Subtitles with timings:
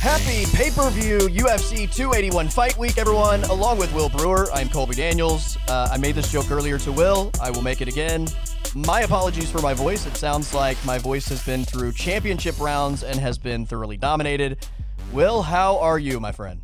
[0.00, 3.42] Happy pay per view UFC 281 Fight Week, everyone.
[3.44, 5.58] Along with Will Brewer, I'm Colby Daniels.
[5.66, 7.32] Uh, I made this joke earlier to Will.
[7.42, 8.28] I will make it again.
[8.76, 10.06] My apologies for my voice.
[10.06, 14.68] It sounds like my voice has been through championship rounds and has been thoroughly dominated.
[15.12, 16.60] Will, how are you, my friend?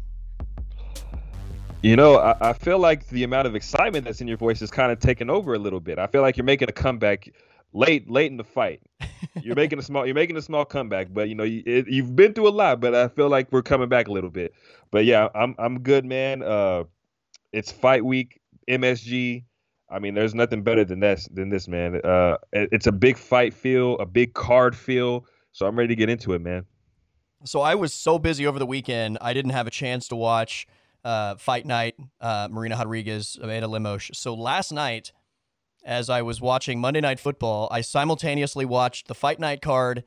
[1.82, 4.70] You know, I, I feel like the amount of excitement that's in your voice is
[4.70, 5.98] kind of taking over a little bit.
[5.98, 7.28] I feel like you're making a comeback
[7.74, 8.80] late, late in the fight.
[9.42, 12.16] You're making a small, you're making a small comeback, but you know, you, it, you've
[12.16, 12.80] been through a lot.
[12.80, 14.54] But I feel like we're coming back a little bit.
[14.90, 16.42] But yeah, I'm, I'm good, man.
[16.42, 16.84] Uh,
[17.52, 18.40] it's fight week,
[18.70, 19.44] MSG.
[19.90, 22.00] I mean, there's nothing better than this, than this, man.
[22.04, 25.26] Uh, it, it's a big fight feel, a big card feel.
[25.52, 26.64] So I'm ready to get into it, man.
[27.44, 30.66] So I was so busy over the weekend, I didn't have a chance to watch
[31.04, 34.10] uh, Fight Night, uh, Marina Rodriguez, Amanda Lemos.
[34.14, 35.12] So last night,
[35.84, 40.04] as I was watching Monday Night Football, I simultaneously watched the Fight Night card,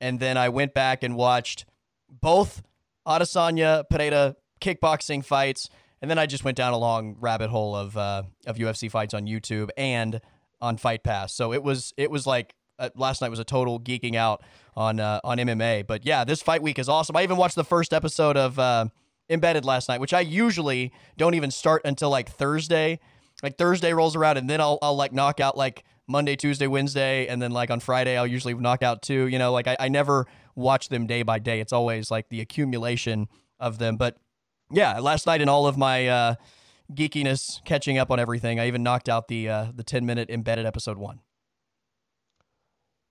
[0.00, 1.64] and then I went back and watched
[2.08, 2.62] both
[3.06, 5.68] Adesanya Pereira kickboxing fights,
[6.00, 9.14] and then I just went down a long rabbit hole of uh, of UFC fights
[9.14, 10.20] on YouTube and
[10.60, 11.34] on Fight Pass.
[11.34, 14.42] So it was it was like uh, last night was a total geeking out
[14.76, 15.86] on uh, on MMA.
[15.86, 17.16] But yeah, this fight week is awesome.
[17.16, 18.86] I even watched the first episode of uh,
[19.28, 23.00] Embedded last night, which I usually don't even start until like Thursday.
[23.42, 27.26] Like Thursday rolls around, and then I'll I'll like knock out like Monday, Tuesday, Wednesday,
[27.28, 29.26] and then like on Friday I'll usually knock out two.
[29.26, 31.60] You know, like I, I never watch them day by day.
[31.60, 33.28] It's always like the accumulation
[33.60, 33.96] of them.
[33.96, 34.16] But
[34.70, 36.34] yeah, last night in all of my uh,
[36.92, 40.66] geekiness, catching up on everything, I even knocked out the uh, the ten minute embedded
[40.66, 41.20] episode one.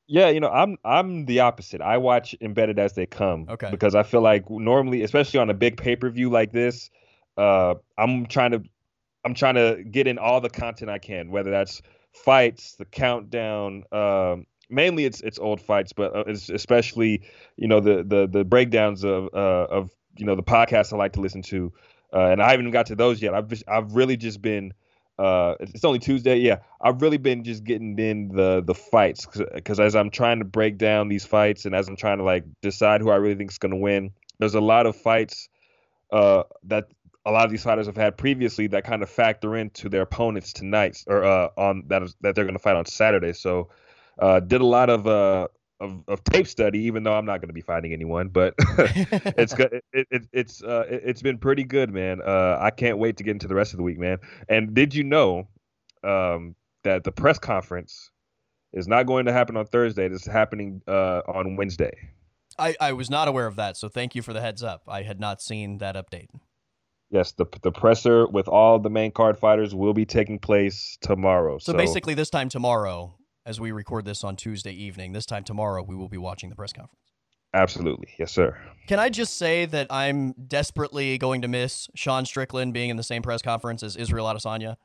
[0.07, 1.81] Yeah, you know, I'm I'm the opposite.
[1.81, 3.45] I watch embedded as they come.
[3.49, 3.69] Okay.
[3.69, 6.89] Because I feel like normally, especially on a big pay per view like this,
[7.37, 8.63] uh, I'm trying to
[9.27, 11.81] I'm trying to get in all the content I can, whether that's
[12.13, 13.83] fights, the countdown.
[13.91, 17.23] Um, mainly, it's it's old fights, but uh, it's especially
[17.57, 21.11] you know the the the breakdowns of uh, of you know the podcasts I like
[21.13, 21.73] to listen to,
[22.13, 23.33] uh, and I haven't even got to those yet.
[23.33, 24.73] I've just, I've really just been
[25.19, 29.79] uh it's only tuesday yeah i've really been just getting in the the fights because
[29.79, 33.01] as i'm trying to break down these fights and as i'm trying to like decide
[33.01, 35.49] who i really think is going to win there's a lot of fights
[36.11, 36.85] uh that
[37.27, 40.53] a lot of these fighters have had previously that kind of factor into their opponents
[40.53, 43.69] tonight or uh on that is that they're going to fight on saturday so
[44.19, 45.47] uh did a lot of uh
[45.79, 48.29] of, of tape study, even though I'm not going to be fighting anyone.
[48.29, 48.55] But
[49.37, 49.81] it's good.
[49.93, 52.21] It, it, it's uh, it, has been pretty good, man.
[52.25, 54.17] Uh, I can't wait to get into the rest of the week, man.
[54.49, 55.47] And did you know
[56.03, 58.11] um, that the press conference
[58.73, 60.07] is not going to happen on Thursday?
[60.07, 61.93] It's happening uh, on Wednesday.
[62.59, 64.81] I, I was not aware of that, so thank you for the heads up.
[64.87, 66.29] I had not seen that update.
[67.09, 71.57] Yes, the the presser with all the main card fighters will be taking place tomorrow.
[71.57, 75.13] So, so basically, this time tomorrow, as we record this on Tuesday evening.
[75.13, 76.99] This time tomorrow, we will be watching the press conference.
[77.53, 78.09] Absolutely.
[78.19, 78.59] Yes, sir.
[78.87, 83.03] Can I just say that I'm desperately going to miss Sean Strickland being in the
[83.03, 84.75] same press conference as Israel Adesanya?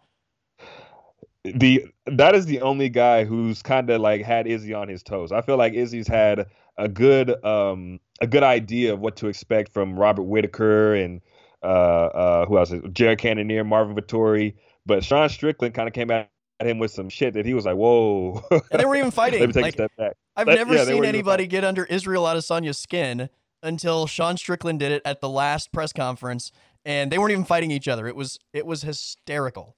[1.44, 5.32] The that is the only guy who's kind of like had Izzy on his toes.
[5.32, 6.46] I feel like Izzy's had
[6.78, 11.20] a good um a good idea of what to expect from Robert Whittaker and
[11.62, 12.72] uh uh who else?
[12.92, 14.54] Jared Cannonier, Marvin Vettori,
[14.86, 16.28] But Sean Strickland kind of came at
[16.60, 19.40] him with some shit that he was like, "Whoa!" and they were even fighting.
[19.40, 20.16] Let me take like, a step back.
[20.36, 23.28] I've but, never yeah, seen anybody get under Israel Adesanya's skin
[23.62, 26.52] until Sean Strickland did it at the last press conference,
[26.84, 28.06] and they weren't even fighting each other.
[28.06, 29.76] It was it was hysterical,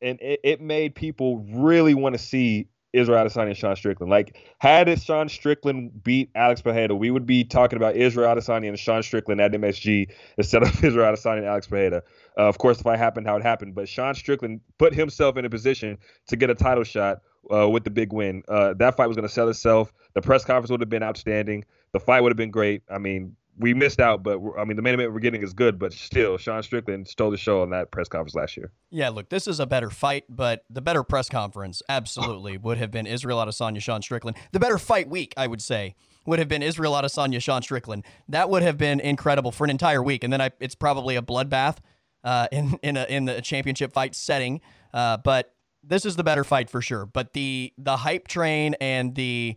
[0.00, 4.10] and it, it made people really want to see Israel Adesanya and Sean Strickland.
[4.10, 8.68] Like, had it Sean Strickland beat Alex Pereira, we would be talking about Israel Adesanya
[8.68, 12.02] and Sean Strickland at MSG instead of Israel Adesanya and Alex Pereira.
[12.38, 13.74] Uh, of course, if I happened, how it happened.
[13.74, 15.98] But Sean Strickland put himself in a position
[16.28, 17.20] to get a title shot
[17.52, 18.42] uh, with the big win.
[18.48, 19.92] Uh, that fight was going to sell itself.
[20.14, 21.64] The press conference would have been outstanding.
[21.92, 22.82] The fight would have been great.
[22.90, 25.78] I mean, we missed out, but I mean, the main event we're getting is good,
[25.78, 28.72] but still, Sean Strickland stole the show on that press conference last year.
[28.90, 32.90] Yeah, look, this is a better fight, but the better press conference absolutely would have
[32.90, 34.36] been Israel Adesanya, Sean Strickland.
[34.52, 38.04] The better fight week, I would say, would have been Israel Adesanya, Sean Strickland.
[38.28, 41.22] That would have been incredible for an entire week, and then I, it's probably a
[41.22, 41.76] bloodbath
[42.24, 44.60] uh, in in a, in the championship fight setting.
[44.94, 45.54] Uh, but
[45.84, 47.06] this is the better fight for sure.
[47.06, 49.56] But the the hype train and the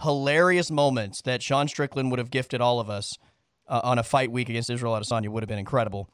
[0.00, 3.18] hilarious moments that Sean Strickland would have gifted all of us
[3.68, 6.08] uh, on a fight week against Israel Adesanya would have been incredible.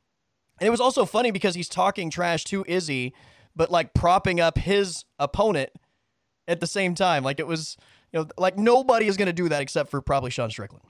[0.60, 3.14] And it was also funny because he's talking trash to Izzy,
[3.56, 5.70] but like propping up his opponent
[6.46, 7.24] at the same time.
[7.24, 7.76] Like it was,
[8.12, 10.84] you know, like nobody is going to do that except for probably Sean Strickland.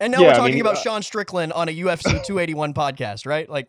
[0.00, 2.74] And now yeah, we're talking I mean, about uh, Sean Strickland on a UFC 281
[2.74, 3.48] podcast, right?
[3.48, 3.68] Like,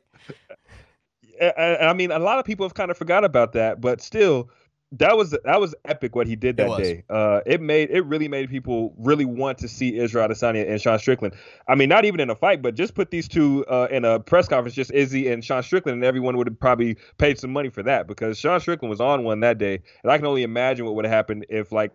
[1.42, 4.50] I, I mean, a lot of people have kind of forgot about that, but still,
[5.00, 7.04] that was that was epic what he did that day.
[7.10, 11.00] Uh, it made it really made people really want to see Israel Adesanya and Sean
[11.00, 11.34] Strickland.
[11.68, 14.20] I mean, not even in a fight, but just put these two uh, in a
[14.20, 17.70] press conference, just Izzy and Sean Strickland, and everyone would have probably paid some money
[17.70, 20.86] for that because Sean Strickland was on one that day, and I can only imagine
[20.86, 21.92] what would have happened if like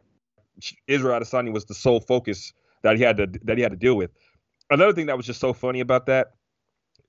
[0.88, 2.52] Israel Adesanya was the sole focus
[2.82, 4.10] that he had to that he had to deal with.
[4.70, 6.32] Another thing that was just so funny about that,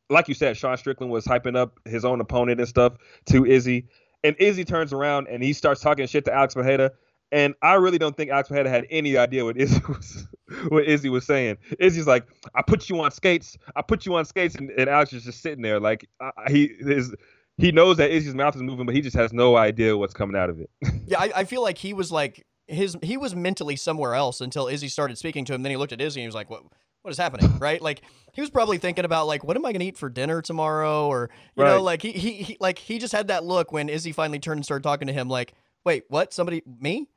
[0.10, 2.94] like you said, Sean Strickland was hyping up his own opponent and stuff
[3.26, 3.88] to Izzy
[4.24, 6.92] and Izzy turns around and he starts talking shit to Alex Pereira.
[7.32, 10.28] And I really don't think Alex Pereira had any idea what Izzy was
[10.70, 11.58] what Izzy was saying.
[11.80, 12.26] Izzy's like,
[12.56, 13.58] "I put you on skates.
[13.76, 16.66] I put you on skates," and, and Alex is just sitting there like uh, he
[16.80, 17.14] is.
[17.58, 20.36] He knows that Izzy's mouth is moving, but he just has no idea what's coming
[20.36, 20.70] out of it.
[21.06, 24.68] yeah, I, I feel like he was like his he was mentally somewhere else until
[24.68, 25.62] Izzy started speaking to him.
[25.62, 26.64] Then he looked at Izzy and he was like, "What?
[27.02, 27.82] What is happening?" right?
[27.82, 28.02] Like
[28.34, 31.08] he was probably thinking about like, "What am I going to eat for dinner tomorrow?"
[31.08, 31.72] Or you right.
[31.72, 34.60] know, like he, he he like he just had that look when Izzy finally turned
[34.60, 35.30] and started talking to him.
[35.30, 35.54] Like,
[35.86, 36.34] "Wait, what?
[36.34, 37.08] Somebody me?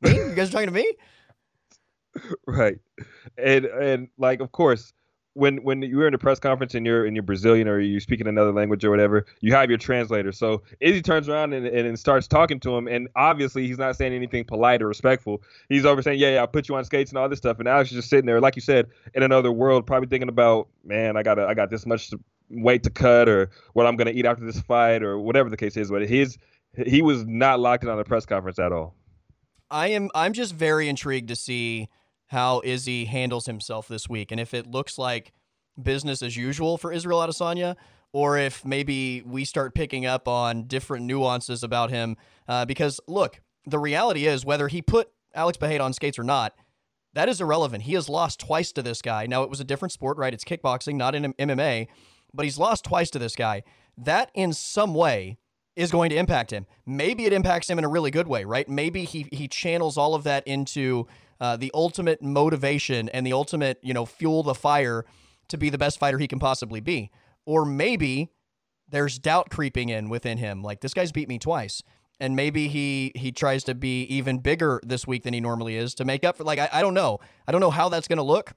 [0.00, 0.14] Me?
[0.14, 0.94] You guys are talking to me?"
[2.46, 2.78] Right,
[3.38, 4.92] and and like of course
[5.34, 8.26] when when you're in a press conference and you're and you're Brazilian or you're speaking
[8.26, 10.32] another language or whatever, you have your translator.
[10.32, 13.96] So Izzy turns around and, and, and, starts talking to him, and obviously he's not
[13.96, 15.42] saying anything polite or respectful.
[15.68, 17.68] He's over saying, "Yeah, yeah, I'll put you on skates and all this stuff." And
[17.68, 21.16] Alex is just sitting there, like you said, in another world, probably thinking about, "Man,
[21.16, 22.10] I got I got this much
[22.50, 25.76] weight to cut, or what I'm gonna eat after this fight, or whatever the case
[25.76, 26.38] is." But his
[26.86, 28.94] he was not locked in on the press conference at all.
[29.70, 31.88] I am I'm just very intrigued to see
[32.30, 34.30] how Izzy handles himself this week.
[34.30, 35.32] And if it looks like
[35.80, 37.76] business as usual for Israel Adesanya,
[38.12, 42.16] or if maybe we start picking up on different nuances about him.
[42.48, 46.54] Uh, because look, the reality is whether he put Alex Pereira on skates or not,
[47.14, 47.84] that is irrelevant.
[47.84, 49.26] He has lost twice to this guy.
[49.26, 50.34] Now it was a different sport, right?
[50.34, 51.88] It's kickboxing, not in MMA,
[52.32, 53.62] but he's lost twice to this guy.
[53.96, 55.38] That in some way
[55.76, 56.66] is going to impact him.
[56.86, 58.68] Maybe it impacts him in a really good way, right?
[58.68, 61.06] Maybe he he channels all of that into
[61.40, 65.04] uh, the ultimate motivation and the ultimate, you know, fuel the fire
[65.48, 67.10] to be the best fighter he can possibly be.
[67.46, 68.30] Or maybe
[68.88, 70.62] there's doubt creeping in within him.
[70.62, 71.82] Like this guy's beat me twice.
[72.22, 75.94] And maybe he he tries to be even bigger this week than he normally is
[75.94, 77.18] to make up for like I, I don't know.
[77.48, 78.52] I don't know how that's gonna look,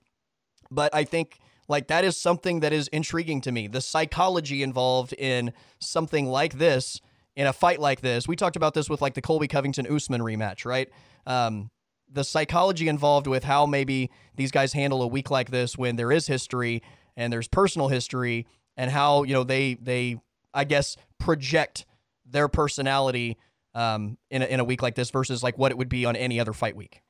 [0.69, 1.39] but I think
[1.69, 3.67] like that is something that is intriguing to me.
[3.67, 6.99] The psychology involved in something like this,
[7.35, 8.27] in a fight like this.
[8.27, 10.89] We talked about this with like the Colby Covington Usman rematch, right?
[11.25, 11.71] Um,
[12.13, 16.11] the psychology involved with how maybe these guys handle a week like this when there
[16.11, 16.81] is history
[17.17, 20.21] and there's personal history and how you know they they
[20.53, 21.85] I guess project
[22.25, 23.37] their personality
[23.75, 26.15] um, in a, in a week like this versus like what it would be on
[26.15, 27.01] any other fight week.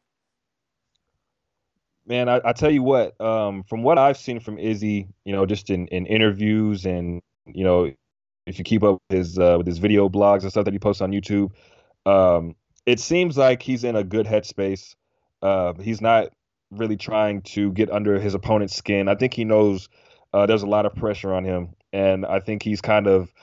[2.06, 5.46] Man, I, I tell you what, um, from what I've seen from Izzy, you know,
[5.46, 7.92] just in, in interviews and you know,
[8.46, 10.80] if you keep up with his uh, with his video blogs and stuff that he
[10.80, 11.52] posts on YouTube,
[12.06, 14.96] um, it seems like he's in a good headspace.
[15.42, 16.30] Uh, he's not
[16.72, 19.08] really trying to get under his opponent's skin.
[19.08, 19.90] I think he knows
[20.34, 23.34] uh, there's a lot of pressure on him, and I think he's kind of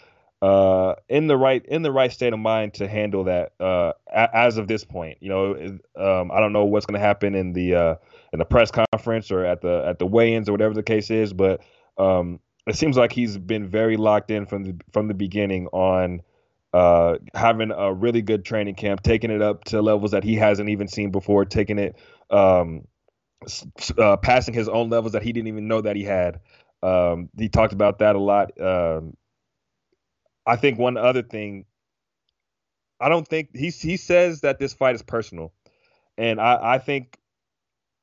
[0.43, 4.37] uh, in the right in the right state of mind to handle that uh, a-
[4.37, 5.19] as of this point.
[5.21, 7.95] You know, um, I don't know what's going to happen in the uh,
[8.33, 11.33] in the press conference or at the at the weigh-ins or whatever the case is,
[11.33, 11.61] but
[11.99, 16.23] um, it seems like he's been very locked in from the from the beginning on
[16.73, 20.69] uh, having a really good training camp, taking it up to levels that he hasn't
[20.69, 21.97] even seen before, taking it,
[22.31, 22.87] um,
[23.99, 26.41] uh, passing his own levels that he didn't even know that he had.
[26.83, 28.59] Um, he talked about that a lot.
[28.61, 29.17] Um,
[30.47, 31.67] I think one other thing,
[33.01, 35.53] I don't think he he says that this fight is personal,
[36.19, 37.19] and I, I think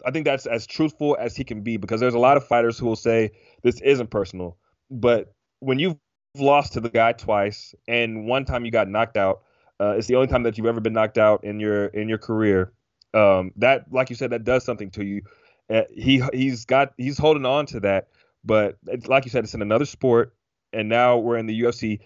[0.06, 2.78] I think that's as truthful as he can be because there's a lot of fighters
[2.78, 3.32] who will say
[3.64, 4.58] this isn't personal,
[4.92, 5.96] but when you've
[6.40, 9.42] lost to the guy twice, and one time you got knocked out.
[9.80, 12.18] Uh, it's the only time that you've ever been knocked out in your in your
[12.18, 12.72] career.
[13.14, 15.22] Um, that, like you said, that does something to you.
[15.70, 18.08] Uh, he he's got he's holding on to that,
[18.44, 20.34] but like you said, it's in another sport,
[20.74, 22.00] and now we're in the UFC.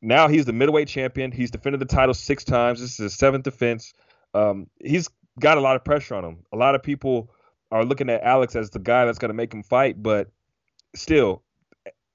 [0.00, 1.32] Now he's the middleweight champion.
[1.32, 2.80] He's defended the title six times.
[2.80, 3.92] This is his seventh defense.
[4.34, 5.08] Um, he's
[5.40, 6.38] got a lot of pressure on him.
[6.52, 7.30] A lot of people
[7.70, 10.30] are looking at Alex as the guy that's going to make him fight, but
[10.94, 11.42] still,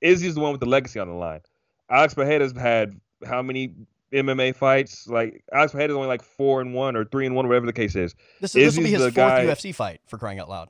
[0.01, 1.41] Izzy's the one with the legacy on the line.
[1.89, 3.73] Alex Pereira's had how many
[4.13, 5.07] MMA fights?
[5.07, 7.95] Like Alex Pereira's only like four and one or three and one, whatever the case
[7.95, 8.15] is.
[8.41, 10.69] This, is, this will be his fourth guy, UFC fight for crying out loud.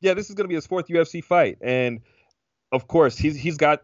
[0.00, 2.00] Yeah, this is going to be his fourth UFC fight, and
[2.72, 3.82] of course he's he's got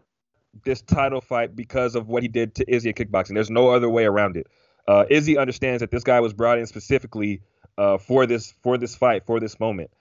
[0.65, 3.33] this title fight because of what he did to Izzy at kickboxing.
[3.33, 4.47] There's no other way around it.
[4.87, 7.41] Uh, Izzy understands that this guy was brought in specifically
[7.77, 9.91] uh, for this for this fight for this moment.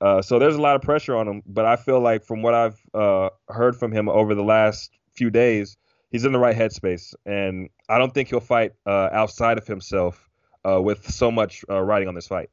[0.00, 2.54] Uh, so there's a lot of pressure on him, but I feel like from what
[2.54, 5.76] I've uh, heard from him over the last few days,
[6.12, 10.30] he's in the right headspace, and I don't think he'll fight uh, outside of himself
[10.68, 12.50] uh, with so much uh, riding on this fight.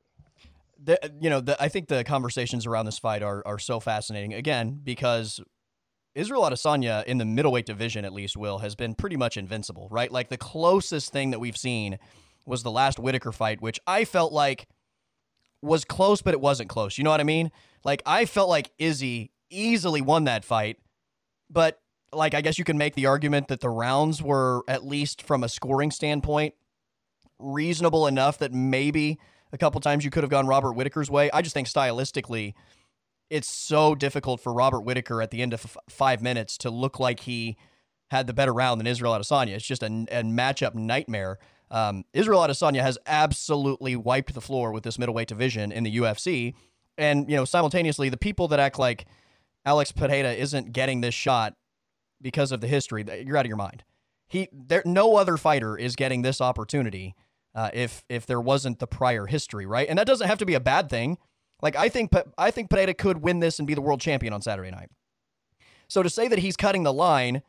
[0.81, 4.33] The, you know, the, I think the conversations around this fight are are so fascinating.
[4.33, 5.41] Again, because
[6.15, 10.11] Israel Adesanya in the middleweight division, at least, Will has been pretty much invincible, right?
[10.11, 11.99] Like the closest thing that we've seen
[12.45, 14.67] was the last Whittaker fight, which I felt like
[15.61, 16.97] was close, but it wasn't close.
[16.97, 17.51] You know what I mean?
[17.83, 20.77] Like I felt like Izzy easily won that fight,
[21.49, 21.79] but
[22.13, 25.43] like I guess you can make the argument that the rounds were at least from
[25.43, 26.53] a scoring standpoint
[27.39, 29.17] reasonable enough that maybe
[29.51, 31.31] a couple times you could have gone Robert Whittaker's way.
[31.31, 32.53] I just think stylistically
[33.29, 36.99] it's so difficult for Robert Whittaker at the end of f- 5 minutes to look
[36.99, 37.57] like he
[38.09, 39.49] had the better round than Israel Adesanya.
[39.49, 41.37] It's just a, a matchup nightmare.
[41.69, 46.55] Um, Israel Adesanya has absolutely wiped the floor with this middleweight division in the UFC.
[46.97, 49.05] And, you know, simultaneously, the people that act like
[49.65, 51.55] Alex Pereira isn't getting this shot
[52.21, 53.83] because of the history, you're out of your mind.
[54.27, 57.15] He, there, no other fighter is getting this opportunity
[57.55, 59.87] uh, if if there wasn't the prior history, right?
[59.89, 61.17] And that doesn't have to be a bad thing.
[61.61, 64.41] Like I think, I think Pereira could win this and be the world champion on
[64.41, 64.89] Saturday night.
[65.87, 67.41] So to say that he's cutting the line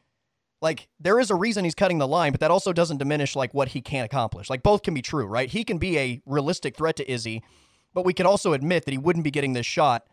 [0.62, 3.54] like there is a reason he's cutting the line, but that also doesn't diminish like
[3.54, 4.50] what he can accomplish.
[4.50, 5.48] Like both can be true, right?
[5.48, 7.42] He can be a realistic threat to Izzy,
[7.94, 10.06] but we can also admit that he wouldn't be getting this shot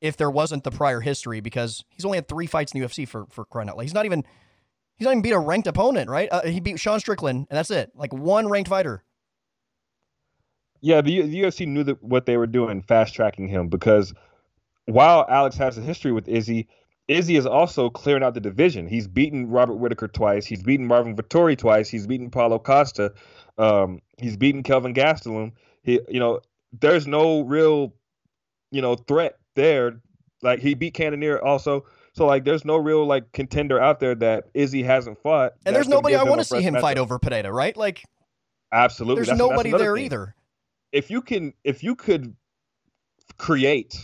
[0.00, 3.06] if there wasn't the prior history because he's only had three fights in the UFC
[3.06, 3.82] for for crying out loud.
[3.82, 4.24] He's not even
[4.96, 6.28] he's not even beat a ranked opponent, right?
[6.30, 7.90] Uh, he beat Sean Strickland, and that's it.
[7.94, 9.02] Like one ranked fighter.
[10.82, 14.14] Yeah, the, the UFC knew that what they were doing, fast tracking him, because
[14.86, 16.68] while Alex has a history with Izzy,
[17.08, 18.86] Izzy is also clearing out the division.
[18.86, 20.46] He's beaten Robert Whittaker twice.
[20.46, 21.88] He's beaten Marvin Vettori twice.
[21.88, 23.12] He's beaten Paulo Costa.
[23.58, 25.52] Um, he's beaten Kelvin Gastelum.
[25.82, 26.40] He, you know,
[26.80, 27.92] there's no real,
[28.70, 30.00] you know, threat there.
[30.42, 31.84] Like he beat Cannonier also.
[32.12, 35.52] So like, there's no real like contender out there that Izzy hasn't fought.
[35.64, 37.76] And there's nobody I want to see him fight over Pereira, right?
[37.76, 38.04] Like,
[38.72, 39.16] absolutely.
[39.16, 40.04] There's that's, nobody that's there thing.
[40.06, 40.34] either.
[40.92, 42.34] If you can, if you could
[43.38, 43.96] create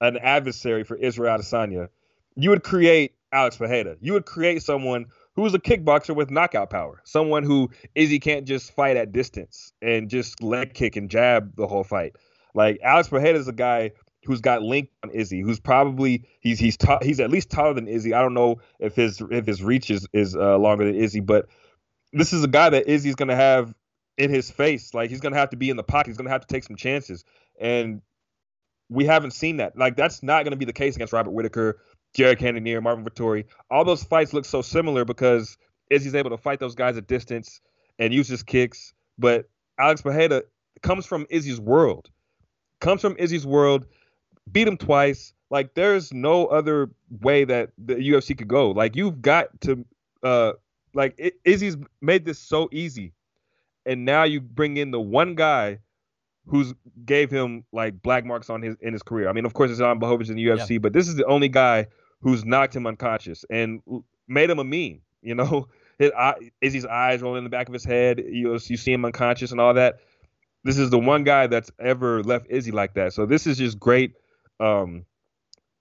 [0.00, 1.88] an adversary for Israel Adesanya
[2.36, 3.96] you would create Alex Pereira.
[4.00, 8.72] You would create someone who's a kickboxer with knockout power, someone who Izzy can't just
[8.72, 12.14] fight at distance and just leg kick and jab the whole fight.
[12.54, 13.92] Like Alex Pereira is a guy
[14.24, 18.14] who's got linked on Izzy, who's probably he's he's he's at least taller than Izzy.
[18.14, 21.46] I don't know if his if his reach is is uh, longer than Izzy, but
[22.12, 23.74] this is a guy that Izzy's gonna have
[24.16, 24.94] in his face.
[24.94, 26.08] Like he's gonna have to be in the pocket.
[26.08, 27.24] He's gonna have to take some chances,
[27.60, 28.02] and
[28.88, 29.76] we haven't seen that.
[29.76, 31.80] Like that's not gonna be the case against Robert Whittaker
[32.14, 33.44] Jared Cannonier, Marvin Vettori.
[33.70, 35.58] All those fights look so similar because
[35.90, 37.60] Izzy's able to fight those guys at distance
[37.98, 38.94] and use his kicks.
[39.18, 39.46] But
[39.78, 40.42] Alex Pereira
[40.82, 42.10] comes from Izzy's world,
[42.80, 43.86] comes from Izzy's world,
[44.50, 45.32] beat him twice.
[45.50, 48.70] Like there's no other way that the UFC could go.
[48.70, 49.84] Like you've got to,
[50.22, 50.52] uh,
[50.94, 53.12] like it, Izzy's made this so easy,
[53.84, 55.78] and now you bring in the one guy
[56.46, 56.74] who's
[57.04, 59.28] gave him like black marks on his in his career.
[59.28, 60.78] I mean, of course, it's on Blachowicz in the UFC, yeah.
[60.78, 61.86] but this is the only guy
[62.20, 63.80] who's knocked him unconscious and
[64.28, 65.00] made him a meme.
[65.24, 68.22] You know, his eye, Izzy's eyes rolling in the back of his head.
[68.28, 70.00] You you see him unconscious and all that.
[70.64, 73.14] This is the one guy that's ever left Izzy like that.
[73.14, 74.12] So this is just great,
[74.60, 75.04] um,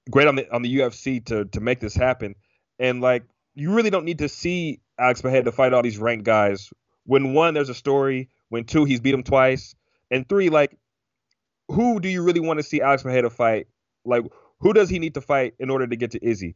[0.10, 2.36] great on the on the UFC to to make this happen.
[2.80, 3.24] And like,
[3.56, 6.72] you really don't need to see Alex Pereira to fight all these ranked guys.
[7.06, 8.30] When one, there's a story.
[8.50, 9.76] When two, he's beat him twice.
[10.12, 10.78] And three, like,
[11.70, 13.68] who do you really want to see Alex Pereira fight?
[14.06, 14.26] Like,
[14.60, 16.56] who does he need to fight in order to get to Izzy?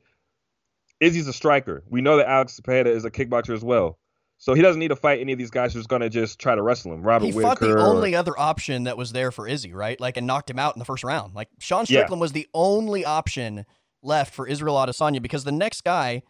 [0.99, 1.83] Izzy's a striker.
[1.89, 3.97] We know that Alex Pereira is a kickboxer as well.
[4.39, 6.53] So he doesn't need to fight any of these guys who's going to just try
[6.53, 7.01] to wrestle him.
[7.01, 9.99] Robert he Whittaker fought the only other option that was there for Izzy, right?
[9.99, 11.33] Like, and knocked him out in the first round.
[11.33, 12.21] Like, Sean Strickland yeah.
[12.21, 13.65] was the only option
[14.03, 16.21] left for Israel Adesanya because the next guy,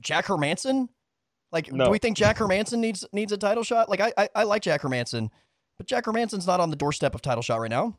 [0.00, 0.88] Jack Hermansson,
[1.52, 1.86] like, no.
[1.86, 3.88] do we think Jack Hermansson needs needs a title shot?
[3.88, 5.30] Like, I, I, I like Jack Hermansson,
[5.78, 7.96] but Jack Hermansson's not on the doorstep of title shot right now.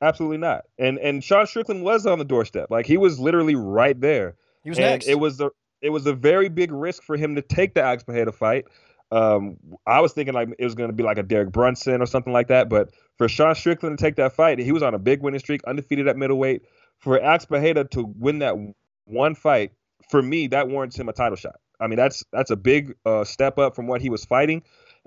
[0.00, 0.64] Absolutely not.
[0.78, 2.70] And and Sean Strickland was on the doorstep.
[2.70, 4.36] Like he was literally right there.
[4.62, 5.06] He was and next.
[5.06, 5.50] It was a
[5.86, 8.66] it was a very big risk for him to take the Alex Pereira fight.
[9.12, 12.06] Um, I was thinking like it was going to be like a Derek Brunson or
[12.06, 12.68] something like that.
[12.68, 15.62] But for Sean Strickland to take that fight, he was on a big winning streak,
[15.64, 16.62] undefeated at middleweight.
[16.98, 18.56] For Alex Pereira to win that
[19.04, 19.72] one fight,
[20.10, 21.56] for me, that warrants him a title shot.
[21.78, 24.62] I mean, that's that's a big uh, step up from what he was fighting.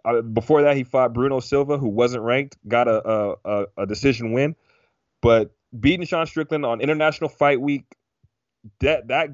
[0.05, 4.31] Uh, before that, he fought Bruno Silva, who wasn't ranked, got a a, a decision
[4.31, 4.55] win.
[5.21, 7.83] But beating Sean Strickland on International Fight Week,
[8.79, 9.29] that that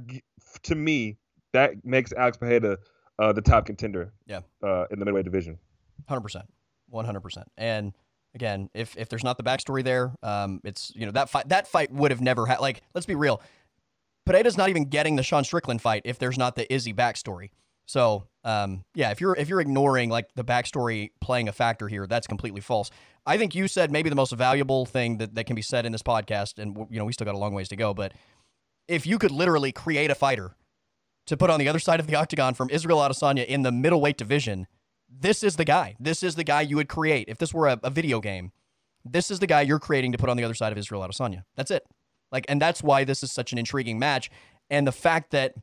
[0.63, 1.17] to me
[1.55, 2.77] that makes Alex Pereira
[3.19, 4.13] uh, the top contender.
[4.27, 4.41] Yeah.
[4.63, 5.57] Uh, in the middleweight division.
[6.07, 6.45] Hundred percent,
[6.89, 7.47] one hundred percent.
[7.57, 7.93] And
[8.35, 11.67] again, if if there's not the backstory there, um, it's you know that fight that
[11.67, 12.59] fight would have never had.
[12.59, 13.41] Like, let's be real.
[14.25, 17.51] Pereira's not even getting the Sean Strickland fight if there's not the Izzy backstory.
[17.87, 22.07] So, um, yeah, if you're if you're ignoring like the backstory playing a factor here,
[22.07, 22.91] that's completely false.
[23.25, 25.91] I think you said maybe the most valuable thing that, that can be said in
[25.91, 28.13] this podcast, and you know we still got a long ways to go, but
[28.87, 30.55] if you could literally create a fighter
[31.25, 34.17] to put on the other side of the octagon from Israel Adesanya in the middleweight
[34.17, 34.67] division,
[35.09, 35.95] this is the guy.
[35.99, 38.51] This is the guy you would create if this were a, a video game.
[39.03, 41.43] This is the guy you're creating to put on the other side of Israel Adesanya.
[41.55, 41.85] That's it.
[42.31, 44.29] Like, and that's why this is such an intriguing match.
[44.69, 45.53] And the fact that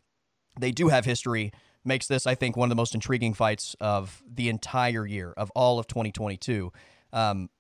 [0.59, 1.53] they do have history
[1.85, 5.51] makes this, I think, one of the most intriguing fights of the entire year of
[5.51, 6.73] all of 2022.
[7.13, 7.51] Um,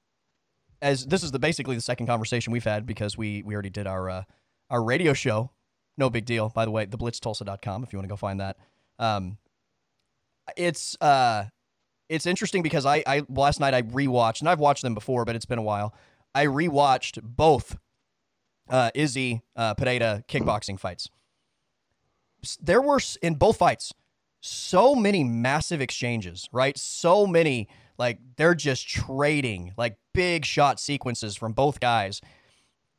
[0.81, 3.87] as this is the basically the second conversation we've had because we we already did
[3.87, 4.23] our uh,
[4.71, 5.51] our radio show.
[5.97, 6.87] No big deal, by the way.
[6.87, 8.57] Theblitztulsa.com if you want to go find that.
[8.99, 9.39] Um,
[10.57, 11.45] it's uh,
[12.09, 15.37] it's interesting because I I last night I rewatched and I've watched them before, but
[15.37, 15.95] it's been a while.
[16.35, 17.77] I rewatched both
[18.69, 21.09] uh, Izzy uh, Pereira kickboxing fights.
[22.61, 23.93] There were in both fights
[24.43, 26.77] so many massive exchanges, right?
[26.77, 27.69] So many
[27.99, 32.21] like they're just trading like big shot sequences from both guys.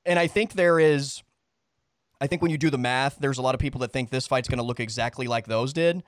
[0.06, 1.22] And I think there is
[2.22, 4.28] I think when you do the math, there's a lot of people that think this
[4.28, 6.04] fight's going to look exactly like those did.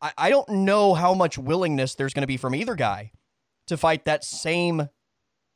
[0.00, 3.12] I, I don't know how much willingness there's going to be from either guy
[3.66, 4.88] to fight that same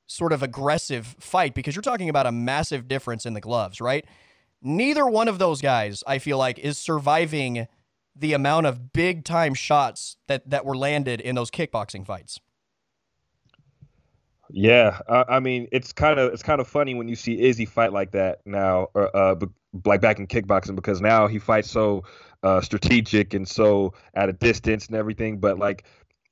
[0.07, 4.05] sort of aggressive fight because you're talking about a massive difference in the gloves, right?
[4.61, 7.69] Neither one of those guys, I feel like, is surviving
[8.17, 12.41] the amount of big time shots that that were landed in those kickboxing fights.
[14.53, 17.67] Yeah, I, I mean it's kind of it's kind of funny when you see Izzy
[17.67, 19.37] fight like that now, or uh,
[19.85, 22.05] like back in kickboxing because now he fights so
[22.43, 25.39] uh, strategic and so at a distance and everything.
[25.39, 25.85] But like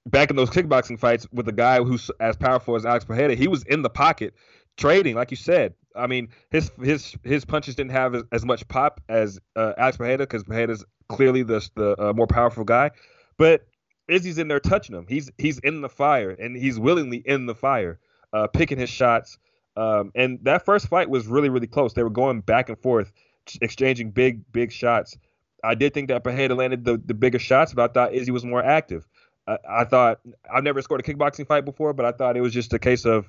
[0.06, 3.46] back in those kickboxing fights with a guy who's as powerful as Alex Pereira, he
[3.46, 4.34] was in the pocket
[4.76, 5.74] trading, like you said.
[5.94, 9.96] I mean, his his his punches didn't have as, as much pop as uh, Alex
[9.96, 12.90] Pereira because Pereira's clearly the the uh, more powerful guy,
[13.36, 13.66] but
[14.08, 15.06] Izzy's in there touching him.
[15.08, 17.98] He's he's in the fire and he's willingly in the fire,
[18.32, 19.38] uh, picking his shots.
[19.76, 21.92] Um, and that first fight was really really close.
[21.94, 23.12] They were going back and forth,
[23.60, 25.16] exchanging big big shots.
[25.62, 28.44] I did think that Pereira landed the, the bigger shots, but I thought Izzy was
[28.44, 29.06] more active.
[29.46, 30.20] I, I thought
[30.52, 33.04] I've never scored a kickboxing fight before, but I thought it was just a case
[33.04, 33.28] of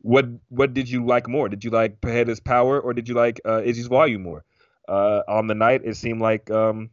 [0.00, 1.48] what what did you like more?
[1.48, 4.44] Did you like Pereira's power or did you like uh, Izzy's volume more?
[4.88, 6.90] Uh, on the night, it seemed like um,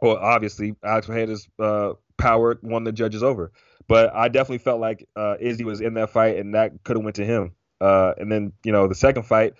[0.00, 3.52] well, obviously Alex Pereira's uh, power won the judges over,
[3.88, 7.04] but I definitely felt like uh, Izzy was in that fight, and that could have
[7.04, 7.52] went to him.
[7.80, 9.54] Uh, and then you know the second fight,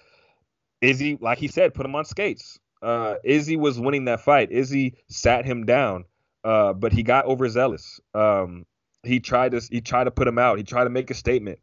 [0.80, 2.58] Izzy, like he said, put him on skates.
[2.82, 4.52] Uh, Izzy was winning that fight.
[4.52, 6.04] Izzy sat him down,
[6.44, 8.00] uh, but he got overzealous.
[8.14, 8.66] Um,
[9.02, 10.58] he tried to he tried to put him out.
[10.58, 11.58] He tried to make a statement,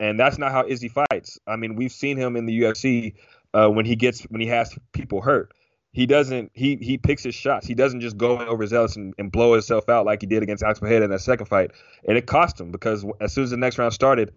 [0.00, 1.38] and that's not how Izzy fights.
[1.46, 3.14] I mean, we've seen him in the UFC
[3.52, 5.52] uh, when he gets when he has people hurt
[5.96, 7.66] he doesn't he he picks his shots.
[7.66, 10.62] He doesn't just go in overzealous and, and blow himself out like he did against
[10.62, 11.70] Alex Pereira in that second fight.
[12.06, 14.34] And it cost him because as soon as the next round started,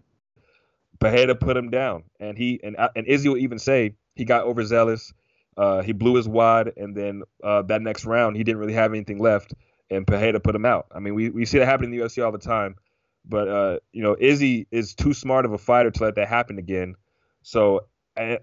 [1.02, 2.04] Pereira put him down.
[2.18, 5.14] And he and and Izzy will even say he got overzealous.
[5.58, 8.94] Uh, he blew his wad, and then uh, that next round he didn't really have
[8.94, 9.54] anything left,
[9.92, 10.86] and Pereira put him out.
[10.96, 12.78] I mean, we, we see that happen in the UFC all the time,
[13.26, 16.58] but uh, you know, Izzy is too smart of a fighter to let that happen
[16.58, 16.96] again.
[17.42, 17.82] So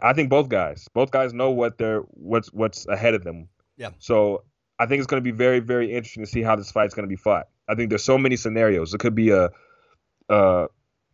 [0.00, 3.48] I think both guys, both guys know what they're what's what's ahead of them.
[3.76, 3.90] Yeah.
[3.98, 4.44] So
[4.78, 7.04] I think it's going to be very very interesting to see how this fight's going
[7.04, 7.48] to be fought.
[7.68, 8.94] I think there's so many scenarios.
[8.94, 9.50] It could be a
[10.28, 10.66] a,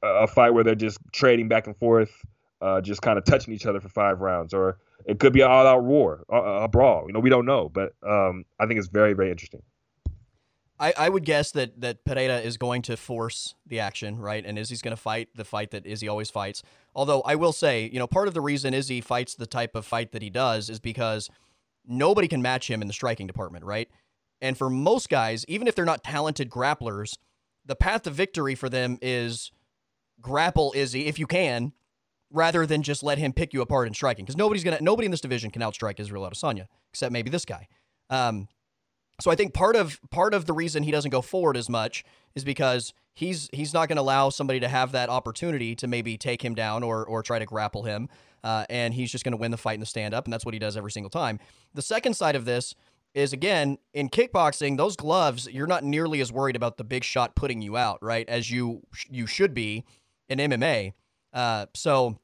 [0.02, 2.12] a fight where they're just trading back and forth,
[2.60, 5.50] uh, just kind of touching each other for five rounds, or it could be an
[5.50, 7.04] all-out war, a, a brawl.
[7.06, 9.62] You know, we don't know, but um, I think it's very very interesting.
[10.82, 14.44] I, I would guess that that Pereira is going to force the action, right?
[14.44, 16.64] And Izzy's going to fight the fight that Izzy always fights.
[16.92, 19.86] Although I will say, you know, part of the reason Izzy fights the type of
[19.86, 21.30] fight that he does is because
[21.86, 23.88] nobody can match him in the striking department, right?
[24.40, 27.16] And for most guys, even if they're not talented grapplers,
[27.64, 29.52] the path to victory for them is
[30.20, 31.74] grapple Izzy if you can,
[32.32, 34.24] rather than just let him pick you apart in striking.
[34.24, 37.68] Because nobody's gonna nobody in this division can outstrike Israel Adesanya, except maybe this guy.
[38.10, 38.48] Um,
[39.20, 42.04] so I think part of part of the reason he doesn't go forward as much
[42.34, 46.16] is because he's he's not going to allow somebody to have that opportunity to maybe
[46.16, 48.08] take him down or or try to grapple him,
[48.42, 50.44] uh, and he's just going to win the fight in the stand up, and that's
[50.44, 51.38] what he does every single time.
[51.74, 52.74] The second side of this
[53.14, 57.34] is again in kickboxing, those gloves you're not nearly as worried about the big shot
[57.34, 58.28] putting you out, right?
[58.28, 59.84] As you you should be
[60.28, 60.94] in MMA.
[61.32, 62.18] Uh, so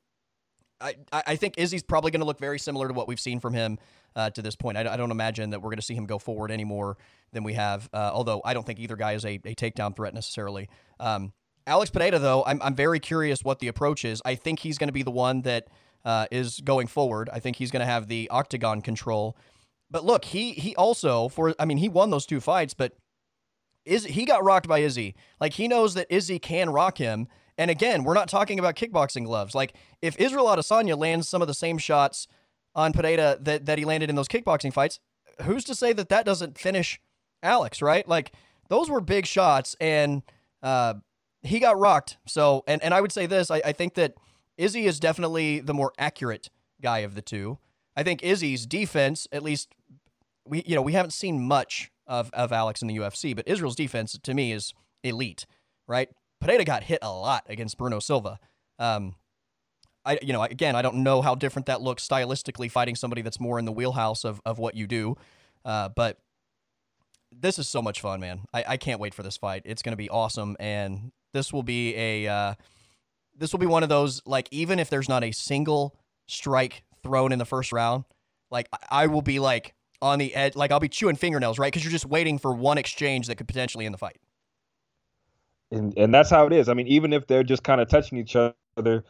[0.80, 3.54] I I think Izzy's probably going to look very similar to what we've seen from
[3.54, 3.78] him
[4.16, 4.76] uh, to this point.
[4.78, 6.96] I, I, don't imagine that we're going to see him go forward any more
[7.32, 10.14] than we have, uh, although I don't think either guy is a, a takedown threat
[10.14, 10.68] necessarily.
[10.98, 11.32] Um,
[11.66, 14.22] Alex Pereira, though, I'm, I'm very curious what the approach is.
[14.24, 15.68] I think he's going to be the one that
[16.04, 17.28] uh, is going forward.
[17.32, 19.36] I think he's going to have the octagon control.
[19.90, 22.92] But look, he he also for I mean he won those two fights, but
[23.84, 25.14] Is he got rocked by Izzy?
[25.40, 27.28] Like he knows that Izzy can rock him.
[27.56, 29.54] And again, we're not talking about kickboxing gloves.
[29.54, 32.28] Like if Israel Adesanya lands some of the same shots
[32.78, 35.00] on Pereira that that he landed in those kickboxing fights,
[35.42, 37.00] who's to say that that doesn't finish
[37.42, 37.82] Alex?
[37.82, 38.08] Right?
[38.08, 38.32] Like
[38.68, 40.22] those were big shots, and
[40.62, 40.94] uh,
[41.42, 42.16] he got rocked.
[42.26, 44.14] So, and and I would say this: I, I think that
[44.56, 47.58] Izzy is definitely the more accurate guy of the two.
[47.96, 49.74] I think Izzy's defense, at least
[50.46, 53.76] we you know we haven't seen much of of Alex in the UFC, but Israel's
[53.76, 55.46] defense to me is elite,
[55.88, 56.08] right?
[56.40, 58.38] Pereira got hit a lot against Bruno Silva.
[58.78, 59.16] Um,
[60.04, 63.40] I you know again I don't know how different that looks stylistically fighting somebody that's
[63.40, 65.16] more in the wheelhouse of of what you do,
[65.64, 66.18] uh, but
[67.32, 68.40] this is so much fun, man.
[68.54, 69.62] I, I can't wait for this fight.
[69.64, 72.54] It's going to be awesome, and this will be a uh,
[73.36, 77.32] this will be one of those like even if there's not a single strike thrown
[77.32, 78.04] in the first round,
[78.50, 81.72] like I will be like on the edge, like I'll be chewing fingernails, right?
[81.72, 84.18] Because you're just waiting for one exchange that could potentially end the fight.
[85.70, 86.68] And and that's how it is.
[86.68, 89.04] I mean, even if they're just kind of touching each other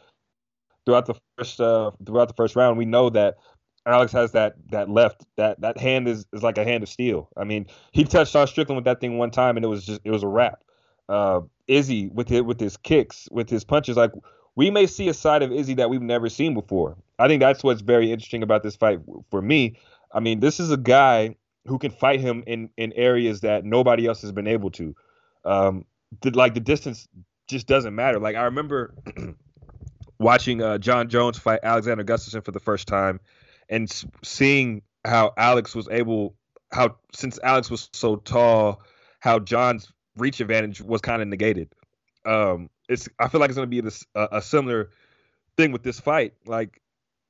[0.89, 3.37] throughout the first uh, throughout the first round, we know that
[3.85, 7.29] Alex has that that left that that hand is, is like a hand of steel.
[7.37, 10.01] I mean, he touched on Strickland with that thing one time, and it was just
[10.03, 10.63] it was a wrap.
[11.07, 14.11] Uh, Izzy with it with his kicks, with his punches, like
[14.55, 16.97] we may see a side of Izzy that we've never seen before.
[17.19, 18.99] I think that's what's very interesting about this fight
[19.29, 19.77] for me.
[20.11, 21.35] I mean, this is a guy
[21.67, 24.95] who can fight him in in areas that nobody else has been able to.
[25.45, 25.85] Um,
[26.21, 27.07] the, like the distance
[27.47, 28.19] just doesn't matter.
[28.19, 28.95] Like I remember
[30.19, 33.19] watching uh, Jon Jones fight Alexander Gustafsson for the first time,
[33.69, 33.89] and
[34.23, 36.35] seeing how Alex was able,
[36.71, 38.81] how since Alex was so tall,
[39.19, 41.69] how Jon's reach advantage was kind of negated.
[42.25, 44.91] Um, it's I feel like it's going to be this, a similar
[45.57, 46.33] thing with this fight.
[46.45, 46.81] Like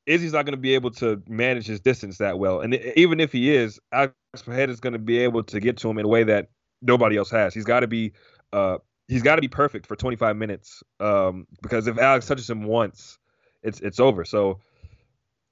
[0.06, 3.32] Izzy's not going to be able to manage his distance that well, and even if
[3.32, 6.10] he is, Alex Pereira is going to be able to get to him in a
[6.10, 6.50] way that
[6.82, 7.54] nobody else has.
[7.54, 8.14] He's got to be
[8.54, 8.78] uh,
[9.10, 13.18] he's got to be perfect for 25 minutes um, because if Alex touches him once,
[13.64, 14.24] it's it's over.
[14.24, 14.60] So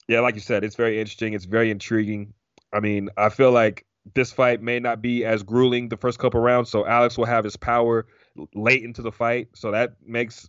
[0.08, 1.34] yeah, like you said, it's very interesting.
[1.34, 2.34] It's very intriguing.
[2.72, 6.40] I mean, I feel like this fight may not be as grueling the first couple
[6.40, 8.06] rounds, so Alex will have his power
[8.54, 9.50] late into the fight.
[9.54, 10.48] So that makes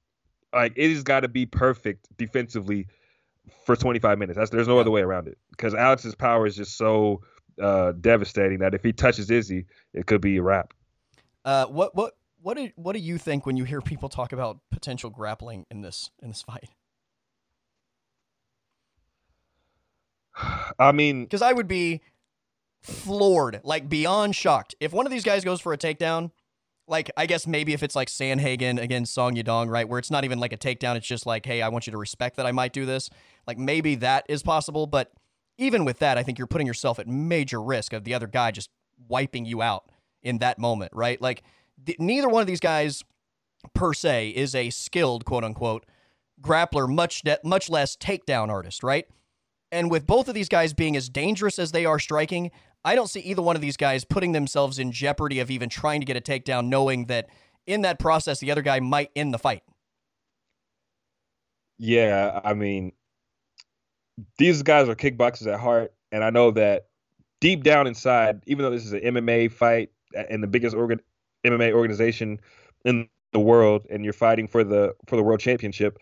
[0.54, 2.86] like it has got to be perfect defensively
[3.64, 4.36] for 25 minutes.
[4.36, 7.22] That's there's no other way around it because Alex's power is just so
[7.60, 10.74] uh, devastating that if he touches Izzy, it could be a wrap.
[11.44, 14.58] Uh, what what what do what do you think when you hear people talk about
[14.70, 16.70] potential grappling in this in this fight?
[20.78, 22.00] I mean, because I would be
[22.80, 24.74] floored, like beyond shocked.
[24.80, 26.30] If one of these guys goes for a takedown,
[26.86, 30.24] like I guess maybe if it's like Sandhagen against Song Yadong, right, where it's not
[30.24, 32.52] even like a takedown, it's just like, hey, I want you to respect that I
[32.52, 33.10] might do this.
[33.46, 35.12] Like maybe that is possible, but
[35.58, 38.52] even with that, I think you're putting yourself at major risk of the other guy
[38.52, 38.70] just
[39.08, 39.90] wiping you out
[40.22, 41.20] in that moment, right?
[41.20, 41.42] Like
[41.84, 43.02] th- neither one of these guys
[43.74, 45.86] per se is a skilled quote unquote
[46.40, 49.06] grappler, much de- much less takedown artist, right?
[49.70, 52.50] And with both of these guys being as dangerous as they are striking,
[52.84, 56.00] I don't see either one of these guys putting themselves in jeopardy of even trying
[56.00, 57.28] to get a takedown, knowing that
[57.66, 59.62] in that process, the other guy might end the fight.
[61.78, 62.92] Yeah, I mean,
[64.38, 66.86] these guys are kickboxers at heart, and I know that
[67.40, 71.00] deep down inside, even though this is an MMA fight uh, and the biggest organ-
[71.44, 72.40] MMA organization
[72.84, 75.98] in the world, and you're fighting for the for the world championship,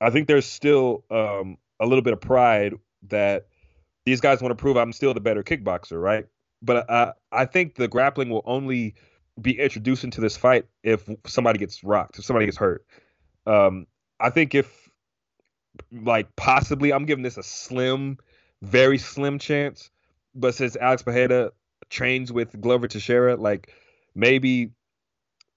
[0.00, 2.74] I think there's still um, a little bit of pride
[3.08, 3.46] that
[4.04, 6.26] these guys want to prove I'm still the better kickboxer, right?
[6.62, 8.94] But uh, I think the grappling will only
[9.40, 12.84] be introduced into this fight if somebody gets rocked, if somebody gets hurt.
[13.46, 13.86] Um,
[14.20, 14.90] I think if,
[15.92, 18.18] like, possibly, I'm giving this a slim,
[18.62, 19.90] very slim chance.
[20.34, 21.52] But since Alex Pereira
[21.88, 23.72] trains with Glover Teixeira, like,
[24.18, 24.72] maybe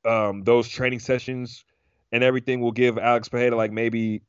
[0.06, 1.66] um, those training sessions
[2.12, 4.22] and everything will give Alex Pereira, like, maybe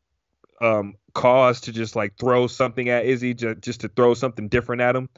[0.60, 4.80] um, cause to just like throw something at Izzy, just, just to throw something different
[4.80, 5.08] at him.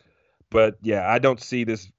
[0.50, 1.90] But yeah, I don't see this.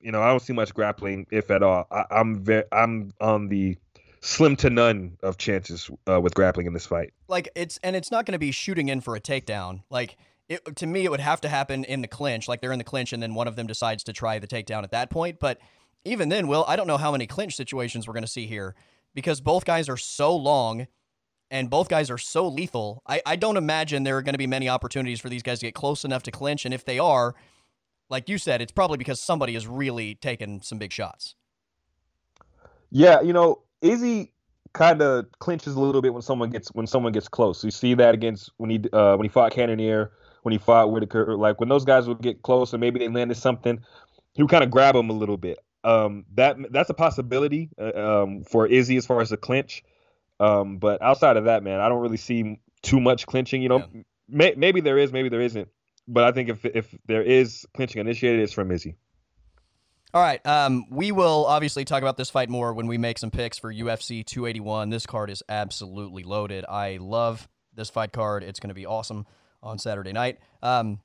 [0.00, 1.86] You know, I don't see much grappling, if at all.
[1.90, 3.76] I, am very, I'm on the
[4.20, 7.12] slim to none of chances uh, with grappling in this fight.
[7.26, 9.82] Like it's and it's not going to be shooting in for a takedown.
[9.90, 10.16] Like
[10.48, 12.48] it, to me, it would have to happen in the clinch.
[12.48, 14.84] Like they're in the clinch, and then one of them decides to try the takedown
[14.84, 15.40] at that point.
[15.40, 15.58] But
[16.08, 18.74] even then, Will, I don't know how many clinch situations we're going to see here
[19.14, 20.86] because both guys are so long
[21.50, 23.02] and both guys are so lethal.
[23.06, 25.66] I, I don't imagine there are going to be many opportunities for these guys to
[25.66, 26.64] get close enough to clinch.
[26.64, 27.34] And if they are,
[28.10, 31.34] like you said, it's probably because somebody has really taken some big shots.
[32.90, 34.32] Yeah, you know, Izzy
[34.72, 37.64] kind of clinches a little bit when someone gets when someone gets close.
[37.64, 41.36] You see that against when he uh, when he fought Cannonier, when he fought Whittaker,
[41.36, 43.78] like when those guys would get close and maybe they landed something,
[44.34, 45.58] he would kind of grab them a little bit.
[45.88, 49.82] Um, that that's a possibility uh, um, for Izzy as far as the clinch.
[50.38, 53.62] Um, but outside of that, man, I don't really see too much clinching.
[53.62, 54.02] You know, yeah.
[54.28, 55.68] may, maybe there is, maybe there isn't.
[56.06, 58.96] But I think if if there is clinching initiated, it's from Izzy.
[60.14, 60.44] All right.
[60.46, 63.72] Um, we will obviously talk about this fight more when we make some picks for
[63.72, 64.88] UFC 281.
[64.88, 66.64] This card is absolutely loaded.
[66.66, 68.42] I love this fight card.
[68.42, 69.26] It's going to be awesome
[69.62, 70.38] on Saturday night.
[70.62, 71.00] Um,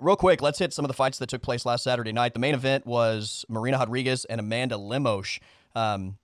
[0.00, 2.34] real quick, let's hit some of the fights that took place last Saturday night.
[2.34, 5.38] The main event was Marina Rodriguez and Amanda Lemos.
[5.74, 6.18] Um,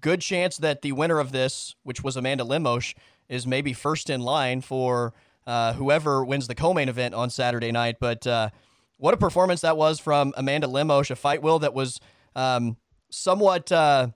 [0.00, 2.94] good chance that the winner of this, which was Amanda Lemos,
[3.28, 5.14] is maybe first in line for
[5.46, 7.96] uh, whoever wins the co-main event on Saturday night.
[8.00, 8.50] But uh,
[8.98, 12.00] what a performance that was from Amanda Lemos, a fight will that was
[12.34, 12.76] um,
[13.10, 14.08] somewhat uh,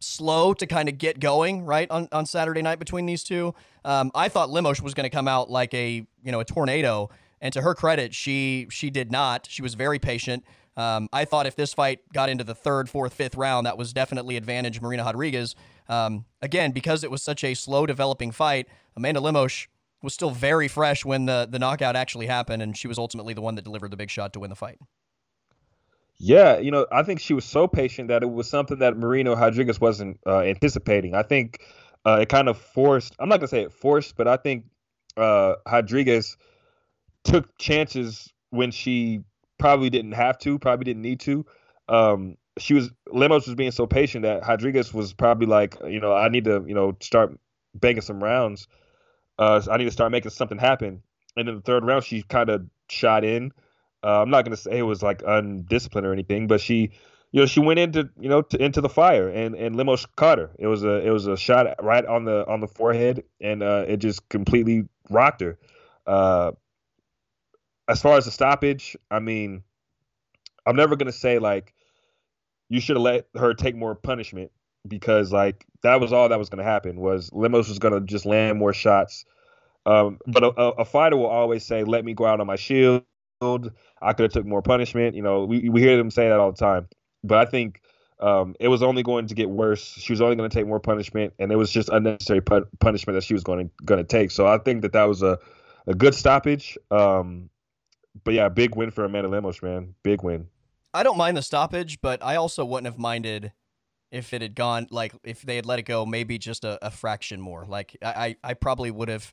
[0.00, 3.54] slow to kind of get going right on, on Saturday night between these two.
[3.84, 7.10] Um, I thought Lemos was going to come out like a you know a tornado,
[7.40, 9.46] and to her credit, she she did not.
[9.50, 10.44] She was very patient.
[10.76, 13.92] Um, I thought if this fight got into the third, fourth, fifth round, that was
[13.92, 15.54] definitely advantage Marina Rodriguez.
[15.88, 19.66] Um, again, because it was such a slow developing fight, Amanda Lemos
[20.02, 23.42] was still very fresh when the the knockout actually happened, and she was ultimately the
[23.42, 24.78] one that delivered the big shot to win the fight.
[26.18, 29.34] Yeah, you know, I think she was so patient that it was something that Marina
[29.34, 31.14] Rodriguez wasn't uh, anticipating.
[31.14, 31.60] I think
[32.04, 33.14] uh, it kind of forced.
[33.18, 34.66] I'm not gonna say it forced, but I think
[35.16, 36.36] uh, Rodriguez
[37.24, 39.22] took chances when she
[39.58, 41.44] probably didn't have to, probably didn't need to.
[41.88, 46.14] Um, she was Lemos was being so patient that Rodriguez was probably like, you know,
[46.14, 47.38] I need to, you know, start
[47.74, 48.66] banging some rounds
[49.40, 51.02] uh, I need to start making something happen.
[51.36, 53.52] And in the third round, she kind of shot in.
[54.04, 56.90] Uh, I'm not to say it was like undisciplined or anything, but she,
[57.32, 60.38] you know, she went into, you know, to, into the fire, and and Lemos caught
[60.38, 60.50] her.
[60.58, 63.84] It was a it was a shot right on the on the forehead, and uh,
[63.86, 65.58] it just completely rocked her.
[67.90, 69.62] As far as the stoppage, I mean,
[70.66, 71.74] I'm never to say like
[72.68, 74.52] you should have let her take more punishment
[74.86, 78.58] because like that was all that was to happen was Lemos was to just land
[78.58, 79.24] more shots.
[79.86, 83.02] Um, but a, a, fighter will always say, "Let me go out on my shield.
[83.40, 86.52] I could have took more punishment." You know, we we hear them say that all
[86.52, 86.86] the time.
[87.24, 87.80] But I think
[88.20, 89.82] um, it was only going to get worse.
[89.82, 93.16] She was only going to take more punishment, and it was just unnecessary pu- punishment
[93.16, 94.30] that she was going to going to take.
[94.30, 95.38] So I think that that was a
[95.86, 96.76] a good stoppage.
[96.90, 97.48] Um,
[98.24, 99.94] but yeah, big win for Amanda Lemos, man.
[100.02, 100.48] Big win.
[100.92, 103.52] I don't mind the stoppage, but I also wouldn't have minded
[104.10, 106.90] if it had gone like if they had let it go maybe just a, a
[106.90, 109.32] fraction more like I, I probably would have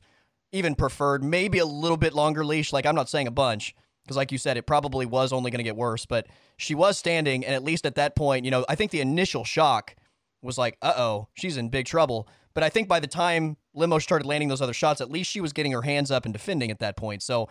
[0.52, 4.16] even preferred maybe a little bit longer leash like i'm not saying a bunch because
[4.16, 7.44] like you said it probably was only going to get worse but she was standing
[7.44, 9.96] and at least at that point you know i think the initial shock
[10.42, 14.26] was like uh-oh she's in big trouble but i think by the time limo started
[14.26, 16.78] landing those other shots at least she was getting her hands up and defending at
[16.78, 17.48] that point so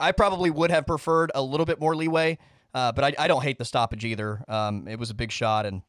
[0.00, 2.38] i probably would have preferred a little bit more leeway
[2.74, 5.64] uh, but I, I, don't hate the stoppage either um, it was a big shot
[5.64, 5.82] and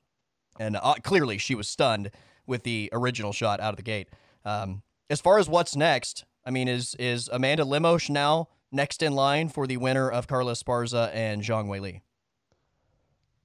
[0.59, 2.11] and uh, clearly she was stunned
[2.47, 4.09] with the original shot out of the gate.
[4.45, 9.13] Um, as far as what's next, I mean, is is Amanda Lemos now next in
[9.13, 12.01] line for the winner of Carla Esparza and Zhang Weili?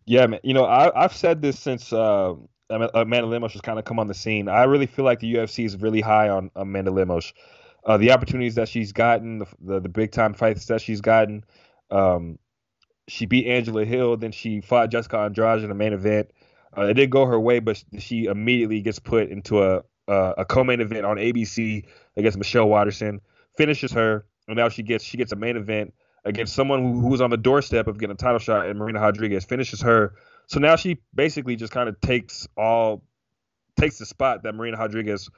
[0.07, 0.41] Yeah, man.
[0.43, 2.35] You know, I, have said this since uh,
[2.71, 4.49] Amanda Lemos has kind of come on the scene.
[4.49, 7.33] I really feel like the UFC is really high on Amanda Lemos.
[7.85, 11.45] Uh, the opportunities that she's gotten, the, the, the big time fights that she's gotten.
[11.91, 12.39] Um,
[13.09, 16.31] she beat Angela Hill, then she fought Jessica Andrade in the main event.
[16.77, 20.45] Uh, it didn't go her way, but she immediately gets put into a uh, a
[20.45, 21.85] co-main event on ABC
[22.17, 23.21] against Michelle Waterson,
[23.57, 27.09] finishes her, and now she gets she gets a main event against someone who, who
[27.09, 30.15] was on the doorstep of getting a title shot, and Marina Rodriguez finishes her.
[30.47, 33.03] So now she basically just kind of takes all
[33.79, 35.31] takes the spot that Marina Rodriguez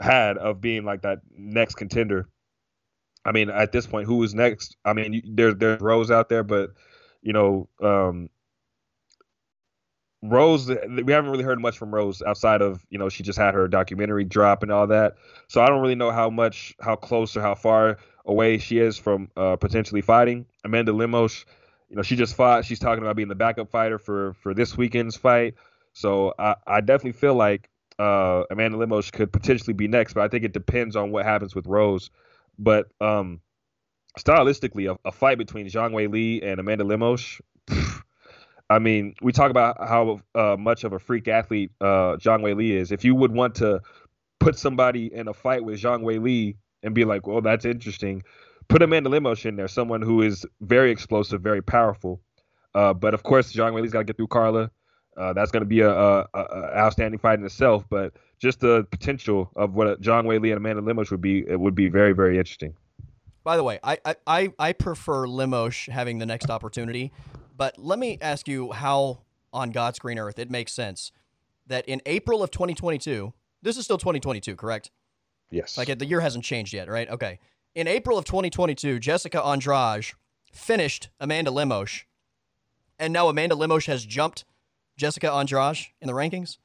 [0.00, 2.28] had of being like that next contender.
[3.24, 4.76] I mean, at this point, who is next?
[4.84, 6.70] I mean, there's there's Rose out there, but
[7.22, 8.30] you know, um,
[10.22, 13.54] Rose, we haven't really heard much from Rose outside of you know she just had
[13.54, 15.14] her documentary drop and all that.
[15.48, 18.98] So I don't really know how much, how close or how far away she is
[18.98, 20.46] from uh, potentially fighting.
[20.64, 21.46] Amanda Lemos,
[21.88, 22.64] you know, she just fought.
[22.64, 25.54] She's talking about being the backup fighter for for this weekend's fight.
[25.92, 27.69] So I, I definitely feel like
[28.00, 31.54] uh, Amanda Lemos could potentially be next, but I think it depends on what happens
[31.54, 32.10] with Rose.
[32.58, 33.40] But um,
[34.18, 37.40] stylistically, a, a fight between Zhang Weili and Amanda Lemos.
[37.66, 38.02] Pff,
[38.70, 42.70] I mean, we talk about how uh, much of a freak athlete uh, Zhang Weili
[42.70, 42.90] is.
[42.90, 43.80] If you would want to
[44.38, 48.22] put somebody in a fight with Zhang Weili and be like, well, that's interesting,
[48.68, 52.20] put Amanda Lemos in there, someone who is very explosive, very powerful.
[52.74, 54.70] Uh, but of course, Zhang Weili's got to get through Carla.
[55.16, 57.84] Uh, that's going to be a, a, a, outstanding fight in itself.
[57.90, 61.74] But just the potential of what Zhang Weili and Amanda Lemos would be, it would
[61.74, 62.74] be very, very interesting.
[63.42, 67.12] By the way, I I, I prefer Lemos having the next opportunity
[67.60, 69.18] but let me ask you how
[69.52, 71.12] on God's green earth, it makes sense
[71.66, 74.90] that in April of 2022, this is still 2022, correct?
[75.50, 75.76] Yes.
[75.76, 77.06] Like the year hasn't changed yet, right?
[77.10, 77.38] Okay.
[77.74, 80.06] In April of 2022, Jessica Andrade
[80.50, 82.06] finished Amanda Lemos,
[82.98, 84.46] and now Amanda Lemos has jumped
[85.00, 86.58] Jessica Andrade in the rankings.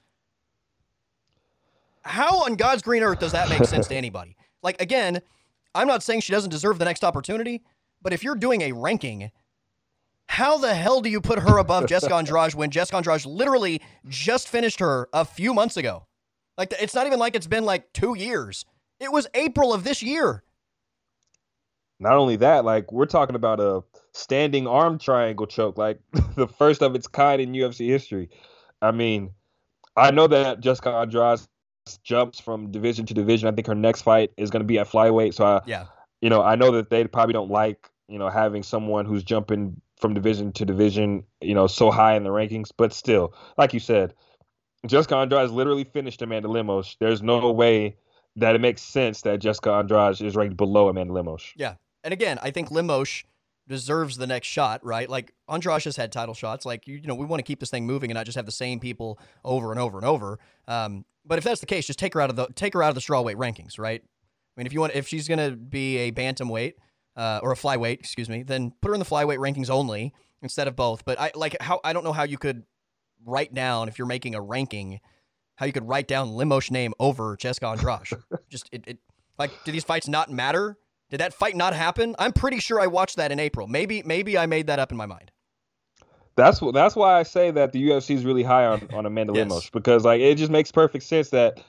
[2.02, 4.36] How on God's green earth does that make sense to anybody?
[4.62, 5.22] Like, again,
[5.74, 7.64] I'm not saying she doesn't deserve the next opportunity,
[8.02, 9.32] but if you're doing a ranking,
[10.28, 14.50] how the hell do you put her above Jessica Andrade when Jessica Andrade literally just
[14.50, 16.06] finished her a few months ago?
[16.58, 18.66] Like, it's not even like it's been like two years.
[19.00, 20.44] It was April of this year.
[22.02, 23.82] Not only that, like we're talking about a
[24.16, 26.00] standing arm triangle choke, like
[26.36, 28.30] the first of its kind in UFC history.
[28.82, 29.32] I mean,
[29.96, 31.42] I know that Jessica Andrade
[32.04, 33.48] jumps from division to division.
[33.48, 35.34] I think her next fight is going to be at flyweight.
[35.34, 35.86] So I, yeah,
[36.22, 39.80] you know, I know that they probably don't like you know having someone who's jumping
[40.00, 42.72] from division to division, you know, so high in the rankings.
[42.76, 44.14] But still, like you said,
[44.88, 46.96] Jessica Andrade literally finished Amanda Lemos.
[47.00, 47.98] There's no way
[48.38, 51.54] that it makes sense that Jessica Andrade is ranked below Amanda Lemos.
[51.56, 53.24] Yeah, and again, I think Lemos
[53.68, 55.10] deserves the next shot, right?
[55.10, 56.66] Like Andrade has had title shots.
[56.66, 58.46] Like you, you know, we want to keep this thing moving and not just have
[58.46, 60.40] the same people over and over and over.
[60.68, 62.90] Um, but if that's the case, just take her out of the take her out
[62.90, 64.02] of the strawweight rankings, right?
[64.04, 66.74] I mean, if you want, if she's gonna be a bantamweight
[67.16, 70.68] uh, or a flyweight, excuse me, then put her in the flyweight rankings only instead
[70.68, 71.04] of both.
[71.04, 72.64] But I like how I don't know how you could
[73.26, 75.00] write down if you're making a ranking,
[75.56, 78.08] how you could write down Lemos' name over Jessica Andrade.
[78.50, 79.00] just it, it
[79.40, 80.78] like do these fights not matter?
[81.10, 82.16] Did that fight not happen?
[82.18, 83.68] I'm pretty sure I watched that in April.
[83.68, 85.32] Maybe maybe I made that up in my mind.
[86.36, 89.34] That's what that's why I say that the UFC is really high on on Amanda
[89.34, 89.48] yes.
[89.48, 91.62] Lemos because like it just makes perfect sense that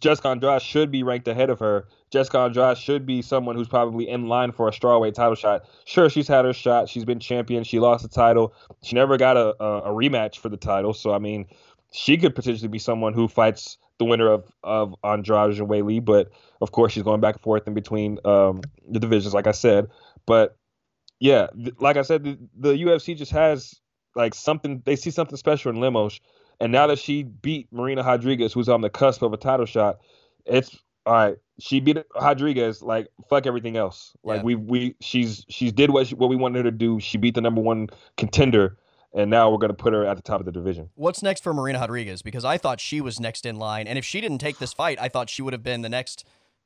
[0.00, 1.86] Jessica Andrade should be ranked ahead of her.
[2.10, 5.64] Jessica Andrade should be someone who's probably in line for a strawweight title shot.
[5.84, 6.88] Sure, she's had her shot.
[6.88, 7.64] She's been champion.
[7.64, 8.54] She lost the title.
[8.82, 10.94] She never got a, a, a rematch for the title.
[10.94, 11.46] So I mean,
[11.92, 16.04] she could potentially be someone who fights the winner of of Andrade and Weili.
[16.04, 19.52] But of course, she's going back and forth in between um, the divisions, like I
[19.52, 19.88] said.
[20.26, 20.56] But
[21.20, 23.80] yeah, th- like I said, the, the UFC just has
[24.16, 24.82] like something.
[24.84, 26.20] They see something special in Lemos,
[26.60, 30.00] and now that she beat Marina Rodriguez, who's on the cusp of a title shot,
[30.44, 31.36] it's all right.
[31.60, 32.82] She beat Rodriguez.
[32.82, 34.16] Like fuck everything else.
[34.24, 34.44] Like yeah.
[34.44, 36.98] we we she's she's did what she, what we wanted her to do.
[36.98, 38.76] She beat the number one contender
[39.14, 40.90] and now we're going to put her at the top of the division.
[40.94, 42.22] What's next for Marina Rodriguez?
[42.22, 44.98] Because I thought she was next in line, and if she didn't take this fight,
[45.00, 46.24] I thought she would have been the next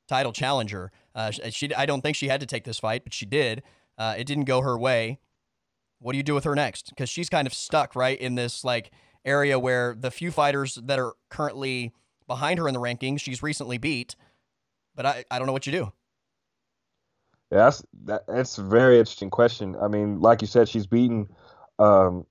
[0.09, 0.93] title challenger.
[1.15, 3.63] Uh, she, I don't think she had to take this fight, but she did.
[3.99, 5.19] Uh, it didn't go her way.
[5.99, 6.91] What do you do with her next?
[6.91, 8.91] Because she's kind of stuck right in this like
[9.25, 11.93] area where the few fighters that are currently
[12.27, 14.15] behind her in the rankings, she's recently beat.
[14.95, 15.93] But I, I don't know what you do.
[17.51, 19.77] Yeah, that's that, that's a very interesting question.
[19.81, 21.29] I mean, like you said, she's beaten
[21.79, 22.27] um,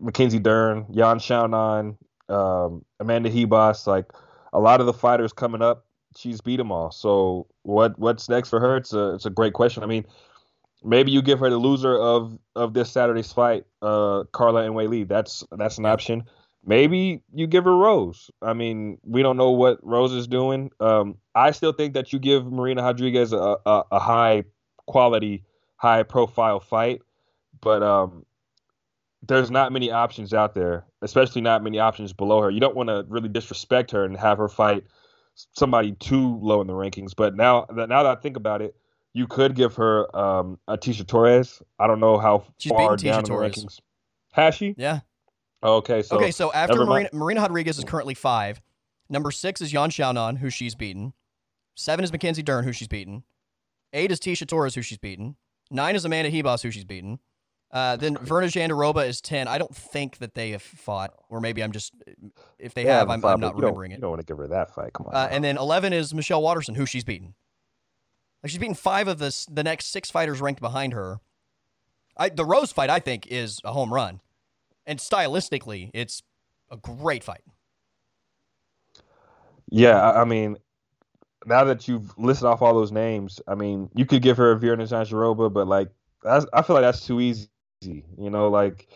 [0.00, 1.96] Mackenzie Dern, Yan Xiaonan,
[2.28, 4.06] um, Amanda Ribas, like
[4.52, 5.86] a lot of the fighters coming up,
[6.16, 6.90] she's beat them all.
[6.90, 8.76] So what what's next for her?
[8.76, 9.82] It's a it's a great question.
[9.82, 10.04] I mean,
[10.82, 15.06] maybe you give her the loser of of this Saturday's fight, uh, Carla and Weili.
[15.06, 16.24] That's that's an option.
[16.64, 18.28] Maybe you give her Rose.
[18.42, 20.70] I mean, we don't know what Rose is doing.
[20.80, 24.42] Um, I still think that you give Marina Rodriguez a, a, a high
[24.86, 25.44] quality,
[25.76, 27.02] high profile fight,
[27.60, 28.26] but um,
[29.28, 32.50] there's not many options out there, especially not many options below her.
[32.50, 34.84] You don't want to really disrespect her and have her fight
[35.52, 37.12] somebody too low in the rankings.
[37.16, 38.74] But now that now that I think about it,
[39.12, 41.62] you could give her um, a Tecia Torres.
[41.78, 43.80] I don't know how She's far down in the rankings.
[44.32, 44.74] Has she?
[44.76, 45.00] Yeah.
[45.62, 46.02] Okay.
[46.02, 46.30] So okay.
[46.30, 48.60] So after Marina, Marina Rodriguez is currently five.
[49.08, 51.12] Number six is Yan Xiaonan, who she's beaten.
[51.76, 53.22] Seven is Mackenzie Dern, who she's beaten.
[53.92, 55.36] Eight is Tecia Torres, who she's beaten.
[55.70, 57.18] Nine is Amanda Ribas, who she's beaten.
[57.72, 59.48] Uh, then Virna Jandiroba is 10.
[59.48, 61.92] I don't think that they have fought, or maybe I'm just,
[62.58, 63.96] if they have, I'm, I'm, not remembering it.
[63.96, 64.92] You don't want to give her that fight.
[64.92, 65.14] Come on.
[65.14, 67.34] Uh, and then 11 is Michelle Waterson, who she's beaten.
[68.42, 71.18] Like she's beaten five of the, the next six fighters ranked behind her.
[72.16, 74.20] I, the Rose fight, I think, is a home run.
[74.86, 76.22] And stylistically, it's
[76.70, 77.42] a great fight.
[79.68, 80.56] Yeah, I mean,
[81.44, 84.56] now that you've listed off all those names, I mean, you could give her a
[84.56, 85.88] Virna Jandiroba, but like,
[86.24, 87.48] I feel like that's too easy
[87.82, 88.88] you know, like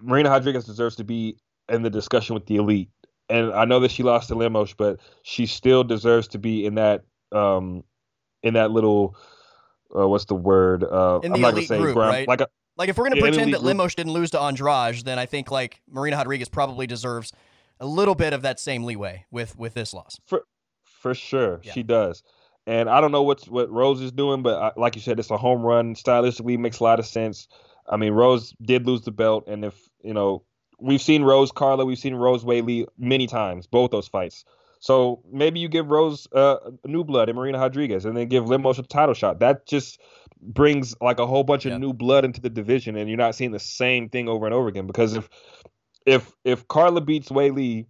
[0.00, 1.36] Marina Rodriguez deserves to be
[1.68, 2.90] in the discussion with the elite.
[3.28, 6.76] And I know that she lost to Lemos, but she still deserves to be in
[6.76, 7.02] that
[7.32, 7.82] um
[8.42, 9.16] in that little
[9.96, 10.84] uh, what's the word?
[10.84, 12.28] Uh, the I'm not gonna say group, ground, right?
[12.28, 15.26] like a, like if we're gonna pretend that Lemos didn't lose to Andrade, then I
[15.26, 17.32] think like Marina Rodriguez probably deserves
[17.80, 20.20] a little bit of that same leeway with with this loss.
[20.26, 20.44] For
[20.84, 21.72] for sure, yeah.
[21.72, 22.22] she does.
[22.66, 25.30] And I don't know what's what Rose is doing, but I, like you said, it's
[25.30, 25.94] a home run.
[25.94, 27.46] Stylistically, makes a lot of sense.
[27.88, 30.42] I mean, Rose did lose the belt, and if you know,
[30.80, 34.44] we've seen Rose Carla, we've seen Rose Weili many times, both those fights.
[34.80, 38.78] So maybe you give Rose uh, new blood and Marina Rodriguez, and then give Lemos
[38.78, 39.40] a title shot.
[39.40, 40.00] That just
[40.42, 43.52] brings like a whole bunch of new blood into the division, and you're not seeing
[43.52, 44.86] the same thing over and over again.
[44.86, 45.28] Because if
[46.04, 47.86] if if Carla beats Weili,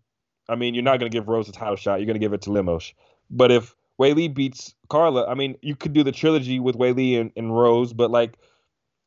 [0.49, 1.99] I mean, you're not going to give Rose a title shot.
[1.99, 2.93] You're going to give it to Lemos.
[3.31, 7.33] But if Weili beats Carla, I mean, you could do the trilogy with Weili and,
[7.37, 8.39] and Rose, but like,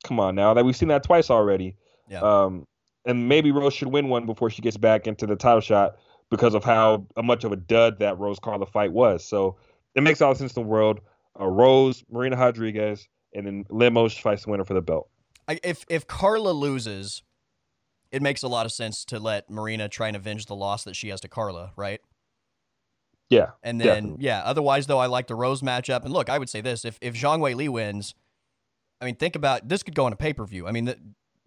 [0.04, 1.76] come on now, that like, we've seen that twice already.
[2.10, 2.22] Yeah.
[2.22, 2.66] Um,
[3.06, 5.96] and maybe Rose should win one before she gets back into the title shot
[6.30, 9.24] because of how much of a dud that Rose Carla fight was.
[9.24, 9.58] So
[9.96, 11.02] it makes all the sense in the world.
[11.40, 15.10] Uh, Rose, Marina Rodriguez, and then Lemos fights the winner for the belt.
[15.64, 17.24] If if Carla loses,
[18.12, 20.96] it makes a lot of sense to let Marina try and avenge the loss that
[20.96, 22.02] she has to Carla, right?
[23.30, 23.52] Yeah.
[23.64, 24.26] And then definitely.
[24.26, 26.04] yeah, otherwise though I like the Rose matchup.
[26.04, 28.16] And look, I would say this, if if Zhang Weili wins,
[29.00, 30.68] I mean think about this could go on a pay-per-view.
[30.68, 30.98] I mean the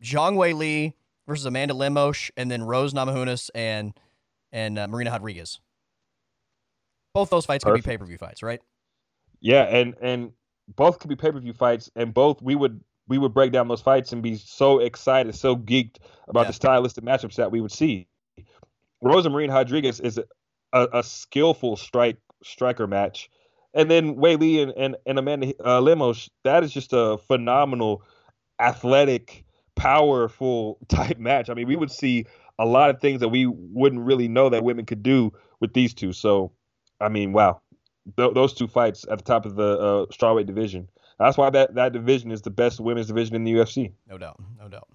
[0.02, 0.94] Zhang Weili
[1.26, 3.94] versus Amanda Lemos and then Rose Namajunas and
[4.52, 5.60] and uh, Marina Rodriguez.
[7.14, 7.84] Both those fights Perfect.
[7.84, 8.60] could be pay-per-view fights, right?
[9.40, 10.32] Yeah, and and
[10.76, 14.12] both could be pay-per-view fights and both we would we would break down those fights
[14.12, 15.96] and be so excited, so geeked
[16.28, 16.46] about yeah.
[16.46, 18.06] the stylistic matchups that we would see.
[19.02, 20.20] Rosa Marina Rodriguez is
[20.72, 23.30] a, a, skillful strike striker match,
[23.74, 26.30] and then Weili and and, and Amanda uh, Lemos.
[26.44, 28.02] That is just a phenomenal,
[28.60, 29.44] athletic,
[29.76, 31.50] powerful type match.
[31.50, 32.26] I mean, we would see
[32.58, 35.94] a lot of things that we wouldn't really know that women could do with these
[35.94, 36.12] two.
[36.12, 36.52] So,
[37.00, 37.60] I mean, wow,
[38.16, 41.74] Th- those two fights at the top of the uh, strawweight division that's why that,
[41.74, 43.92] that division is the best women's division in the UFC.
[44.08, 44.40] No doubt.
[44.58, 44.88] No doubt.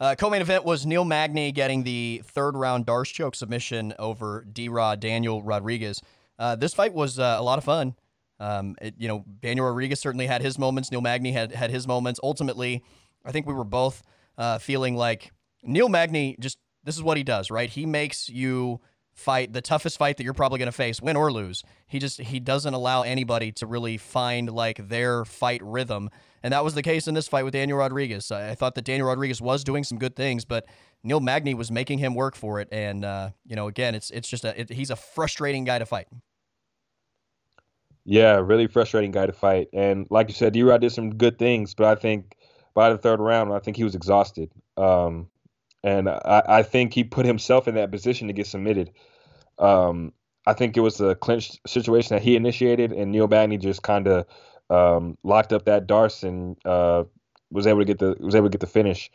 [0.00, 4.98] Uh, co-main event was Neil Magny getting the third round D'Arce choke submission over D-Rod
[4.98, 6.02] Daniel Rodriguez.
[6.38, 7.94] Uh, this fight was uh, a lot of fun.
[8.38, 10.90] Um, it, you know, Daniel Rodriguez certainly had his moments.
[10.90, 12.18] Neil Magny had had his moments.
[12.22, 12.82] Ultimately,
[13.26, 14.02] I think we were both
[14.38, 15.32] uh, feeling like
[15.62, 17.68] Neil Magny just this is what he does, right?
[17.68, 18.80] He makes you
[19.12, 21.62] fight, the toughest fight that you're probably going to face, win or lose.
[21.86, 26.08] He just he doesn't allow anybody to really find like their fight rhythm,
[26.42, 28.30] and that was the case in this fight with Daniel Rodriguez.
[28.30, 30.66] I, I thought that Daniel Rodriguez was doing some good things, but
[31.02, 34.28] Neil Magny was making him work for it, and uh, you know, again, it's it's
[34.28, 36.08] just a it, he's a frustrating guy to fight.
[38.04, 41.74] Yeah, really frustrating guy to fight, and like you said, D-Rod did some good things,
[41.74, 42.36] but I think
[42.74, 44.50] by the third round, I think he was exhausted.
[44.76, 45.28] Um,
[45.82, 48.90] and I, I, think he put himself in that position to get submitted.
[49.58, 50.12] Um,
[50.46, 54.06] I think it was a clinched situation that he initiated, and Neil Magny just kind
[54.06, 54.26] of
[54.70, 57.04] um, locked up that Darson, uh,
[57.50, 59.10] was able to get the was able to get the finish.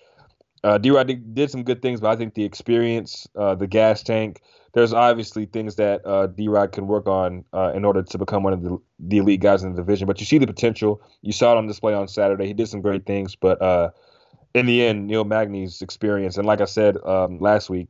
[0.63, 4.01] Uh, D-Rod did, did, some good things, but I think the experience, uh, the gas
[4.01, 4.41] tank,
[4.73, 8.51] there's obviously things that uh, D-Rod can work on uh, in order to become one
[8.51, 10.07] of the, the elite guys in the division.
[10.07, 11.03] But you see the potential.
[11.21, 12.47] You saw it on display on Saturday.
[12.47, 13.91] He did some great things, but uh,
[14.55, 17.87] in the end, Neil Magny's experience, and like I said um, last week,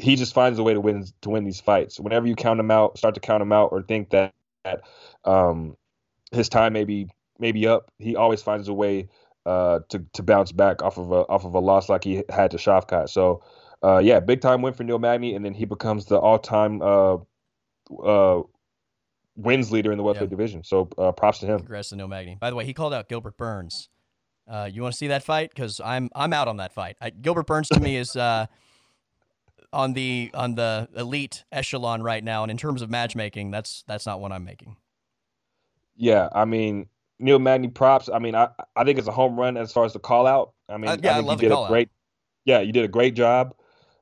[0.00, 2.00] he just finds a way to win to win these fights.
[2.00, 4.80] Whenever you count him out, start to count him out, or think that, that
[5.24, 5.76] um,
[6.32, 7.08] his time maybe
[7.38, 9.08] maybe up, he always finds a way
[9.44, 12.50] uh, to to bounce back off of a off of a loss like he had
[12.52, 13.08] to Shavkat.
[13.08, 13.42] So,
[13.82, 16.82] uh, yeah, big time win for Neil Magny, and then he becomes the all time
[16.82, 17.18] uh,
[18.02, 18.42] uh,
[19.36, 20.36] wins leader in the welterweight yeah.
[20.36, 20.64] division.
[20.64, 21.58] So, uh, props to him.
[21.58, 22.36] Congrats to Neil Magny.
[22.40, 23.88] By the way, he called out Gilbert Burns
[24.48, 25.50] uh, you want to see that fight?
[25.50, 26.96] Because I'm I'm out on that fight.
[27.00, 28.46] I, Gilbert Burns to me is uh,
[29.72, 34.06] on the on the elite echelon right now, and in terms of matchmaking, that's that's
[34.06, 34.76] not what I'm making.
[35.96, 36.88] Yeah, I mean
[37.18, 38.08] Neil Magny props.
[38.12, 40.52] I mean, I I think it's a home run as far as the call out.
[40.68, 41.88] I mean, uh, yeah, I think I you did a great.
[42.44, 43.54] Yeah, you did a great job,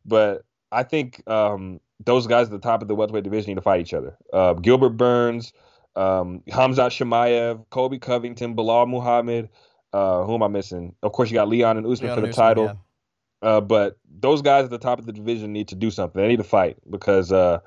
[0.04, 3.62] but I think um, those guys at the top of the welterweight division need to
[3.62, 4.16] fight each other.
[4.32, 5.52] Uh, Gilbert Burns,
[5.96, 9.48] um, Khamzat Chimaev, Colby Covington, Belal Muhammad.
[9.92, 10.94] Uh, who am I missing?
[11.02, 12.64] Of course, you got Leon and Usman Leon for the Usman, title.
[12.64, 12.74] Yeah.
[13.48, 16.20] Uh, but those guys at the top of the division need to do something.
[16.20, 17.60] They need to fight because uh,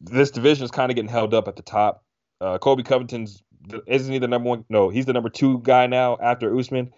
[0.00, 2.04] this division is kind of getting held up at the top.
[2.42, 3.42] Uh, Colby Covington's
[3.86, 4.64] isn't he the number one?
[4.68, 6.92] No, he's the number two guy now after Usman.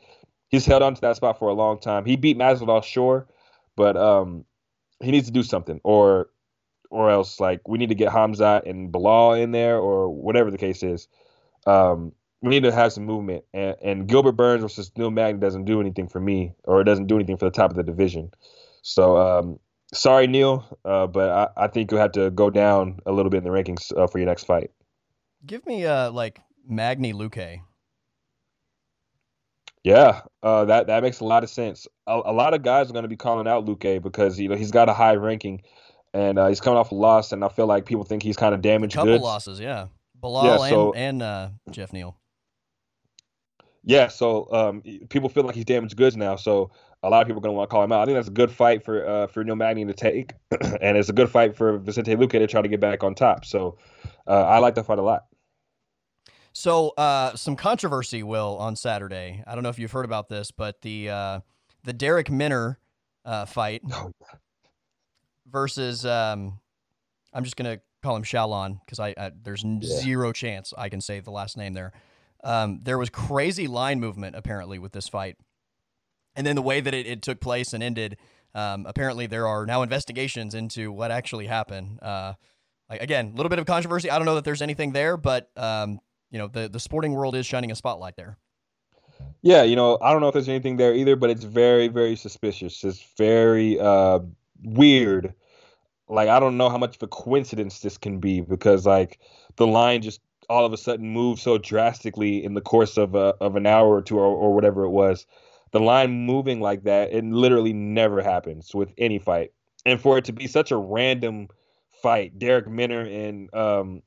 [0.49, 2.05] He's held on to that spot for a long time.
[2.05, 3.27] He beat Masvidal, sure,
[3.77, 4.45] but um,
[5.01, 6.31] he needs to do something, or
[6.91, 10.59] or else like we need to get Khamzat and Belal in there, or whatever the
[10.59, 11.09] case is.
[11.67, 13.45] Um, we need to have some movement.
[13.55, 17.07] And, and Gilbert Burns versus Neil Magny doesn't do anything for me, or it doesn't
[17.07, 18.31] do anything for the top of the division.
[18.83, 19.59] So um,
[19.95, 23.39] sorry, Neil, uh, but I, I, think you'll have to go down a little bit
[23.39, 24.71] in the rankings uh, for your next fight.
[25.47, 27.61] Give me uh, like Magny Luque.
[29.83, 31.87] Yeah, uh, that that makes a lot of sense.
[32.07, 34.57] A, a lot of guys are going to be calling out Luque because you know
[34.57, 35.61] he's got a high ranking,
[36.15, 38.55] and uh, he's coming off a loss, and I feel like people think he's kind
[38.55, 39.25] of damaged a couple goods.
[39.25, 39.89] losses, yeah.
[40.23, 42.17] Belal yeah, so, and, and uh, Geoff Neal.
[43.83, 46.37] Yeah, so um, people feel like he's damaged goods now.
[46.37, 46.71] So
[47.03, 48.01] a lot of people are going to want to call him out.
[48.01, 50.33] I think that's a good fight for uh, for Neil Magny to take,
[50.81, 53.45] and it's a good fight for Vicente Luque to try to get back on top.
[53.45, 53.77] So
[54.27, 55.25] uh, I like that fight a lot.
[56.55, 59.43] So uh, some controversy, will on Saturday.
[59.47, 61.41] I don't know if you've heard about this, but the uh,
[61.83, 62.79] the Darrick Minner
[63.25, 64.13] uh, fight oh,
[65.47, 66.61] versus um,
[67.33, 69.81] I'm just gonna call him Shalon because I, I, there's yeah.
[69.83, 71.93] zero chance I can say the last name there.
[72.45, 75.37] Um, there was crazy line movement apparently with this fight
[76.37, 78.17] and then the way that it, it took place and ended.
[78.55, 81.99] Um, apparently, there are now investigations into what actually happened.
[82.01, 82.35] Uh,
[82.89, 84.11] like, again, a little bit of controversy.
[84.11, 85.99] I don't know that there's anything there, but um,
[86.35, 88.37] you know, the the sporting world is shining a spotlight there.
[89.43, 92.17] Yeah, you know, I don't know if there's anything there either, but it's very, very
[92.17, 92.83] suspicious.
[92.83, 94.19] It's very uh,
[94.65, 95.33] weird.
[96.09, 99.21] Like, I don't know how much of a coincidence this can be because, like,
[99.55, 103.35] the line just all of a sudden moved so drastically in the course of a,
[103.41, 105.27] of an hour or two or, or whatever it was
[105.75, 109.53] the line moving like that, it literally never happens with any fight.
[109.85, 111.49] And for it to be such a random
[111.91, 114.03] fight, Darrick Minner and um,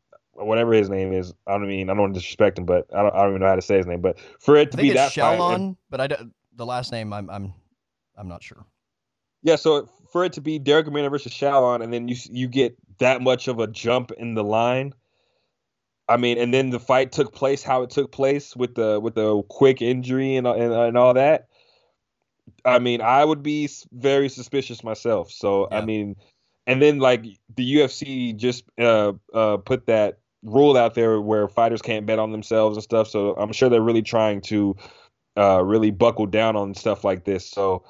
[0.45, 3.01] whatever his name is, I don't mean I don't want to disrespect him, but I
[3.01, 4.01] don't, I don't even know how to say his name.
[4.01, 6.07] But for it to be that Shalon, and, but I
[6.55, 7.53] the last name I'm I'm
[8.17, 8.65] I'm not sure.
[9.43, 12.75] Yeah, so for it to be Darrick Minner versus Shalon, and then you you get
[12.99, 14.93] that much of a jump in the line.
[16.09, 19.15] I mean, and then the fight took place how it took place with the with
[19.15, 21.47] the quick injury and and, and all that.
[22.65, 25.31] I mean, I would be very suspicious myself.
[25.31, 25.79] So yeah.
[25.79, 26.15] I mean,
[26.65, 27.23] and then like
[27.55, 32.31] the UFC just uh, uh, put that rule out there where fighters can't bet on
[32.31, 33.07] themselves and stuff.
[33.07, 34.75] So I'm sure they're really trying to
[35.37, 37.49] uh, really buckle down on stuff like this.
[37.49, 37.83] So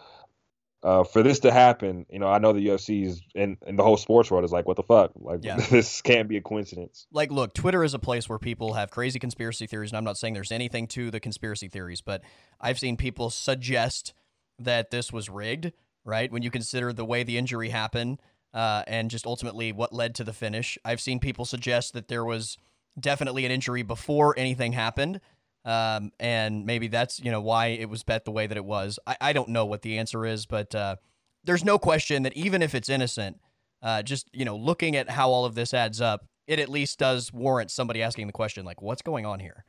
[0.83, 3.83] uh, for this to happen, you know, I know the UFC is and, and the
[3.83, 5.11] whole sports world is like, what the fuck?
[5.15, 5.55] Like, yeah.
[5.69, 7.07] this can't be a coincidence.
[7.11, 10.17] Like, look, Twitter is a place where people have crazy conspiracy theories, and I'm not
[10.17, 12.21] saying there's anything to the conspiracy theories, but
[12.61, 14.13] I've seen people suggest
[14.59, 15.71] that this was rigged,
[16.05, 16.31] right?
[16.31, 18.19] When you consider the way the injury happened
[18.57, 20.79] uh, and just ultimately what led to the finish.
[20.83, 22.57] I've seen people suggest that there was
[22.99, 25.21] definitely an injury before anything happened.
[25.63, 28.97] Um, and maybe that's you know why it was bet the way that it was.
[29.05, 30.95] I, I don't know what the answer is, but uh,
[31.43, 33.39] there's no question that even if it's innocent,
[33.83, 36.97] uh, just you know looking at how all of this adds up, it at least
[36.97, 39.65] does warrant somebody asking the question like, what's going on here?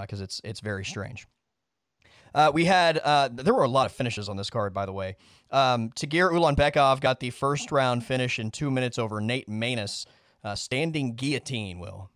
[0.00, 1.26] Because uh, it's it's very strange.
[2.34, 4.92] Uh, we had uh, there were a lot of finishes on this card, by the
[4.92, 5.16] way.
[5.50, 10.06] Um, Tagir Ulanbekov got the first round finish in two minutes over Nate Maness,
[10.44, 11.78] uh, standing guillotine.
[11.78, 12.10] Will.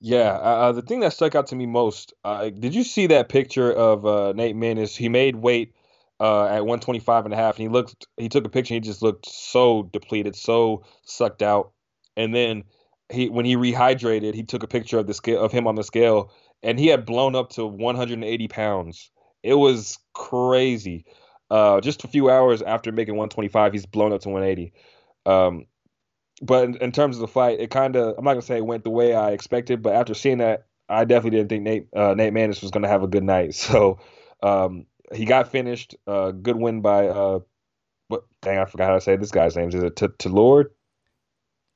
[0.00, 2.12] Yeah, uh, uh, the thing that stuck out to me most.
[2.24, 4.96] Uh, did you see that picture of Nate Maness?
[4.96, 5.74] He made weight
[6.20, 8.06] at 125 and a half, and he looked.
[8.16, 8.74] He took a picture.
[8.74, 11.72] and He just looked so depleted, so sucked out.
[12.16, 12.64] And then
[13.10, 15.84] he, when he rehydrated, he took a picture of the scale of him on the
[15.84, 16.32] scale,
[16.64, 19.10] and he had blown up to 180 pounds.
[19.42, 21.04] It was crazy.
[21.50, 24.72] Uh, just a few hours after making 125, he's blown up to 180.
[25.26, 25.66] Um,
[26.42, 28.66] but in, in, terms of the fight, it kind of I'm not gonna say it
[28.66, 32.14] went the way I expected, but after seeing that, I definitely didn't think Nate uh,
[32.14, 33.54] Nate Maness was gonna have a good night.
[33.54, 34.00] So
[34.42, 35.94] um, he got finished.
[36.06, 37.40] Uh, good win by uh,
[38.08, 38.24] what?
[38.42, 39.68] Dang, I forgot how to say this guy's name.
[39.68, 40.70] Is it to Lord?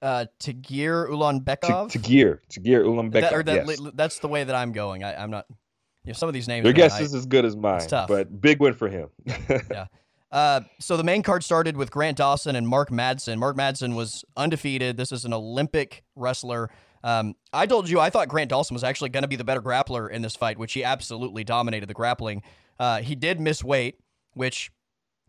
[0.02, 1.92] Uh, Tagir Ulanbekov.
[1.92, 3.44] Tagir, Tagir Ulanbekov.
[3.44, 3.80] That, that, yes.
[3.94, 5.04] That's the way that I'm going.
[5.04, 5.46] I, am not.
[6.04, 6.64] You know, some of these names.
[6.64, 7.86] Your guess is as good as mine.
[7.86, 8.08] tough.
[8.08, 9.08] but big win for him.
[9.26, 9.86] yeah.
[10.30, 13.38] Uh, so the main card started with Grant Dawson and Mark Madsen.
[13.38, 14.96] Mark Madsen was undefeated.
[14.96, 16.70] This is an Olympic wrestler.
[17.02, 19.62] Um, I told you I thought Grant Dawson was actually going to be the better
[19.62, 22.42] grappler in this fight, which he absolutely dominated the grappling.
[22.78, 23.98] Uh, he did miss weight,
[24.34, 24.70] which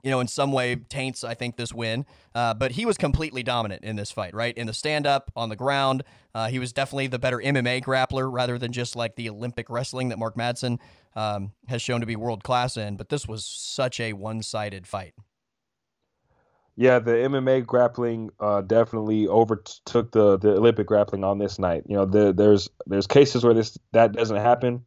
[0.04, 2.06] you know, in some way taints, I think, this win.
[2.34, 4.58] Uh, but he was completely dominant in this fight, right?
[4.58, 6.04] In the stand up, on the ground.
[6.34, 10.10] Uh, he was definitely the better MMA grappler rather than just like the Olympic wrestling
[10.10, 10.80] that Mark Madsen
[11.16, 12.98] um, has shown to be world class in.
[12.98, 15.14] But this was such a one sided fight.
[16.80, 21.84] Yeah, the MMA grappling uh, definitely overtook the, the Olympic grappling on this night.
[21.88, 24.86] You know, the, there's there's cases where this that doesn't happen,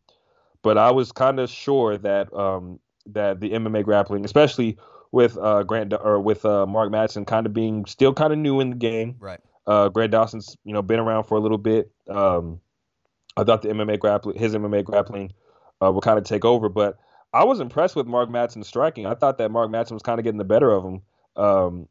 [0.63, 4.79] but I was kind of sure that um, that the MMA grappling, especially
[5.13, 8.61] with uh, Grant or with uh, Mark Madsen kind of being still kind of new
[8.61, 9.17] in the game.
[9.21, 9.41] Right.
[9.67, 11.93] Uh, Grant Dawson's you know been around for a little bit.
[12.09, 12.61] Um,
[13.37, 15.33] I thought the MMA grappling, his MMA grappling,
[15.83, 16.99] uh, would kind of take over, but
[17.33, 19.07] I was impressed with Mark Madsen's striking.
[19.07, 21.03] I thought that Mark Madsen was kind of getting the better of him.
[21.37, 21.89] Um,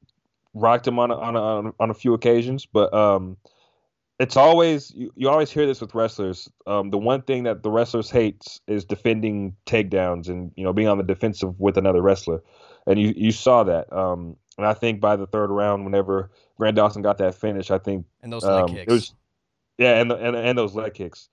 [0.54, 3.38] rocked him on a, on a, on a few occasions, but um,
[4.20, 6.48] it's always you, you always hear this with wrestlers.
[6.68, 10.88] Um, the one thing that the wrestlers hates is defending takedowns and you know being
[10.88, 12.44] on the defensive with another wrestler
[12.88, 13.92] and you you saw that.
[13.92, 17.78] Um, and I think by the third round, whenever Grant Dawson got that finish, I
[17.78, 18.92] think and those leg um, kicks.
[18.92, 19.14] Was,
[19.78, 21.30] yeah, and, and and those leg kicks.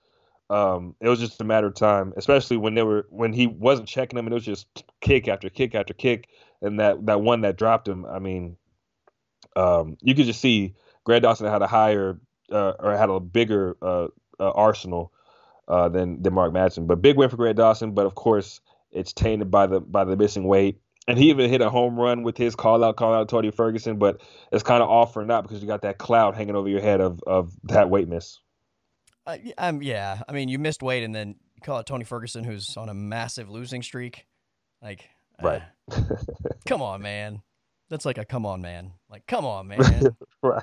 [0.51, 3.89] um, it was just a matter of time, especially when they were when he wasn't
[3.89, 6.29] checking him, and it was just kick after kick after kick,
[6.63, 8.07] and that that one that dropped him.
[8.07, 8.57] I mean,
[9.57, 10.75] um, you could just see
[11.05, 12.19] Grant Dawson had a higher
[12.51, 14.09] uh, or had a bigger uh,
[14.41, 15.13] uh, arsenal
[15.67, 16.87] uh, than than Mark Madsen.
[16.87, 17.93] But big win for Grant Dawson.
[17.93, 20.81] But of course, it's tainted by the by the missing weight.
[21.09, 23.97] And he even hit a home run with his call out, call out Tony Ferguson,
[23.97, 24.21] but
[24.53, 27.01] it's kind of off for not because you got that cloud hanging over your head
[27.01, 28.39] of of that weight miss.
[29.27, 32.45] Uh, um, yeah, I mean, you missed weight, and then you call it Tony Ferguson,
[32.45, 34.27] who's on a massive losing streak.
[34.83, 35.09] Like,
[35.43, 35.63] right?
[35.91, 36.03] Uh,
[36.67, 37.43] come on, man.
[37.89, 38.93] That's like a come on, man.
[39.11, 40.17] Like, come on, man.
[40.43, 40.63] right.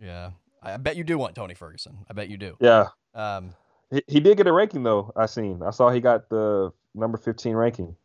[0.00, 0.30] Yeah,
[0.62, 2.06] I bet you do want Tony Ferguson.
[2.10, 2.56] I bet you do.
[2.58, 2.88] Yeah.
[3.14, 3.54] Um,
[3.90, 5.12] he, he did get a ranking though.
[5.14, 5.62] I seen.
[5.62, 7.96] I saw he got the number fifteen ranking.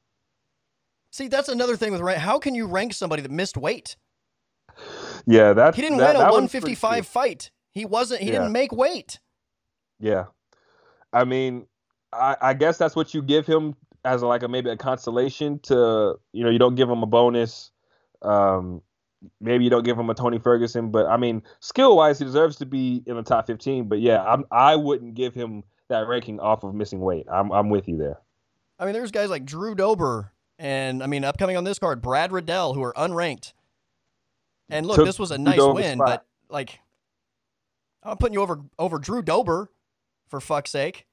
[1.12, 2.20] See, that's another thing with rank.
[2.20, 3.96] How can you rank somebody that missed weight?
[5.26, 7.52] Yeah, that he didn't that, win a 155 fight.
[7.72, 8.22] He wasn't.
[8.22, 8.40] He yeah.
[8.40, 9.20] didn't make weight.
[10.00, 10.26] Yeah,
[11.12, 11.66] I mean,
[12.14, 15.60] I, I guess that's what you give him as a, like a maybe a consolation
[15.64, 17.72] to you know you don't give him a bonus.
[18.22, 18.82] Um,
[19.42, 22.58] maybe you don't give him a Tony Ferguson, but I mean, skill wise, he deserves
[22.58, 23.88] to be in the top 15.
[23.88, 27.26] But yeah, I'm, I wouldn't give him that ranking off of missing weight.
[27.32, 28.20] I'm I'm with you there.
[28.78, 32.32] I mean, there's guys like Drew Dober and I mean, upcoming on this card, Brad
[32.32, 33.54] Riddell, who are unranked.
[34.70, 36.08] And look, Took this was a nice win, spot.
[36.08, 36.80] but like,
[38.04, 39.72] I'm putting you over over Drew Dober,
[40.28, 41.08] for fuck's sake.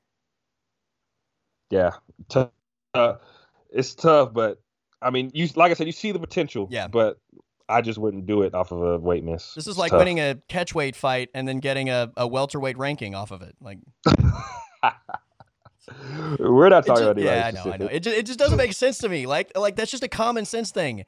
[1.71, 1.93] Yeah,
[2.29, 2.51] tough.
[2.93, 3.15] Uh,
[3.71, 4.61] it's tough, but
[5.01, 6.69] I mean, you like I said, you see the potential.
[6.71, 7.19] Yeah, but
[7.69, 9.55] I just wouldn't do it off of a weight miss.
[9.55, 10.01] This is like tough.
[10.01, 13.57] winning a catchweight fight and then getting a, a welterweight ranking off of it.
[13.61, 13.79] Like,
[16.39, 17.87] we're not talking just, about Yeah, I know, I know.
[17.87, 19.27] It just, it just doesn't make sense to me.
[19.27, 21.05] Like, like that's just a common sense thing.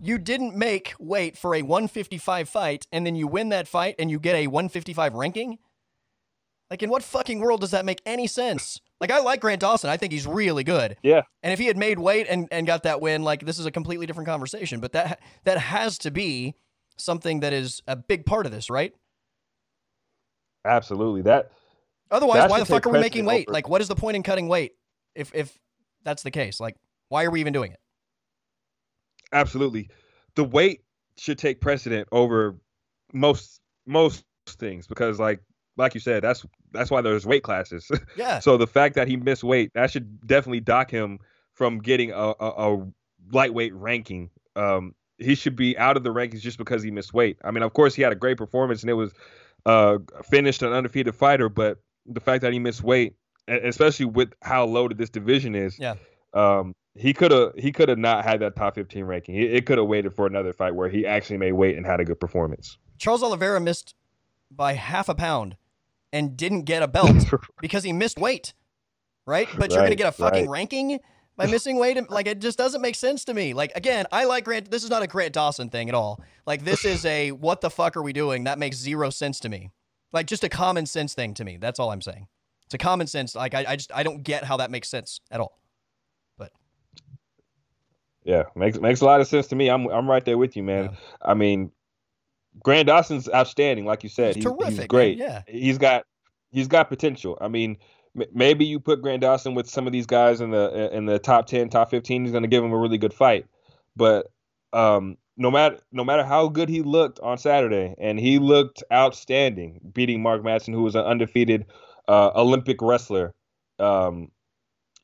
[0.00, 4.10] You didn't make weight for a 155 fight, and then you win that fight, and
[4.10, 5.58] you get a 155 ranking.
[6.70, 8.80] Like, in what fucking world does that make any sense?
[9.00, 9.90] Like, I like Grant Dawson.
[9.90, 10.96] I think he's really good.
[11.02, 11.22] Yeah.
[11.42, 13.70] And if he had made weight and, and got that win, like, this is a
[13.70, 14.78] completely different conversation.
[14.80, 16.54] But that that has to be
[16.96, 18.92] something that is a big part of this, right?
[20.64, 21.22] Absolutely.
[21.22, 21.50] That.
[22.10, 23.48] Otherwise, that why the fuck are we making weight?
[23.48, 23.54] Over.
[23.54, 24.72] Like, what is the point in cutting weight
[25.14, 25.58] if if
[26.04, 26.60] that's the case?
[26.60, 26.76] Like,
[27.08, 27.80] why are we even doing it?
[29.32, 29.90] Absolutely.
[30.34, 30.82] The weight
[31.16, 32.58] should take precedent over
[33.12, 35.40] most most things because like
[35.76, 37.90] like you said, that's that's why there's weight classes.
[38.16, 38.40] Yeah.
[38.40, 41.18] so the fact that he missed weight, that should definitely dock him
[41.54, 42.86] from getting a, a, a
[43.32, 44.30] lightweight ranking.
[44.56, 47.38] Um, he should be out of the rankings just because he missed weight.
[47.44, 49.12] I mean, of course, he had a great performance and it was
[49.66, 51.78] uh, finished an undefeated fighter, but
[52.08, 53.14] the fact that he missed weight,
[53.46, 55.94] especially with how loaded this division is, yeah.
[56.34, 59.34] Um, he could have he could have not had that top 15 ranking.
[59.34, 62.00] He, it could have waited for another fight where he actually made weight and had
[62.00, 62.76] a good performance.
[62.98, 63.94] Charles Oliveira missed
[64.50, 65.56] by half a pound
[66.12, 67.24] and didn't get a belt
[67.60, 68.52] because he missed weight,
[69.26, 69.48] right?
[69.56, 70.50] But you're going to get a fucking right.
[70.50, 70.98] ranking
[71.36, 72.10] by missing weight.
[72.10, 73.54] Like it just doesn't make sense to me.
[73.54, 74.70] Like again, I like Grant.
[74.70, 76.20] This is not a Grant Dawson thing at all.
[76.46, 78.44] Like this is a what the fuck are we doing?
[78.44, 79.70] That makes zero sense to me.
[80.12, 81.56] Like just a common sense thing to me.
[81.56, 82.26] That's all I'm saying.
[82.64, 83.34] It's a common sense.
[83.34, 85.58] Like I, I just I don't get how that makes sense at all.
[86.36, 86.52] But
[88.24, 89.68] yeah, makes makes a lot of sense to me.
[89.68, 90.84] I'm I'm right there with you, man.
[90.84, 90.90] Yeah.
[91.22, 91.70] I mean,
[92.62, 94.34] Grant Dawson's outstanding, like you said.
[94.34, 94.68] He's, terrific.
[94.68, 95.18] He's great.
[95.18, 95.28] Man.
[95.28, 96.04] Yeah, he's got
[96.50, 97.38] he's got potential.
[97.40, 97.78] I mean,
[98.32, 101.46] maybe you put Grant Dawson with some of these guys in the in the top
[101.46, 102.22] ten, top fifteen.
[102.24, 103.46] He's going to give him a really good fight.
[103.96, 104.30] But
[104.72, 109.80] um, no matter no matter how good he looked on Saturday, and he looked outstanding,
[109.92, 111.66] beating Mark Madsen, who was an undefeated
[112.08, 113.34] uh, Olympic wrestler.
[113.78, 114.32] Um,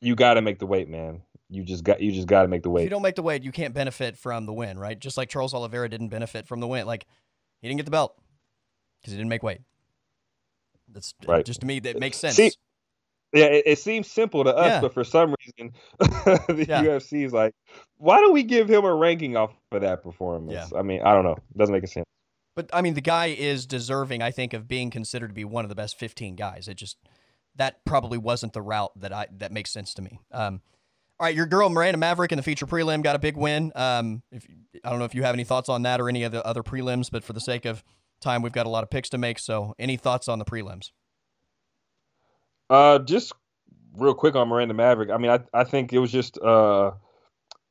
[0.00, 1.22] you got to make the weight, man.
[1.48, 2.82] You just got you just got to make the weight.
[2.82, 4.98] If you don't make the weight, you can't benefit from the win, right?
[4.98, 6.86] Just like Charles Oliveira didn't benefit from the win.
[6.86, 7.06] Like
[7.62, 8.18] he didn't get the belt
[9.00, 9.60] because he didn't make weight.
[10.92, 11.44] That's right.
[11.44, 12.34] just to me that makes sense.
[12.34, 12.52] See,
[13.34, 14.80] yeah, it, it, seems simple to us, yeah.
[14.80, 16.82] but for some reason, the yeah.
[16.82, 17.54] UFC is like,
[17.98, 20.70] why don't we give him a ranking off of that performance?
[20.72, 20.78] Yeah.
[20.78, 21.32] I mean, I don't know.
[21.32, 22.06] It doesn't make sense.
[22.54, 25.64] But I mean, the guy is deserving, I think, of being considered to be one
[25.64, 26.68] of the best 15 guys.
[26.68, 26.96] It just
[27.56, 30.20] that probably wasn't the route that I that makes sense to me.
[30.30, 30.60] Um,
[31.18, 33.72] all right, your girl Miranda Maverick in the feature prelim got a big win.
[33.74, 34.46] Um, if,
[34.84, 36.62] I don't know if you have any thoughts on that or any of the other
[36.62, 37.84] prelims, but for the sake of
[38.20, 39.38] time, we've got a lot of picks to make.
[39.38, 40.90] So, any thoughts on the prelims?
[42.70, 43.32] Uh, just
[43.96, 45.10] real quick on Miranda Maverick.
[45.10, 46.92] I mean, I I think it was just uh,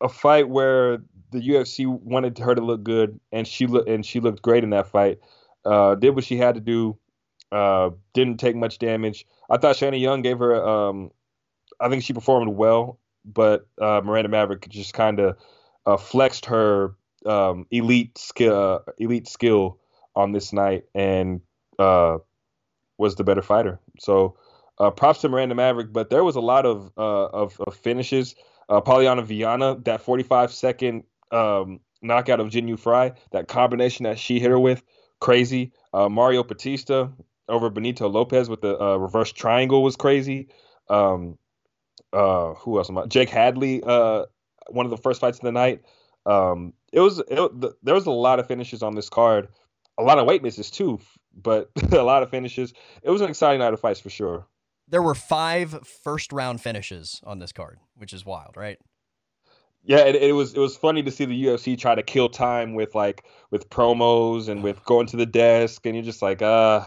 [0.02, 1.00] a fight where
[1.32, 4.72] the UFC wanted her to look good, and she looked and she looked great in
[4.72, 5.20] that fight.
[5.66, 6.98] Uh, did what she had to do.
[7.52, 9.26] Uh, didn't take much damage.
[9.50, 10.66] I thought Shanna Young gave her.
[10.66, 11.12] Um,
[11.80, 15.38] I think she performed well but uh, Miranda Maverick just kind of
[15.86, 19.80] uh, flexed her um, elite skill, uh, elite skill
[20.16, 21.42] on this night, and
[21.80, 22.18] uh,
[22.98, 23.80] was the better fighter.
[24.00, 24.38] So
[24.80, 28.36] uh, props to Miranda Maverick, but there was a lot of uh, of, of, finishes.
[28.70, 34.40] Uh, Polyana Viana, that 45 second um, knockout of Jinh Frey, that combination that she
[34.40, 34.84] hit her with,
[35.20, 35.72] crazy.
[35.94, 37.12] Uh, Mario Bautista
[37.50, 40.48] over Benito Lopez with the uh, reverse triangle was crazy.
[40.90, 41.38] Um,
[42.12, 42.90] uh, who else?
[42.90, 43.06] Am I?
[43.06, 44.26] Jake Hadley, uh,
[44.68, 45.82] one of the first fights of the night.
[46.26, 49.50] Um, it was it, the, there was a lot of finishes on this card,
[49.98, 51.00] a lot of weight misses too,
[51.36, 52.74] but a lot of finishes.
[53.02, 54.48] It was an exciting night of fights for sure.
[54.88, 58.78] There were five first round finishes on this card, which is wild, right?
[59.86, 62.74] Yeah, it, it, was it was funny to see the UFC try to kill time
[62.74, 66.86] with like with promos and with going to the desk, and you're just like, uh,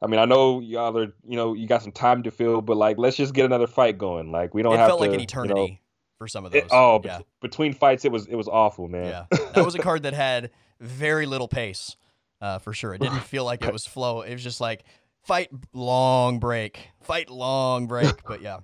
[0.00, 2.76] I mean, I know y'all are, you know, you got some time to fill, but
[2.76, 4.30] like, let's just get another fight going.
[4.30, 5.06] Like, we don't it have felt to.
[5.06, 5.76] like an eternity you know,
[6.18, 6.62] for some of those.
[6.62, 7.20] It, oh, yeah.
[7.40, 9.06] between fights, it was it was awful, man.
[9.06, 11.96] Yeah, that was a card that had very little pace,
[12.40, 12.94] uh, for sure.
[12.94, 14.22] It didn't feel like it was flow.
[14.22, 14.84] It was just like
[15.28, 18.14] fight long break, fight long break.
[18.26, 18.60] But yeah.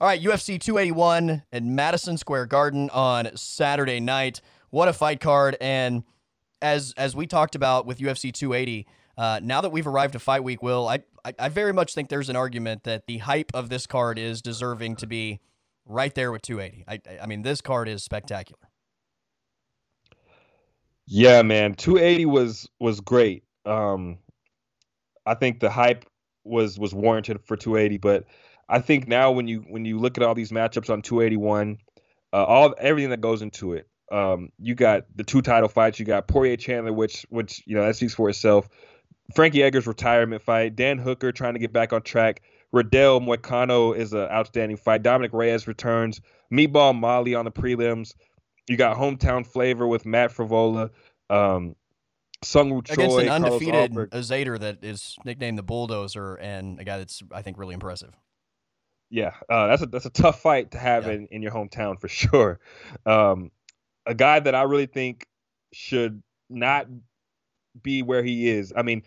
[0.00, 4.40] All right, UFC 281 at Madison Square Garden on Saturday night.
[4.70, 5.56] What a fight card!
[5.60, 6.04] And
[6.62, 8.86] as as we talked about with UFC 280,
[9.18, 12.08] uh, now that we've arrived to fight week, Will, I, I, I very much think
[12.08, 15.40] there's an argument that the hype of this card is deserving to be
[15.86, 16.84] right there with 280.
[16.86, 18.68] I I mean, this card is spectacular.
[21.06, 23.44] Yeah, man, 280 was was great.
[23.64, 24.18] Um,
[25.26, 26.04] I think the hype
[26.44, 28.24] was was warranted for 280, but
[28.68, 31.78] I think now when you when you look at all these matchups on 281,
[32.32, 35.98] uh, all everything that goes into it, um, you got the two title fights.
[35.98, 38.68] You got Poirier Chandler, which which you know that speaks for itself.
[39.34, 40.76] Frankie Edgar's retirement fight.
[40.76, 42.42] Dan Hooker trying to get back on track.
[42.72, 45.02] Riddell Moicano is an outstanding fight.
[45.02, 46.20] Dominick Reyes returns.
[46.52, 48.14] Meatball Molly on the prelims.
[48.68, 50.90] You got hometown flavor with Matt Frevola.
[51.30, 51.74] Um,
[52.44, 57.22] Seungwoo Choi against an undefeated Azaitar that is nicknamed the Bulldozer, and a guy that's
[57.32, 58.14] I think really impressive.
[59.10, 61.12] Yeah, uh, that's a that's a tough fight to have yeah.
[61.12, 62.60] in, in your hometown for sure.
[63.04, 63.50] Um,
[64.04, 65.26] a guy that I really think
[65.72, 66.86] should not
[67.82, 68.72] be where he is.
[68.76, 69.02] I mean,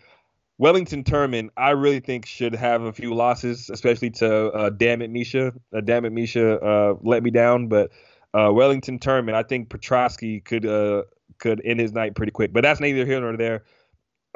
[0.58, 5.10] Wellington Turman, I really think should have a few losses, especially to uh, Damn It
[5.10, 5.52] Misha.
[5.74, 7.90] Uh, Damn It Misha uh, let me down, but
[8.34, 11.04] uh, Wellington Turman, I think Petroski could uh,
[11.40, 12.52] could end his night pretty quick.
[12.52, 13.64] But that's neither here nor there.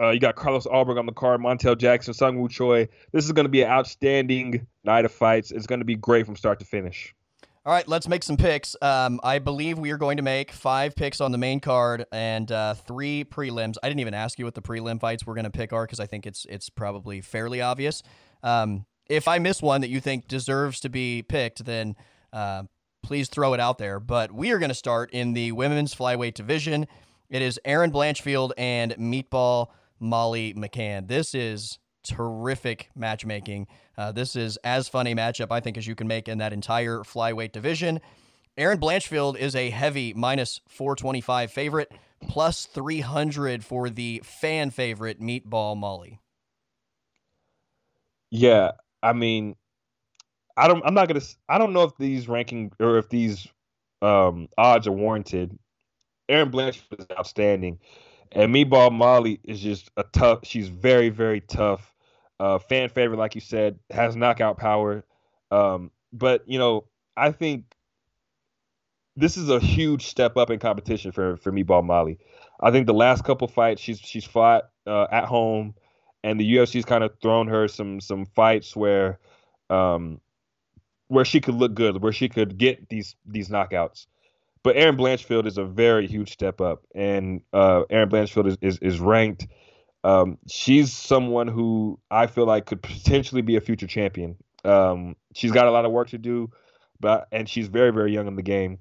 [0.01, 2.89] Uh, you got Carlos Ulberg on the card, Montel Jackson, Seungwoo Choi.
[3.13, 5.53] This is going to be an outstanding night of fights.
[5.53, 7.15] It's going to be great from start to finish.
[7.67, 8.77] All right, let's make some picks.
[8.83, 12.51] Um, I believe we are going to make five picks on the main card and
[12.53, 13.77] uh, three prelims.
[13.83, 16.01] I didn't even ask you what the prelim fights we're going to pick are because
[16.01, 18.03] I think it's it's probably fairly obvious.
[18.43, 21.97] Um, if I miss one that you think deserves to be picked, then
[22.35, 22.65] uh,
[23.05, 24.01] please throw it out there.
[24.01, 26.87] But we are going to start in the women's flyweight division.
[27.31, 29.69] It is Erin Blanchfield and Meatball
[30.01, 31.07] Molly McCann.
[31.07, 33.67] This is terrific matchmaking.
[33.97, 36.53] Uh, this is as fun a matchup, I think, as you can make in that
[36.53, 38.01] entire flyweight division.
[38.57, 41.93] Erin Blanchfield is a heavy minus 425 favorite,
[42.29, 46.21] plus 300 for the fan favorite Meatball Molly.
[48.31, 49.57] Yeah, I mean,
[50.57, 50.83] I don't.
[50.85, 51.21] I'm not gonna.
[51.49, 53.49] I don't know if these ranking or if these
[54.03, 55.59] um, odds are warranted.
[56.29, 57.79] Erin Blanchfield is outstanding,
[58.33, 60.41] and Meatball Molly is just a tough.
[60.45, 61.93] She's very, very tough.
[62.41, 65.05] Uh, fan favorite, like you said, has knockout power.
[65.51, 66.85] Um, but you know,
[67.17, 67.65] I think
[69.17, 72.19] this is a huge step up in competition for for Meatball Molly.
[72.61, 75.75] I think the last couple fights she's she's fought uh, at home,
[76.23, 79.19] and the UFC's kind of thrown her some some fights where
[79.71, 80.21] um,
[81.09, 84.07] where she could look good, where she could get these these knockouts.
[84.63, 88.79] But Erin Blanchfield is a very huge step up, and uh, Erin Blanchfield is, is,
[88.79, 89.47] is ranked
[90.05, 94.37] um, she's someone who I feel like could potentially be a future champion.
[94.63, 96.51] Um, she's got a lot of work to do,
[97.01, 98.79] but and she's very very young in the game.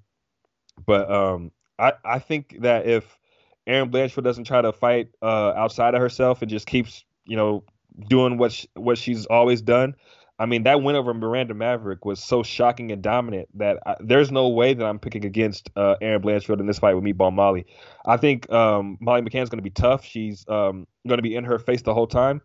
[0.86, 3.18] But um, I I think that if
[3.66, 7.64] Erin Blanchfield doesn't try to fight uh, outside of herself and just keeps you know
[8.10, 9.96] doing what she, what she's always done,
[10.44, 14.30] I mean, that win over Miranda Maverick was so shocking and dominant that I, there's
[14.30, 17.66] no way that I'm picking against uh, Erin Blanchfield in this fight with Meatball Molly.
[18.06, 20.04] I think um, Molly McCann's going to be tough.
[20.04, 22.42] She's um, going to be in her face the whole time.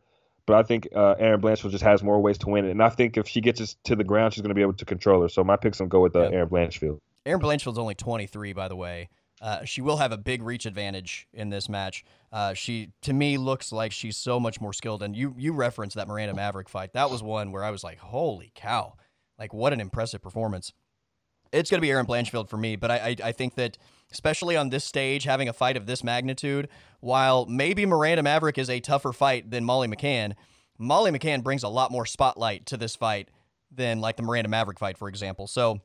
[0.46, 2.70] But I think uh, Erin Blanchfield just has more ways to win it.
[2.70, 4.74] And I think if she gets us to the ground, she's going to be able
[4.74, 5.28] to control her.
[5.28, 6.32] So my picks will go with uh, yep.
[6.34, 7.01] Erin Blanchfield.
[7.26, 9.09] Erin Blanchfield's only 23, by the way.
[9.41, 12.05] Uh, she will have a big reach advantage in this match.
[12.32, 15.03] Uh, she, to me, looks like she's so much more skilled.
[15.03, 16.93] And you, you referenced that Miranda Maverick fight.
[16.93, 18.95] That was one where I was like, "Holy cow!
[19.39, 20.72] Like, what an impressive performance."
[21.53, 23.78] It's going to be Erin Blanchfield for me, but I, I, I think that
[24.12, 26.68] especially on this stage, having a fight of this magnitude,
[27.01, 30.34] while maybe Miranda Maverick is a tougher fight than Molly McCann,
[30.78, 33.28] Molly McCann brings a lot more spotlight to this fight
[33.70, 35.47] than like the Miranda Maverick fight, for example.
[35.47, 35.80] So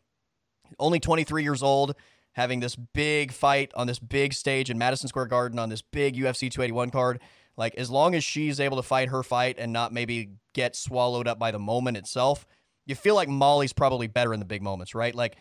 [0.80, 1.96] only 23 years old,
[2.34, 6.16] having this big fight on this big stage in Madison Square Garden on this big
[6.16, 7.20] UFC 281 card.
[7.56, 11.28] Like, as long as she's able to fight her fight and not maybe get swallowed
[11.28, 12.46] up by the moment itself,
[12.86, 15.14] you feel like Molly's probably better in the big moments, right?
[15.14, 15.38] Like,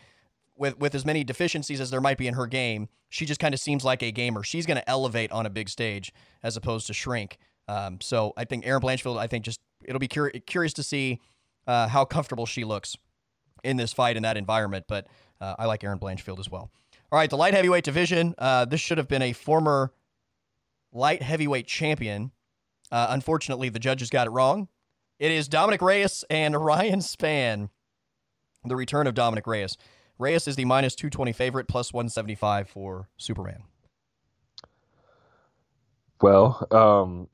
[0.55, 3.53] with, with as many deficiencies as there might be in her game, she just kind
[3.53, 4.43] of seems like a gamer.
[4.43, 6.13] She's going to elevate on a big stage
[6.43, 7.37] as opposed to shrink.
[7.67, 11.19] Um, so I think Erin Blanchfield, I think just it'll be cur- curious to see
[11.65, 12.95] uh, how comfortable she looks
[13.63, 14.85] in this fight in that environment.
[14.87, 15.07] But
[15.41, 16.71] uh, I like Erin Blanchfield as well.
[17.13, 18.33] All right, the light heavyweight division.
[18.39, 19.93] Uh, this should have been a former
[20.91, 22.31] light heavyweight champion.
[22.91, 24.67] Uh, unfortunately, the judges got it wrong.
[25.19, 27.69] It is Dominick Reyes and Ryan Spann.
[28.65, 29.77] The return of Dominick Reyes.
[30.17, 33.61] Reyes is the minus 220 favorite, plus 175 for Superman.
[36.19, 37.27] Well, um,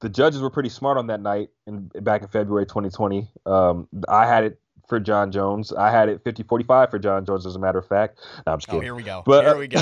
[0.00, 3.30] the judges were pretty smart on that night in back in February 2020.
[3.46, 5.72] Um, I had it for Jon Jones.
[5.72, 8.20] I had it 50-45 for Jon Jones, as a matter of fact.
[8.46, 8.82] No, I'm just oh, kidding.
[8.82, 9.22] Oh, here we go.
[9.24, 9.78] But, here we go.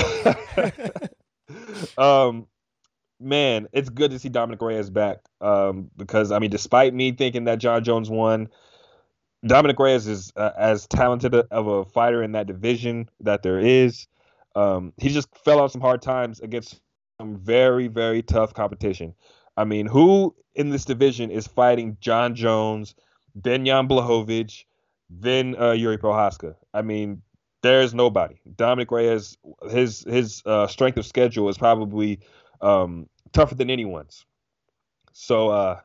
[2.29, 2.47] um,
[3.19, 5.19] man, it's good to see Dominick Reyes back.
[5.39, 8.49] Um, because I mean, despite me thinking that Jon Jones won,
[9.45, 14.07] Dominick Reyes is uh, as talented of a fighter in that division that there is.
[14.55, 16.79] Um, he just fell on some hard times against
[17.19, 19.15] some very, very tough competition.
[19.57, 22.95] I mean, who in this division is fighting Jon Jones,
[23.33, 24.65] then Jan Blachowicz,
[25.19, 26.55] then uh, Yuri Prochazka?
[26.73, 27.21] I mean,
[27.61, 28.35] there's nobody.
[28.55, 29.37] Dominick Reyes,
[29.69, 32.19] his his uh, strength of schedule is probably
[32.61, 34.25] um, tougher than anyone's.
[35.13, 35.79] So uh,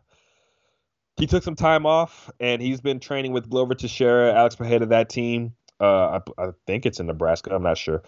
[1.16, 5.08] he took some time off, and he's been training with Glover Teixeira, Alex Pereira, that
[5.08, 5.54] team.
[5.78, 7.54] Uh, I, I, think it's in Nebraska.
[7.54, 8.02] I'm not sure,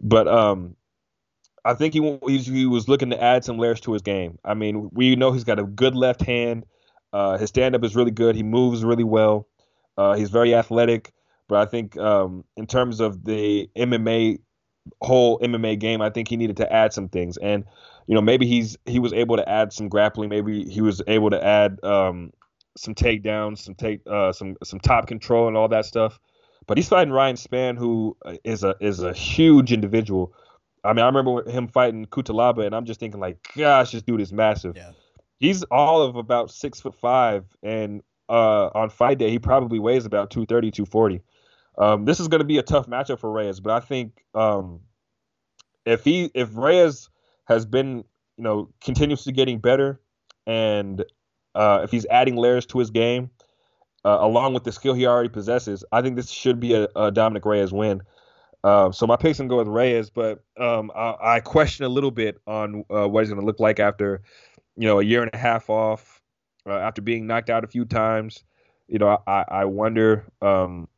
[0.00, 0.74] but um,
[1.66, 4.38] I think he, he was looking to add some layers to his game.
[4.42, 6.64] I mean, we know he's got a good left hand.
[7.12, 8.36] Uh, his stand up is really good.
[8.36, 9.46] He moves really well.
[10.00, 11.12] Uh, he's very athletic.
[11.46, 14.38] But I think um, in terms of the MMA
[15.02, 17.36] whole MMA game, I think he needed to add some things.
[17.36, 17.64] And
[18.06, 20.30] you know, maybe he's he was able to add some grappling.
[20.30, 22.32] Maybe he was able to add um,
[22.78, 26.18] some takedowns, some take uh, some some top control and all that stuff.
[26.66, 30.32] But he's fighting Ryan Spann, who uh, a is a huge individual.
[30.82, 34.22] I mean, I remember him fighting Cutelaba, and I'm just thinking like, gosh, this dude
[34.22, 34.76] is massive.
[34.76, 34.92] Yeah.
[35.40, 40.06] He's all of about six foot five, and uh, on fight day, he probably weighs
[40.06, 41.20] about 230, 240.
[41.78, 44.80] Um, this is going to be a tough matchup for Reyes, but I think um,
[45.84, 47.08] if he if Reyes
[47.46, 48.04] has been
[48.36, 50.00] you know continuously getting better,
[50.46, 51.04] and
[51.54, 53.30] uh, if he's adding layers to his game,
[54.04, 57.10] uh, along with the skill he already possesses, I think this should be a, a
[57.10, 58.02] Dominick Reyes win.
[58.62, 62.10] Uh, so my pick's gonna go with Reyes, but um, I, I, question a little
[62.10, 64.22] bit on uh, what he's gonna look like after,
[64.76, 66.19] you know, a year and a half off,
[66.66, 68.44] uh, after being knocked out a few times.
[68.88, 70.88] You know, I, I wonder um,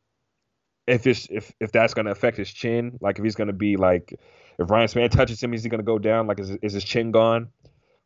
[0.87, 4.19] if it's if if that's gonna affect his chin, like if he's gonna be like,
[4.59, 6.27] if Ryan Spann touches him, is he gonna go down?
[6.27, 7.49] Like, is is his chin gone?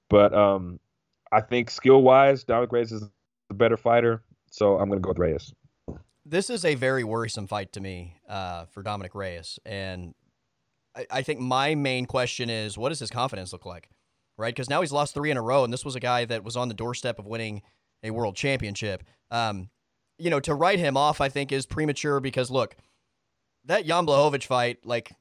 [0.10, 0.80] But um,
[1.32, 3.02] I think skill wise, Dominick Reyes is
[3.50, 5.54] the better fighter, so I'm gonna go with Reyes
[6.30, 10.14] this is a very worrisome fight to me uh, for Dominick Reyes, and
[10.96, 13.90] I, I, think my main question is, what does his confidence look like,
[14.38, 14.54] right?
[14.54, 16.56] Because now he's lost three in a row, and this was a guy that was
[16.56, 17.62] on the doorstep of winning
[18.04, 19.04] a world championship.
[19.32, 19.70] Um,
[20.18, 22.76] you know, to write him off, I think is premature because look,
[23.66, 25.12] that Jan Blachowicz fight, like,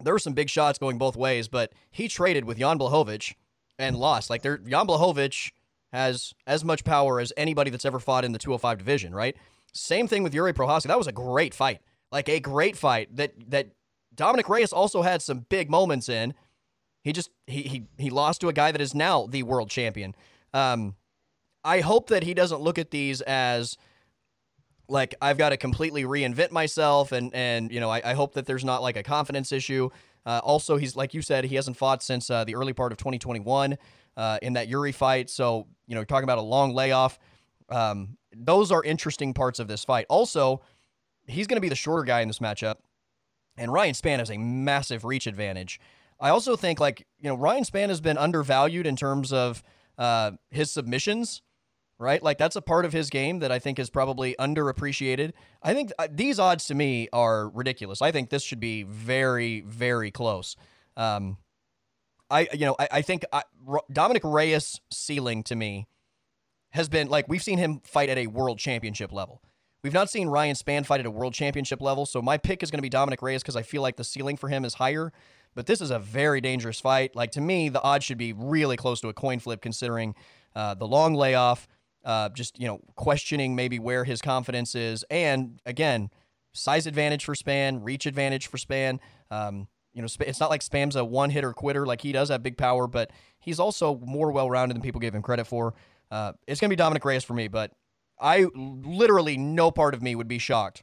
[0.00, 3.34] there were some big shots going both ways, but he traded with Jan Blachowicz
[3.78, 4.30] and lost.
[4.30, 5.52] Like, there, Jan Blachowicz
[5.92, 9.36] has as much power as anybody that's ever fought in the 205 division, right?
[9.72, 10.88] Same thing with Yuri Prochazka.
[10.88, 11.80] That was a great fight.
[12.10, 13.68] Like a great fight that that
[14.14, 16.34] Dominick Reyes also had some big moments in.
[17.02, 20.14] He just he he he lost to a guy that is now the world champion.
[20.54, 20.94] Um,
[21.64, 23.76] I hope that he doesn't look at these as
[24.88, 28.46] like I've got to completely reinvent myself, and and you know I, I hope that
[28.46, 29.90] there's not like a confidence issue.
[30.24, 32.98] Uh, also, he's like you said, he hasn't fought since uh, the early part of
[32.98, 33.76] 2021
[34.16, 35.28] uh, in that Yuri fight.
[35.30, 37.18] So you know, talking about a long layoff.
[37.68, 40.06] Um, those are interesting parts of this fight.
[40.08, 40.62] Also,
[41.26, 42.76] he's going to be the shorter guy in this matchup,
[43.56, 45.80] and Ryan Spann has a massive reach advantage.
[46.22, 49.62] I also think like you know Ryan Spann has been undervalued in terms of
[49.98, 51.42] uh, his submissions,
[51.98, 52.22] right?
[52.22, 55.32] Like that's a part of his game that I think is probably underappreciated.
[55.62, 58.00] I think uh, these odds to me are ridiculous.
[58.00, 60.54] I think this should be very very close.
[60.96, 61.38] Um,
[62.30, 63.42] I you know I, I think I,
[63.92, 65.88] Dominick Reyes ceiling to me
[66.70, 69.42] has been like we've seen him fight at a world championship level.
[69.82, 72.70] We've not seen Ryan Spann fight at a world championship level, so my pick is
[72.70, 75.12] going to be Dominick Reyes because I feel like the ceiling for him is higher.
[75.54, 77.14] But this is a very dangerous fight.
[77.14, 80.14] Like to me, the odds should be really close to a coin flip considering
[80.54, 81.68] uh, the long layoff,
[82.04, 86.10] uh, just you know questioning maybe where his confidence is, and again,
[86.52, 88.98] size advantage for Spann, reach advantage for Spann.
[89.30, 91.86] Um, you know, it's not like Spann's a one hitter quitter.
[91.86, 95.14] Like he does have big power, but he's also more well rounded than people give
[95.14, 95.74] him credit for.
[96.10, 97.72] Uh, it's going to be Dominick Reyes for me, but
[98.18, 100.82] I literally no part of me would be shocked.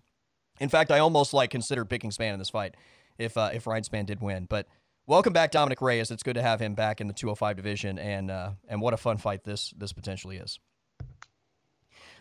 [0.59, 2.75] In fact, I almost like considered picking Spann in this fight
[3.19, 4.47] if uh, if Ryan Spann did win.
[4.49, 4.67] But
[5.05, 6.09] welcome back, Dominick Reyes.
[6.09, 8.97] It's good to have him back in the 205 division, and uh, and what a
[8.97, 10.59] fun fight this this potentially is.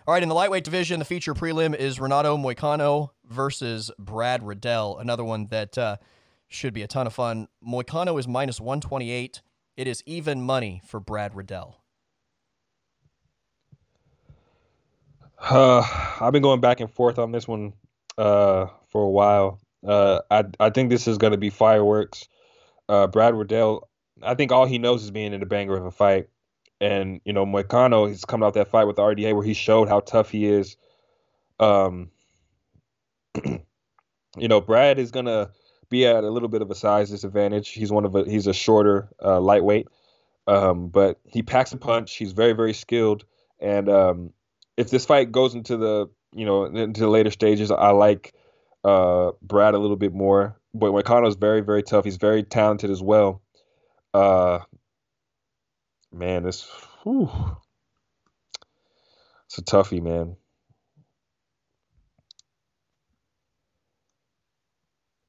[0.07, 4.99] All right, in the lightweight division, the feature prelim is Renato Moicano versus Brad Riddell.
[4.99, 5.97] Another one that uh,
[6.49, 7.49] should be a ton of fun.
[7.67, 9.43] Moicano is minus 128.
[9.77, 11.83] It is even money for Brad Riddell.
[15.39, 15.83] Uh,
[16.21, 17.75] I've been going back and forth on this one
[18.17, 19.61] uh, for a while.
[19.87, 22.29] Uh, I I think this is going to be fireworks.
[22.89, 23.89] Uh, Brad Riddell,
[24.23, 26.29] I think all he knows is being in the banger of a fight.
[26.81, 29.89] And, you know, Moicano, he's coming off that fight with the RDA where he showed
[29.89, 30.77] how tough he is.
[31.59, 32.11] Um,
[33.45, 35.51] you know, Brad is going to
[35.91, 37.71] be at a little bit of a size disadvantage.
[37.71, 39.89] He's one of a, he's a shorter uh, lightweight,
[40.47, 42.15] um, but he packs a punch.
[42.15, 43.25] He's very, very skilled.
[43.61, 44.33] And um,
[44.77, 48.35] if this fight goes into the, you know, into the later stages, I like
[48.89, 50.59] uh, Brad a little bit more.
[50.75, 50.93] But
[51.27, 52.05] is very, very tough.
[52.05, 53.43] He's very talented as well.
[54.15, 54.61] Uh,
[56.13, 56.69] man, this
[57.03, 57.31] whew,
[59.47, 60.37] it's a toughie, man.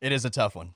[0.01, 0.73] It is a tough one.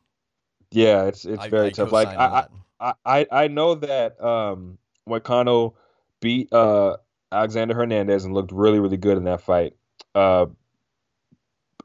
[0.72, 1.92] Yeah, it's it's I, very I tough.
[1.92, 2.48] Like I,
[2.80, 4.78] I, I I know that um
[5.08, 5.76] Moicano
[6.20, 6.98] beat uh
[7.32, 9.76] Alexander Hernandez and looked really really good in that fight.
[10.16, 10.48] Uh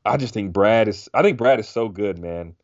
[0.04, 2.54] I just think Brad is I think Brad is so good, man.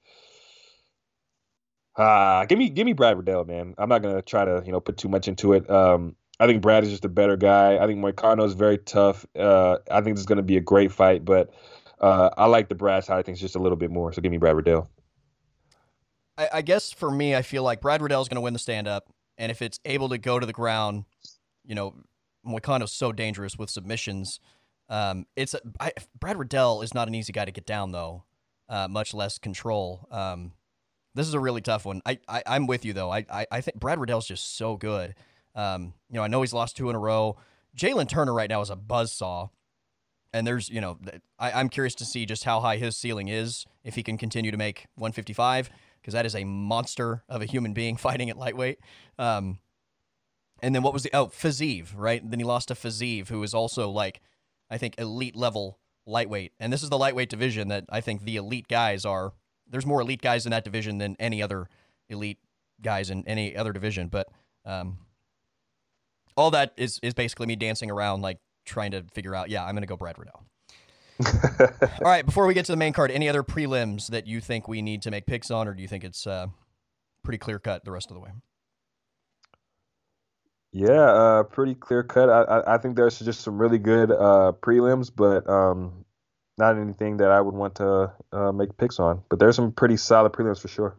[1.97, 3.74] Uh, give me give me Brad Riddell, man.
[3.78, 5.68] I'm not gonna try to you know put too much into it.
[5.70, 7.78] Um, I think Brad is just a better guy.
[7.78, 9.24] I think Moicano is very tough.
[9.39, 11.51] Uh, I think this is gonna be a great fight, but
[12.01, 14.12] uh, I like the Brad side of things just a little bit more.
[14.12, 14.91] So give me Brad Riddell.
[16.37, 18.89] I, I guess for me, I feel like Brad Riddell is gonna win the stand
[18.89, 19.09] up,
[19.39, 21.05] and if it's able to go to the ground,
[21.64, 21.95] you know,
[22.45, 24.41] Moicano's so dangerous with submissions.
[24.89, 28.24] Um, it's I, Brad Riddell is not an easy guy to get down though,
[28.68, 30.07] uh, much less control.
[30.11, 30.53] Um,
[31.14, 32.03] this is a really tough one.
[32.05, 33.11] I, I am with you though.
[33.11, 35.14] I, I I think Brad Riddell's just so good.
[35.55, 37.37] Um, you know, I know he's lost two in a row.
[37.76, 39.49] Jalen Turner right now is a buzz saw,
[40.32, 40.99] and there's you know
[41.39, 44.51] I, I'm curious to see just how high his ceiling is if he can continue
[44.51, 45.70] to make 155
[46.01, 48.78] because that is a monster of a human being fighting at lightweight.
[49.18, 49.59] Um,
[50.62, 52.28] and then what was the oh Fiziev right?
[52.28, 54.20] Then he lost to Fiziev, who is also like
[54.75, 58.37] I think elite level lightweight, and this is the lightweight division that I think the
[58.37, 59.33] elite guys are
[59.70, 61.68] there's more elite guys in that division than any other
[62.09, 62.39] elite
[62.83, 64.09] guys in any other division.
[64.09, 64.27] But
[64.66, 64.99] um,
[66.37, 69.49] all that is is basically me dancing around, like trying to figure out.
[69.49, 70.43] Yeah, I'm gonna go Brad Riddell.
[71.81, 74.66] all right, before we get to the main card, any other prelims that you think
[74.66, 76.49] we need to make picks on, or do you think it's uh,
[77.22, 78.31] pretty clear cut the rest of the way?
[80.77, 82.29] Yeah, uh, pretty clear cut.
[82.29, 86.05] I, I, I think there's just some really good uh, prelims, but um,
[86.59, 89.22] not anything that I would want to uh, make picks on.
[89.29, 90.97] But there's some pretty solid prelims for sure.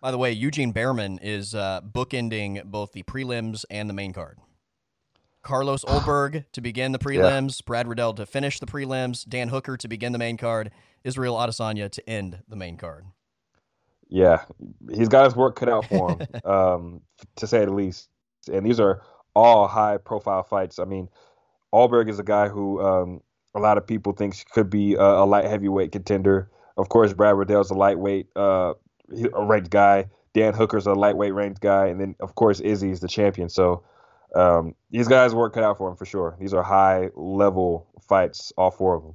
[0.00, 4.38] By the way, Eugene Bareman is uh, bookending both the prelims and the main card.
[5.42, 7.66] Carlos Ulberg to begin the prelims, yeah.
[7.66, 10.70] Brad Riddell to finish the prelims, Dan Hooker to begin the main card,
[11.02, 13.06] Israel Adesanya to end the main card.
[14.08, 14.44] Yeah,
[14.88, 17.00] he's got his work cut out for him, um,
[17.34, 18.08] to say the least.
[18.48, 19.02] And these are
[19.34, 20.78] all high profile fights.
[20.78, 21.08] I mean,
[21.72, 23.20] Ulberg is a guy who um,
[23.54, 26.50] a lot of people think could be a, a light heavyweight contender.
[26.76, 28.74] Of course, Brad Riddell's a lightweight uh,
[29.08, 30.06] ranked guy.
[30.34, 33.48] Dan Hooker's a lightweight ranked guy, and then of course Izzy's the champion.
[33.48, 33.82] So
[34.34, 36.36] um, these guys work cut out for him for sure.
[36.38, 39.14] These are high level fights, all four of them.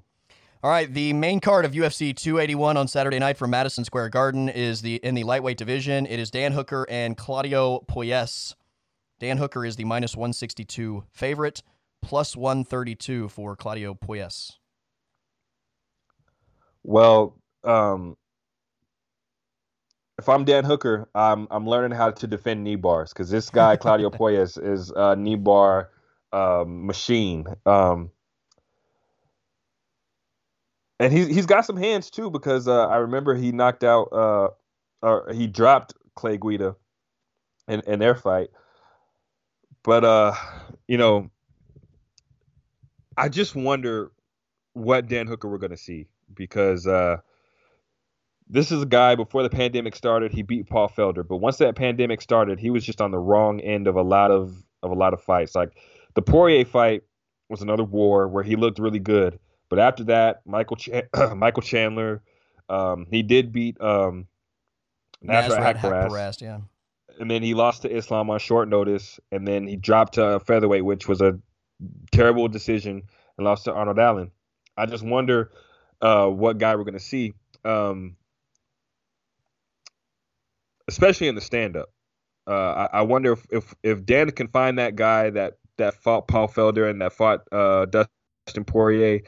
[0.63, 4.47] All right, the main card of UFC 281 on Saturday night from Madison Square Garden
[4.47, 6.05] is the in the lightweight division.
[6.05, 8.53] It is Dan Hooker and Claudio Puelles.
[9.21, 11.61] Dan Hooker is the minus 162 favorite
[12.01, 14.53] plus 132 for Claudio Puelles.
[16.81, 18.17] Well, um,
[20.17, 23.75] if I'm Dan Hooker, I'm I'm learning how to defend knee bars because this guy
[23.75, 25.91] Claudio Puelles is a knee bar
[26.33, 27.45] um, machine.
[27.67, 28.09] Um,
[30.99, 34.47] and he's he's got some hands too because uh, I remember he knocked out uh,
[35.03, 36.75] or he dropped Clay Guida
[37.67, 38.49] in in their fight.
[39.83, 40.33] But uh,
[40.87, 41.29] you know,
[43.17, 44.11] I just wonder
[44.73, 47.17] what Dan Hooker we're going to see because uh,
[48.47, 50.31] this is a guy before the pandemic started.
[50.31, 53.59] He beat Paul Felder, but once that pandemic started, he was just on the wrong
[53.59, 55.55] end of a lot of of a lot of fights.
[55.55, 55.77] Like
[56.15, 57.03] The Poirier fight
[57.49, 60.89] was another war where he looked really good, but after that, Michael Ch-
[61.35, 62.21] Michael Chandler,
[62.69, 64.27] um, he did beat um,
[65.23, 66.59] Nasrat Haqparast, yeah.
[67.21, 70.83] And then he lost to Islam on short notice, and then he dropped to featherweight,
[70.83, 71.37] which was a
[72.11, 73.03] terrible decision,
[73.37, 74.31] and lost to Arnold Allen.
[74.75, 75.51] I just wonder
[76.01, 78.15] uh, what guy we're going to see, um,
[80.87, 81.89] especially in the stand-up.
[82.47, 86.27] Uh, I, I, wonder if, if if Dan can find that guy that that fought
[86.27, 89.21] Paul Felder and that fought uh, Dustin Poirier.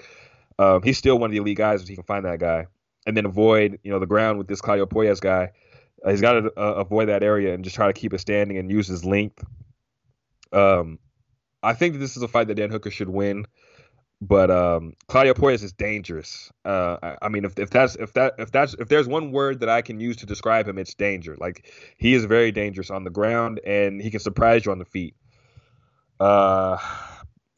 [0.58, 2.66] Um, he's still one of the elite guys if he can find that guy,
[3.06, 5.52] and then avoid you know the ground with this Claudio Puelles guy.
[6.08, 8.70] He's got to uh, avoid that area and just try to keep it standing and
[8.70, 9.44] use his length.
[10.52, 11.00] Um,
[11.62, 13.46] I think that this is a fight that Dan Hooker should win.
[14.26, 16.50] But um, Claudio Puelles is dangerous.
[16.64, 19.60] Uh, I, I, mean, if, if that's if that if that's if there's one word
[19.60, 21.36] that I can use to describe him, it's danger.
[21.38, 24.86] Like he is very dangerous on the ground, and he can surprise you on the
[24.86, 25.16] feet.
[26.22, 26.78] Uh,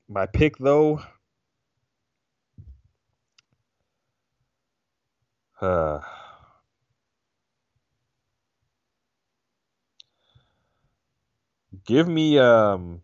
[0.10, 1.04] my pick though.
[5.62, 6.00] Uh,
[11.86, 13.02] give me um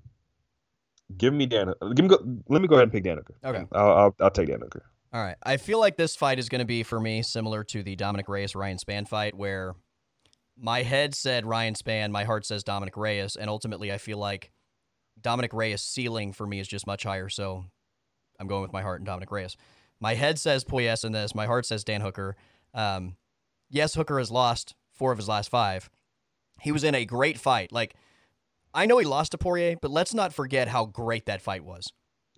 [1.18, 1.74] Give me Dan.
[1.96, 2.10] Give me.
[2.10, 2.18] Go,
[2.48, 3.36] let me go ahead and pick Dan Hooker.
[3.44, 3.66] Okay.
[3.72, 4.84] I'll, I'll, I'll take Dan Hooker.
[5.14, 5.36] All right.
[5.44, 8.30] I feel like this fight is going to be for me similar to the Dominick
[8.30, 9.76] Reyes Ryan Spann fight, where
[10.58, 14.52] my head said Ryan Spann, my heart says Dominick Reyes, and ultimately I feel like
[15.20, 17.30] Dominick Reyes' ceiling for me is just much higher.
[17.30, 17.66] So
[18.40, 19.58] I'm going with my heart and Dominick Reyes.
[20.00, 21.36] My head says Puelles in this.
[21.36, 22.36] My heart says Dan Hooker.
[22.74, 23.18] Um,
[23.70, 25.90] yes, Hooker has lost four of his last five.
[26.62, 27.72] He was in a great fight.
[27.72, 27.96] Like
[28.74, 31.92] I know he lost to Poirier, but let's not forget how great that fight was.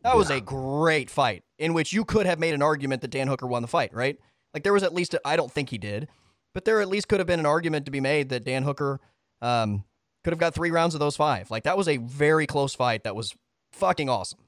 [0.04, 3.28] That was a great fight in which you could have made an argument that Dan
[3.28, 4.18] Hooker won the fight, right?
[4.54, 6.10] Like there was at least, I don't think he did,
[6.54, 9.00] but there at least could have been an argument to be made that Dan Hooker
[9.42, 9.86] um,
[10.24, 11.50] could have got three rounds of those five.
[11.50, 13.34] Like that was a very close fight that was
[13.72, 14.40] fucking awesome.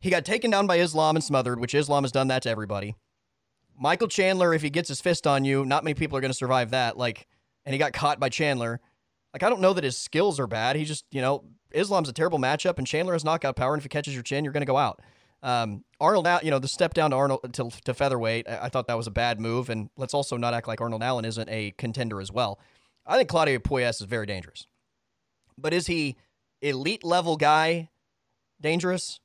[0.00, 2.96] He got taken down by Islam and smothered, which Islam has done that to everybody.
[3.78, 6.36] Michael Chandler, if he gets his fist on you, not many people are going to
[6.36, 6.96] survive that.
[6.96, 7.26] Like,
[7.64, 8.80] and he got caught by Chandler.
[9.32, 10.76] Like I don't know that his skills are bad.
[10.76, 13.72] He just, you know, Islam's a terrible matchup, and Chandler has knockout power.
[13.72, 15.00] And if he catches your chin, you're going to go out.
[15.42, 18.86] Um, Arnold, you know, the step down to Arnold to, to featherweight, I, I, thought
[18.86, 19.70] that was a bad move.
[19.70, 22.60] And let's also not act like Arnold Allen isn't a contender as well.
[23.04, 24.68] I think Claudio Puelles is very dangerous,
[25.58, 26.16] but is he
[26.60, 27.90] elite level guy
[28.60, 29.18] dangerous?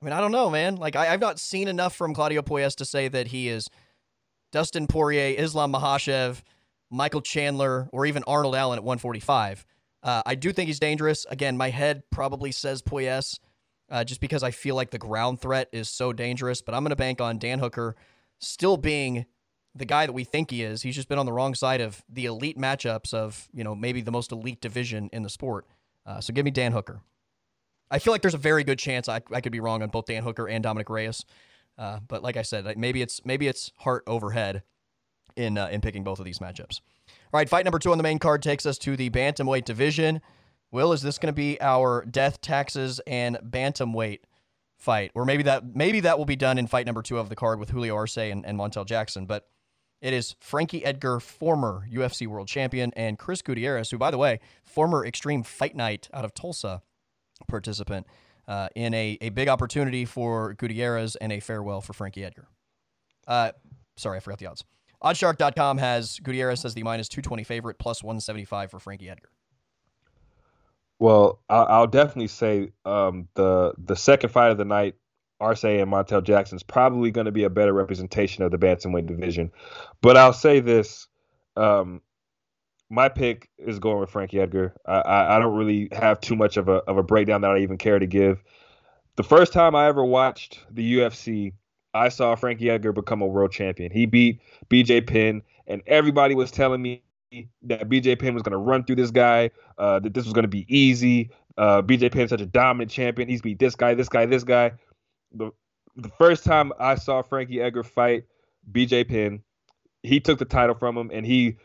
[0.00, 0.76] I mean, I don't know, man.
[0.76, 3.68] Like I, have not seen enough from Claudio Puelles to say that he is
[4.52, 6.42] Dustin Poirier, Islam Makhachev,
[6.92, 9.64] Michael Chandler, or even Arnold Allen at 145.
[10.02, 11.26] Uh, I do think he's dangerous.
[11.30, 13.38] Again, my head probably says Puelles,
[13.90, 16.60] uh, just because I feel like the ground threat is so dangerous.
[16.60, 17.96] But I'm going to bank on Dan Hooker
[18.38, 19.24] still being
[19.74, 20.82] the guy that we think he is.
[20.82, 24.02] He's just been on the wrong side of the elite matchups of you know maybe
[24.02, 25.66] the most elite division in the sport.
[26.04, 27.00] Uh, so give me Dan Hooker.
[27.90, 30.06] I feel like there's a very good chance I, I could be wrong on both
[30.06, 31.24] Dan Hooker and Dominick Reyes.
[31.78, 34.62] Uh, but like I said, maybe it's maybe it's heart overhead
[35.36, 36.80] in uh, in picking both of these matchups.
[37.08, 40.20] All right, fight number two on the main card takes us to the bantamweight division.
[40.70, 44.20] Will, is this going to be our death, taxes, and bantamweight
[44.78, 47.36] fight, or maybe that maybe that will be done in fight number two of the
[47.36, 49.46] card with Julio Arce and, and Montel Jackson, but.
[50.00, 54.40] It is Frankie Edgar, former UFC world champion, and Chris Gutierrez, who, by the way,
[54.64, 56.82] former Extreme Fight Night out of Tulsa
[57.46, 58.08] participant,
[58.48, 62.48] uh, in a, a big opportunity for Gutierrez and a farewell for Frankie Edgar.
[63.26, 63.52] Uh,
[63.96, 64.64] sorry, I forgot the odds.
[65.02, 69.28] Oddshark.com has Gutierrez as the minus 220 favorite, plus 175 for Frankie Edgar.
[70.98, 74.94] Well, I'll, definitely say um, the the second fight of the night,
[75.40, 79.06] Arce and Montel Jackson is probably going to be a better representation of the bantamweight
[79.06, 79.50] division.
[80.00, 81.08] But I'll say this:
[81.56, 82.02] um,
[82.88, 84.74] my pick is going with Frankie Edgar.
[84.86, 87.58] I, I, I, don't really have too much of a of a breakdown that I
[87.58, 88.40] even care to give.
[89.16, 91.54] The first time I ever watched the UFC,
[91.94, 93.92] I saw Frankie Edgar become a world champion.
[93.92, 94.40] He beat
[94.70, 97.02] BJ Penn, and everybody was telling me
[97.62, 100.44] that BJ Penn was going to run through this guy, uh, that this was going
[100.44, 101.30] to be easy.
[101.56, 103.28] Uh, BJ Penn is such a dominant champion.
[103.28, 104.72] He's beat this guy, this guy, this guy.
[105.32, 105.50] The,
[105.96, 108.24] the first time I saw Frankie Edgar fight
[108.70, 109.42] BJ Penn,
[110.02, 111.56] he took the title from him, and he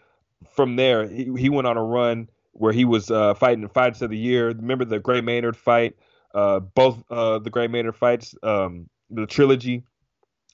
[0.49, 4.09] from there he, he went on a run where he was uh, fighting fights of
[4.09, 4.47] the year.
[4.47, 5.95] Remember the Gray Maynard fight?
[6.33, 9.83] Uh, both uh, the Gray Maynard fights, um, the trilogy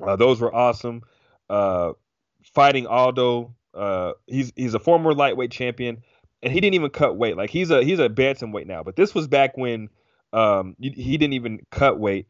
[0.02, 1.04] uh, those were awesome.
[1.50, 1.94] Uh,
[2.54, 6.04] fighting Aldo, uh, he's he's a former lightweight champion,
[6.42, 7.38] and he didn't even cut weight.
[7.38, 9.90] Like he's a he's a bantamweight now, but this was back when
[10.32, 12.28] um, he didn't even cut weight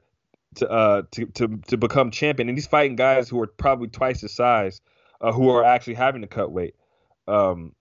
[0.56, 4.22] to uh to to to become champion, and he's fighting guys who are probably twice
[4.22, 4.81] his size,
[5.22, 6.76] uh, who are actually having to cut weight.
[7.27, 7.73] Um,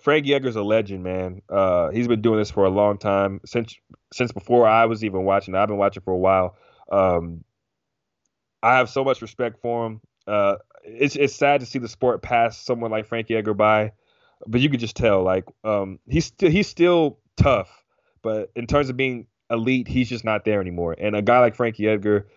[0.00, 1.42] Frankie Edgar's a legend, man.
[1.48, 3.76] Uh, he's been doing this for a long time since
[4.12, 5.54] since before I was even watching.
[5.54, 6.56] I've been watching for a while.
[6.90, 7.44] Um,
[8.62, 10.00] I have so much respect for him.
[10.26, 13.92] Uh, it's it's sad to see the sport pass someone like Frankie Edgar by,
[14.46, 17.84] but you could just tell like um, he's still he's still tough,
[18.22, 20.94] but in terms of being elite, he's just not there anymore.
[20.98, 22.28] And a guy like Frankie Edgar,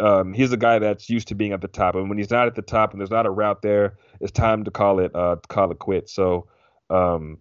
[0.00, 2.46] um, he's a guy that's used to being at the top, and when he's not
[2.46, 5.36] at the top and there's not a route there, it's time to call it uh,
[5.48, 6.12] call it quits.
[6.12, 6.48] So
[6.90, 7.38] um,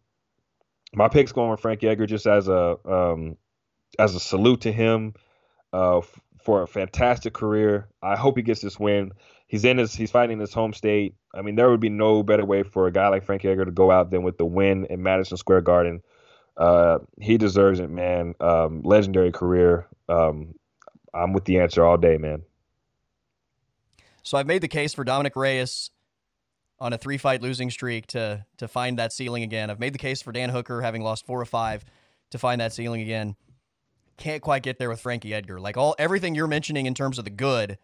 [0.93, 3.38] my pick's going with Frankie Edgar just as a um,
[3.97, 5.14] as a salute to him
[5.72, 6.01] uh,
[6.44, 7.88] for a fantastic career.
[8.02, 9.11] I hope he gets this win.
[9.48, 11.15] He's in his he's fighting in his home state.
[11.34, 13.72] I mean, there would be no better way for a guy like Frankie Edgar to
[13.72, 16.02] go out than with the win in Madison Square Garden.
[16.57, 18.36] Uh, he deserves it, man.
[18.40, 19.88] Um, legendary career.
[20.10, 20.56] Um,
[21.14, 22.44] I'm with the answer all day, man.
[24.24, 25.91] So I've made the case for Dominick Reyes
[26.80, 29.70] on a three fight losing streak to to find that ceiling again.
[29.70, 31.86] I've made the case for Dan Hooker having lost four or five
[32.32, 33.36] to find that ceiling again.
[34.18, 35.60] Can't quite get there with Frankie Edgar.
[35.60, 37.77] Like all everything you're mentioning in terms of the good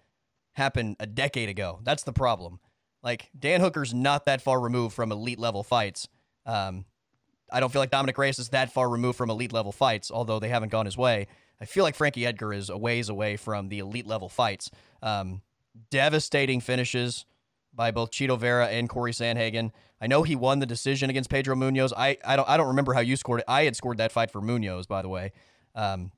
[0.54, 1.80] happened a decade ago.
[1.84, 2.60] That's the problem.
[3.02, 6.08] Like Dan Hooker's not that far removed from elite level fights.
[6.46, 6.86] Um,
[7.52, 10.40] I don't feel like Dominick Reyes is that far removed from elite level fights, although
[10.40, 11.28] they haven't gone his way.
[11.62, 14.70] I feel like Frankie Edgar is a ways away from the elite level fights.
[15.02, 15.42] Um,
[15.90, 17.26] devastating finishes
[17.74, 19.72] by both Chito Vera and Corey Sandhagen.
[20.02, 21.92] I know he won the decision against Pedro Munhoz.
[21.96, 23.46] I, I don't I don't remember how you scored it.
[23.48, 25.32] I had scored that fight for Munhoz, by the way.
[25.76, 26.12] Um,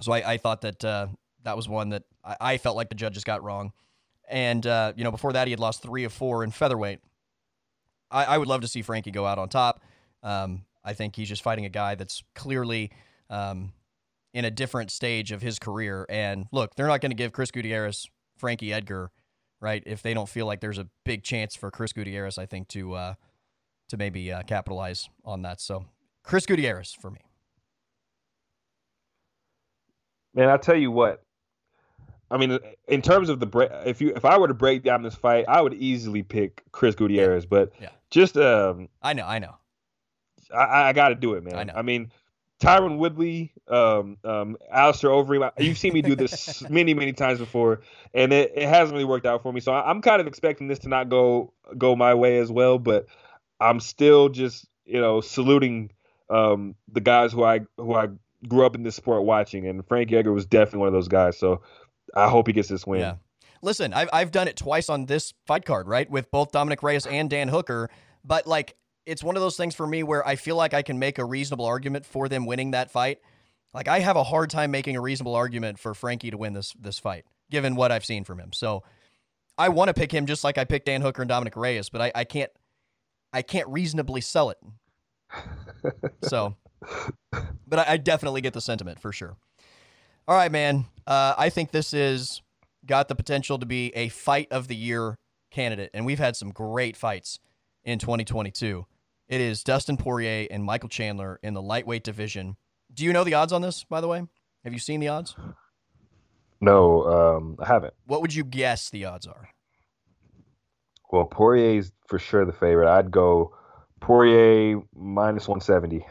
[0.00, 1.06] so I, I thought that uh,
[1.44, 3.72] that was one that I, I, felt like the judges got wrong.
[4.28, 7.00] And uh, you know, before that, he had lost three of four in featherweight.
[8.10, 9.82] I, I would love to see Frankie go out on top.
[10.22, 12.90] Um, I think he's just fighting a guy that's clearly
[13.28, 13.72] um,
[14.32, 16.06] in a different stage of his career.
[16.08, 18.08] And look, they're not going to give Chris Gutierrez
[18.38, 19.10] Frankie Edgar,
[19.60, 19.82] right?
[19.86, 22.94] If they don't feel like there's a big chance for Chris Gutierrez, I think to
[22.94, 23.14] uh,
[23.88, 25.60] to maybe uh, capitalize on that.
[25.60, 25.84] So
[26.22, 27.20] Chris Gutierrez for me.
[30.34, 31.22] Man, I tell you what.
[32.30, 35.02] I mean, in terms of the break, if you if I were to break down
[35.02, 37.44] this fight, I would easily pick Chris Gutierrez.
[37.44, 37.88] But yeah.
[38.10, 39.56] just um, I know, I know.
[40.54, 41.56] I, I got to do it, man.
[41.56, 41.72] I know.
[41.74, 42.12] I mean,
[42.60, 45.50] Tyron Woodley, um, um, Alistair Overeem.
[45.58, 47.80] You've seen me do this many, many times before,
[48.14, 49.60] and it, it hasn't really worked out for me.
[49.60, 52.78] So I'm kind of expecting this to not go go my way as well.
[52.78, 53.06] But
[53.58, 55.90] I'm still just you know saluting
[56.28, 58.08] um, the guys who I who I
[58.48, 61.38] grew up in this sport watching, and Frank Edgar was definitely one of those guys.
[61.38, 61.62] So
[62.14, 63.00] I hope he gets this win.
[63.00, 63.14] Yeah.
[63.62, 67.06] Listen, I've I've done it twice on this fight card, right, with both Dominick Reyes
[67.06, 67.90] and Dan Hooker.
[68.24, 68.76] But like
[69.06, 71.24] it's one of those things for me where I feel like I can make a
[71.24, 73.18] reasonable argument for them winning that fight.
[73.74, 76.74] Like I have a hard time making a reasonable argument for Frankie to win this
[76.78, 78.52] this fight, given what I've seen from him.
[78.52, 78.82] So
[79.58, 82.00] I want to pick him just like I picked Dan Hooker and Dominick Reyes, but
[82.00, 82.50] I, I can't
[83.32, 84.58] I can't reasonably sell it.
[86.22, 86.56] so
[87.66, 89.36] but I, I, definitely get the sentiment for sure.
[90.26, 90.86] All right, man.
[91.06, 92.42] Uh, I think this is
[92.86, 95.16] got the potential to be a fight of the year
[95.50, 97.38] candidate, and we've had some great fights
[97.84, 98.86] in 2022.
[99.28, 102.56] It is Dustin Poirier and Michael Chandler in the lightweight division.
[102.92, 104.22] Do you know the odds on this, by the way?
[104.64, 105.36] Have you seen the odds?
[106.60, 107.94] No, um, I haven't.
[108.06, 109.48] What would you guess the odds are?
[111.10, 112.88] Well, Poirier's for sure the favorite.
[112.88, 113.54] I'd go
[114.00, 116.04] Poirier minus 170.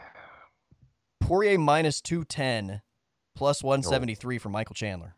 [1.30, 2.82] Poirier minus 210,
[3.36, 5.14] plus 173 for Michael Chandler.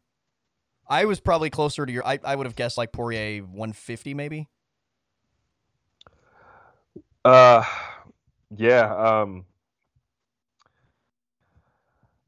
[0.86, 2.06] I was probably closer to your.
[2.06, 4.50] I, I would have guessed like Poirier 150 maybe.
[7.24, 7.64] Uh,
[8.54, 8.94] yeah.
[8.94, 9.46] Um,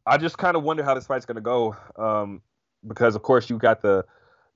[0.06, 1.77] I just kind of wonder how this fight's gonna go.
[1.97, 2.40] Um,
[2.89, 4.06] because of course you got the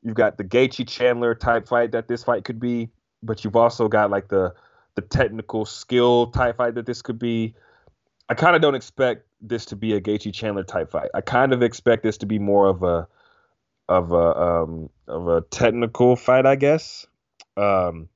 [0.03, 2.89] you've got the Gaethje Chandler type fight that this fight could be,
[3.23, 4.55] but you've also got like the
[4.95, 7.55] the technical skill type fight that this could be.
[8.29, 11.11] I kind of don't expect this to be a Gaethje Chandler type fight.
[11.15, 13.09] I kind of expect this to be more of a
[13.89, 17.07] of a um of a technical fight, I guess.
[17.57, 18.09] Um,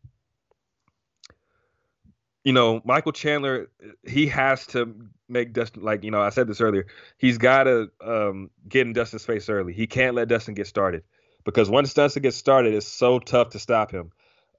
[2.44, 3.70] you know, Michael Chandler,
[4.06, 4.94] he has to
[5.28, 6.86] make Dustin like you know I said this earlier.
[7.16, 9.72] He's got to um, get in Dustin's face early.
[9.72, 11.04] He can't let Dustin get started
[11.44, 14.12] because once Dustin gets started, it's so tough to stop him.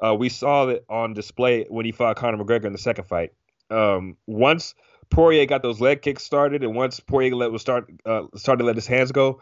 [0.04, 3.34] Uh, we saw it on display when he fought Conor McGregor in the second fight.
[3.70, 4.76] Um, once
[5.14, 8.66] Poirier got those leg kicks started, and once Poirier let was start uh, started to
[8.66, 9.42] let his hands go,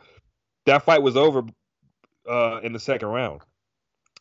[0.65, 1.43] that fight was over
[2.30, 3.41] uh, in the second round.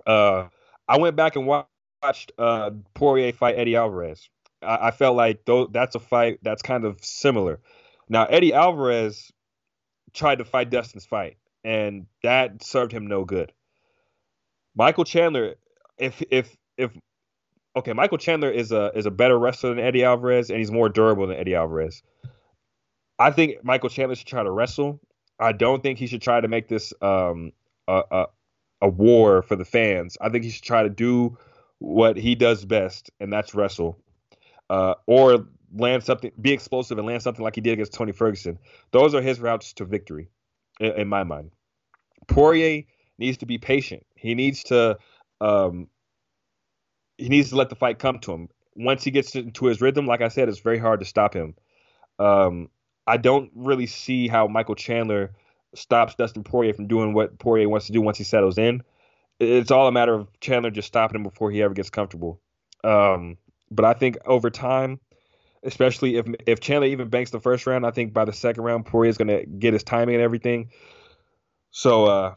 [0.07, 0.47] Uh,
[0.89, 4.29] I went back and watched uh, Poirier fight Eddie Alvarez.
[4.63, 7.61] I, I felt like th- that's a fight that's kind of similar.
[8.09, 9.33] Now Eddie Alvarez
[10.15, 13.53] tried to fight Dustin's fight, and that served him no good.
[14.77, 15.57] Michael Chandler,
[15.99, 16.93] if if if
[17.77, 20.89] okay, Michael Chandler is a is a better wrestler than Eddie Alvarez, and he's more
[20.89, 22.03] durable than Eddie Alvarez.
[23.19, 25.01] I think Michael Chandler should try to wrestle.
[25.39, 27.53] I don't think he should try to make this um,
[27.89, 28.27] a, a,
[28.83, 30.17] a war for the fans.
[30.21, 31.39] I think he should try to do
[31.79, 33.99] what he does best, and that's wrestle,
[34.69, 38.59] uh, or land something, be explosive, and land something like he did against Tony Ferguson.
[38.91, 40.29] Those are his routes to victory,
[40.79, 41.53] in, in my mind.
[42.27, 42.85] Poirier
[43.19, 44.05] needs to be patient.
[44.15, 44.99] He needs to
[45.41, 45.89] um,
[47.21, 48.49] he needs to let the fight come to him.
[48.75, 51.55] Once he gets into his rhythm, like I said, it's very hard to stop him.
[52.19, 52.71] Um,
[53.07, 55.33] I don't really see how Michael Chandler
[55.75, 58.83] stops Dustin Poirier from doing what Poirier wants to do once he settles in.
[59.39, 62.41] It's all a matter of Chandler just stopping him before he ever gets comfortable.
[62.85, 63.37] Um,
[63.71, 65.01] but I think over time,
[65.63, 68.87] especially if if Chandler even banks the first round, I think by the second round
[68.87, 70.71] Poirier is going to get his timing and everything.
[71.71, 72.35] So uh,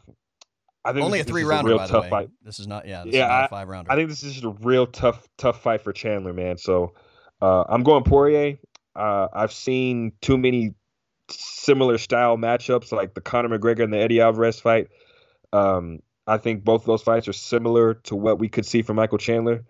[0.84, 1.76] I think only a three rounder.
[1.76, 2.10] by the way.
[2.10, 2.30] fight.
[2.42, 2.86] This is not.
[2.86, 3.04] Yeah.
[3.04, 3.90] This Yeah, is not a five rounder.
[3.90, 6.58] I think this is just a real tough, tough fight for Chandler, man.
[6.58, 6.94] So
[7.40, 8.58] uh, I'm going Poirier.
[8.94, 10.74] Uh, I've seen too many
[11.30, 14.88] similar style matchups like the Conor McGregor and the Eddie Alvarez fight.
[15.52, 18.96] Um, I think both of those fights are similar to what we could see from
[18.96, 19.64] Michael Chandler.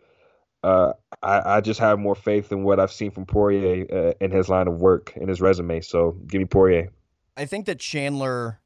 [0.63, 0.93] Uh,
[1.23, 4.49] I, I, just have more faith in what I've seen from Poirier uh, in his
[4.49, 5.83] line of work in his resume.
[5.83, 6.91] So give me Poirier.
[7.37, 8.61] I think that Chandler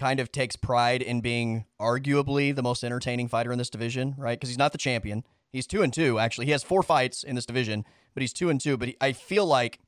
[0.00, 4.40] kind of takes pride in being arguably the most entertaining fighter in this division, right?
[4.40, 5.24] Because he's not the champion.
[5.52, 6.46] He's two and two, actually.
[6.46, 8.78] He has four fights in this division, but he's two and two.
[8.78, 9.78] But he, I feel like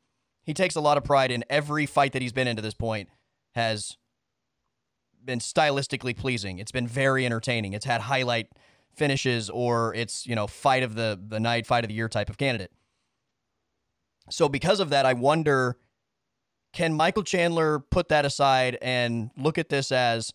[0.44, 2.74] he takes a lot of pride in every fight that he's been in to this
[2.74, 3.08] point
[3.54, 3.96] has
[5.24, 6.58] been stylistically pleasing.
[6.58, 7.72] It's been very entertaining.
[7.72, 8.48] It's had highlight
[8.94, 12.28] finishes or it's, you know, fight of the the night, fight of the year type
[12.28, 12.70] of candidate.
[14.28, 15.78] So because of that, I wonder
[16.72, 20.32] can Michael Chandler put that aside and look at this as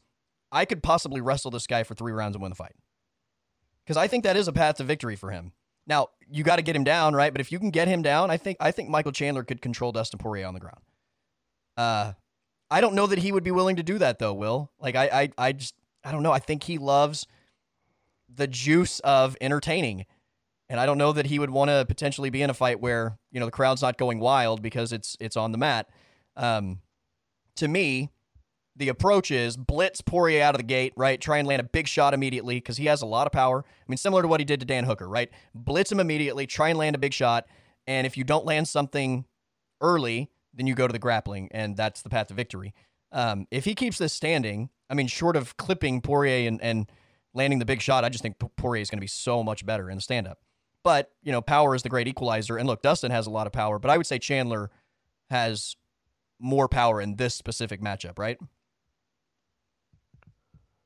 [0.52, 2.76] I could possibly wrestle this guy for 3 rounds and win the fight?
[3.86, 5.54] Cuz I think that is a path to victory for him.
[5.88, 7.34] Now, you got to get him down, right?
[7.34, 9.92] But if you can get him down, I think I think Michael Chandler could control
[9.92, 10.82] Dustin Poirier on the ground.
[11.76, 12.14] Uh
[12.70, 14.72] I don't know that he would be willing to do that though, Will.
[14.80, 16.32] Like I I I just I don't know.
[16.32, 17.26] I think he loves
[18.30, 20.06] the juice of entertaining.
[20.70, 23.18] And I don't know that he would want to potentially be in a fight where,
[23.32, 25.90] you know, the crowd's not going wild because it's it's on the mat.
[26.38, 26.80] Um
[27.58, 28.12] to me,
[28.76, 31.20] the approach is blitz Poirier out of the gate, right?
[31.20, 33.66] Try and land a big shot immediately because he has a lot of power.
[33.68, 35.32] I mean, similar to what he did to Dan Hooker, right?
[35.56, 37.48] Blitz him immediately, try and land a big shot.
[37.88, 39.26] And if you don't land something
[39.82, 42.74] early, then you go to the grappling, and that's the path to victory.
[43.12, 46.92] Um, if he keeps this standing, I mean, short of clipping Poirier and, and
[47.34, 49.90] landing the big shot, I just think Poirier is going to be so much better
[49.90, 50.40] in the stand up.
[50.84, 52.58] But, you know, power is the great equalizer.
[52.58, 54.70] And look, Dustin has a lot of power, but I would say Chandler
[55.30, 55.76] has
[56.40, 58.38] more power in this specific matchup, right?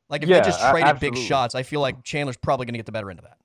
[0.10, 2.80] Like if Yeah, they just traded big shots, I feel like Chandler's probably going to
[2.80, 3.38] get the better end of that.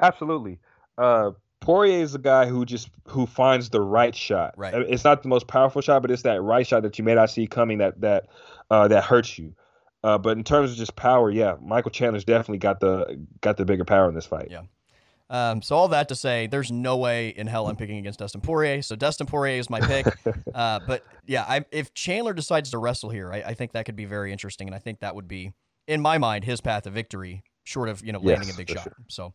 [0.00, 0.58] Absolutely.
[0.96, 4.54] Uh, Poirier is a guy who just who finds the right shot.
[4.56, 4.72] Right.
[4.72, 7.14] Uh, It's not the most powerful shot, but it's that right shot that you may
[7.14, 8.28] not see coming that that
[8.70, 9.54] uh, that hurts you.
[10.02, 13.66] Uh, but in terms of just power, yeah, Michael Chandler's definitely got the got the
[13.66, 14.48] bigger power in this fight.
[14.50, 14.62] Yeah.
[15.30, 18.40] Um, so all that to say, there's no way in hell I'm picking against Dustin
[18.40, 18.82] Poirier.
[18.82, 20.04] So Dustin Poirier is my pick.
[20.54, 23.94] uh, but yeah, I, if Chandler decides to wrestle here, I, I think that could
[23.94, 25.52] be very interesting, and I think that would be,
[25.86, 28.68] in my mind, his path to victory, short of you know landing Yes, a big
[28.68, 28.82] shot.
[28.82, 28.96] sure.
[29.08, 29.32] So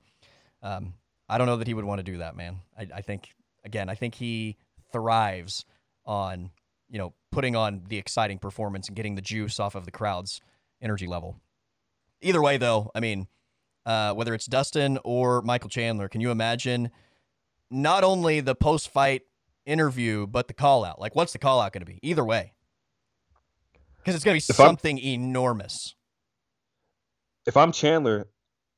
[0.62, 0.94] um,
[1.30, 2.58] I don't know that he would want to do that, man.
[2.78, 3.30] I, I think
[3.64, 4.58] again, I think he
[4.92, 5.64] thrives
[6.06, 6.52] on
[6.90, 10.42] you know putting on the exciting performance and getting the juice off of the crowd's
[10.82, 11.38] energy level.
[12.22, 13.28] Either way, though, I mean,
[13.86, 16.92] uh, whether it's Dustin or Michael Chandler, can you imagine
[17.70, 19.24] not only the post fight
[19.66, 21.00] interview, but the call out?
[21.00, 22.00] Like, what's the call out going to be?
[22.02, 22.54] Either way.
[23.98, 25.96] Because it's going to be If I'm- something enormous.
[27.48, 28.28] If I'm Chandler,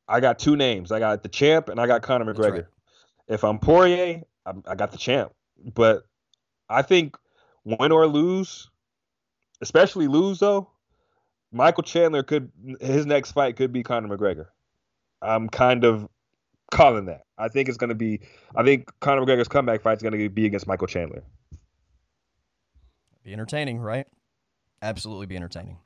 [0.09, 0.91] I got two names.
[0.91, 2.51] I got the champ and I got Conor McGregor.
[2.51, 2.65] right.
[3.29, 5.31] If I'm Poirier, I'm, I got the champ.
[5.73, 6.03] But
[6.69, 7.15] I think
[7.63, 8.69] win or lose,
[9.61, 10.69] especially lose though,
[11.51, 12.51] Michael Chandler could
[12.81, 14.47] his next fight could be Conor McGregor.
[15.21, 16.07] I'm kind of
[16.71, 17.23] calling that.
[17.37, 18.19] I think it's going to be.
[18.55, 21.23] I think Conor McGregor's comeback fight is going to be against Michael Chandler.
[23.23, 24.07] Be entertaining, right?
[24.81, 25.77] Absolutely be entertaining.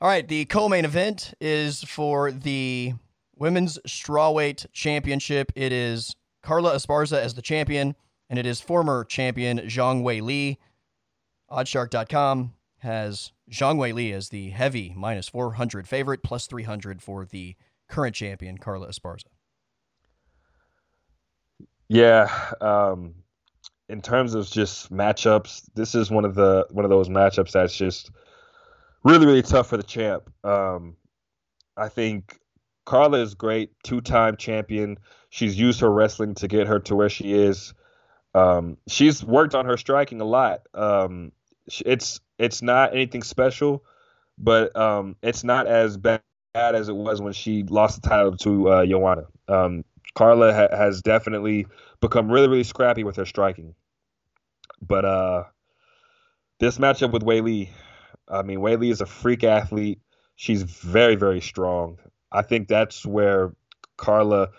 [0.00, 2.94] All right, the co-main event is for the
[3.36, 5.52] women's strawweight championship.
[5.54, 7.94] It is Carla Esparza as the champion,
[8.28, 10.56] and it is former champion Zhang Weili.
[11.50, 17.54] Oddshark.com has Zhang Weili as the heavy minus 400 favorite, plus 300 for the
[17.92, 19.26] current champion Carla Esparza.
[21.88, 22.28] Yeah.
[22.60, 23.14] Um,
[23.88, 27.76] in terms of just matchups, this is one of the one of those matchups that's
[27.76, 28.10] just
[29.04, 30.30] really really tough for the champ.
[30.42, 30.96] Um,
[31.76, 32.38] I think
[32.86, 34.98] Carla is great, two-time champion.
[35.28, 37.74] She's used her wrestling to get her to where she is.
[38.34, 40.62] Um, she's worked on her striking a lot.
[40.72, 41.32] Um,
[41.84, 43.84] it's it's not anything special,
[44.38, 46.22] but um, it's not as bad
[46.54, 49.24] as it was when she lost the title to uh, Joanna.
[49.48, 49.84] Um,
[50.14, 51.66] Carla ha- has definitely
[52.00, 53.74] become really really scrappy with her striking.
[54.80, 55.44] But uh,
[56.58, 57.70] this matchup with Weili,
[58.28, 60.00] I mean, Weili is a freak athlete.
[60.36, 61.98] She's very very strong.
[62.30, 63.54] I think that's where
[63.96, 64.50] Carla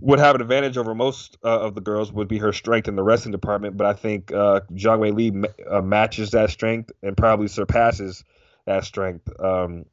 [0.00, 2.96] would have an advantage over most uh, of the girls would be her strength in
[2.96, 3.76] the wrestling department.
[3.76, 8.24] But I think uh, Zhang Weili ma- uh, matches that strength and probably surpasses
[8.66, 9.28] that strength.
[9.40, 9.84] Um,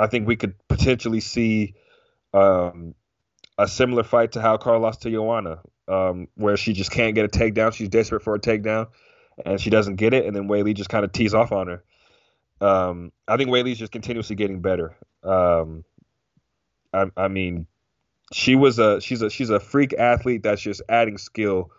[0.00, 1.74] I think we could potentially see
[2.32, 2.94] um,
[3.58, 7.24] a similar fight to how Carl lost to Joanna, um, where she just can't get
[7.24, 7.74] a takedown.
[7.74, 8.88] She's desperate for a takedown,
[9.44, 11.84] and she doesn't get it, and then Weili just kind of tees off on her.
[12.60, 14.96] Um, I think Weili's just continuously getting better.
[15.22, 15.84] Um,
[16.92, 17.66] I, I mean,
[18.32, 21.70] she was a she's a she's a freak athlete that's just adding skill,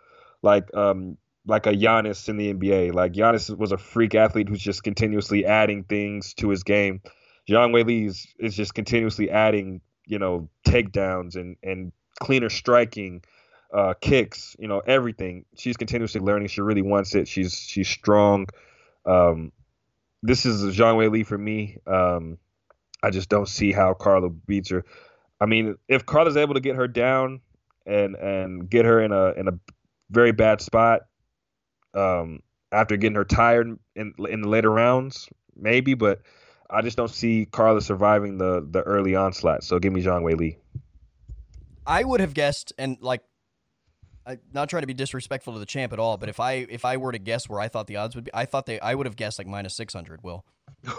[0.42, 1.16] like um
[1.46, 2.94] like a Giannis in the NBA.
[2.94, 7.00] Like Giannis was a freak athlete who's just continuously adding things to his game.
[7.48, 13.22] Zhang Weili is, is just continuously adding, you know, takedowns and and cleaner striking,
[13.72, 15.44] uh, kicks, you know, everything.
[15.56, 16.48] She's continuously learning.
[16.48, 17.28] She really wants it.
[17.28, 18.46] She's she's strong.
[19.04, 19.52] Um,
[20.22, 21.78] this is Zhang Weili for me.
[21.86, 22.38] Um,
[23.02, 24.84] I just don't see how Carla beats her.
[25.40, 27.40] I mean, if Carla's able to get her down
[27.84, 29.58] and and get her in a in a
[30.10, 31.02] very bad spot,
[31.94, 32.40] um,
[32.70, 35.94] after getting her tired in in the later rounds, maybe.
[35.94, 36.20] But
[36.70, 39.64] I just don't see Carla surviving the the early onslaught.
[39.64, 40.56] So give me Zhang Weili.
[41.86, 43.22] I would have guessed, and like,
[44.24, 46.84] I'm not trying to be disrespectful to the champ at all, but if I if
[46.84, 48.94] I were to guess where I thought the odds would be, I thought they I
[48.94, 50.22] would have guessed like minus six hundred.
[50.22, 50.44] Will.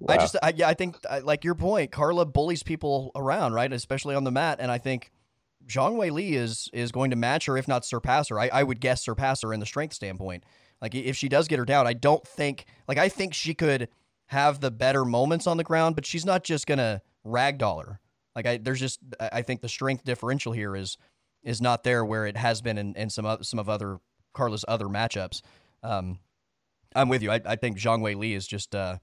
[0.00, 0.14] Wow.
[0.14, 3.70] I just, I, yeah, I think, like your point, Carla bullies people around, right?
[3.70, 5.10] Especially on the mat, and I think
[5.66, 8.40] Zhang Weili is is going to match her, if not surpass her.
[8.40, 10.44] I, I would guess surpass her in the strength standpoint.
[10.80, 13.88] Like if she does get her down, I don't think, like I think she could
[14.28, 18.00] have the better moments on the ground, but she's not just gonna ragdoll her.
[18.34, 20.96] Like I, there's just, I think the strength differential here is
[21.42, 23.98] is not there where it has been in, in some of, some of other
[24.32, 25.42] Carla's other matchups.
[25.82, 26.18] Um,
[26.94, 27.30] I'm with you.
[27.30, 28.74] I, I think Zhang Weili is just.
[28.74, 28.98] Uh,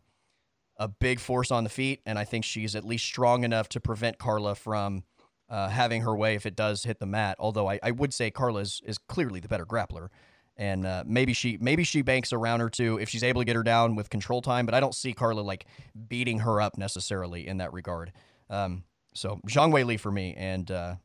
[0.78, 3.80] a big force on the feet, and I think she's at least strong enough to
[3.80, 5.04] prevent Carla from
[5.50, 7.38] uh, having her way if it does hit the mat.
[7.40, 10.10] Although I, I would say Carla is, is clearly the better grappler,
[10.58, 13.56] and uh, maybe she maybe she banks around her too if she's able to get
[13.56, 14.66] her down with control time.
[14.66, 15.66] But I don't see Carla like
[16.08, 18.12] beating her up necessarily in that regard.
[18.50, 18.84] Um,
[19.14, 20.96] so Zhang Weili for me, and uh,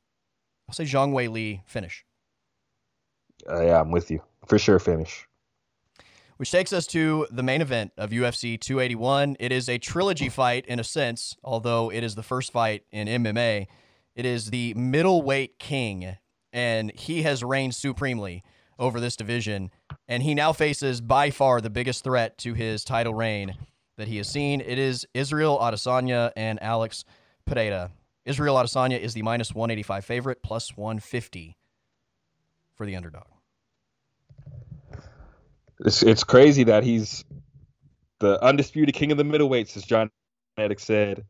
[0.69, 2.05] I'll say Zhang Weili finish.
[3.49, 4.79] Uh, yeah, I'm with you for sure.
[4.79, 5.27] Finish
[6.41, 9.37] which takes us to the main event of UFC 281.
[9.39, 13.09] It is a trilogy fight in a sense, although it is the first fight in
[13.09, 13.67] MMA.
[14.15, 16.17] It is the middleweight king,
[16.51, 18.43] and he has reigned supremely
[18.81, 19.71] over this division.
[20.09, 23.57] And he now faces by far the biggest threat to his title reign
[23.97, 24.61] that he has seen.
[24.61, 27.05] It is Israel Adesanya and Alex
[27.45, 27.93] Pereira.
[28.25, 31.57] Israel Adesanya is the minus 185 favorite, plus 150
[32.75, 33.27] for the underdog.
[35.81, 37.25] It's it's crazy that he's
[38.19, 40.11] the undisputed king of the middleweights, as Jon
[40.59, 41.25] Anik said,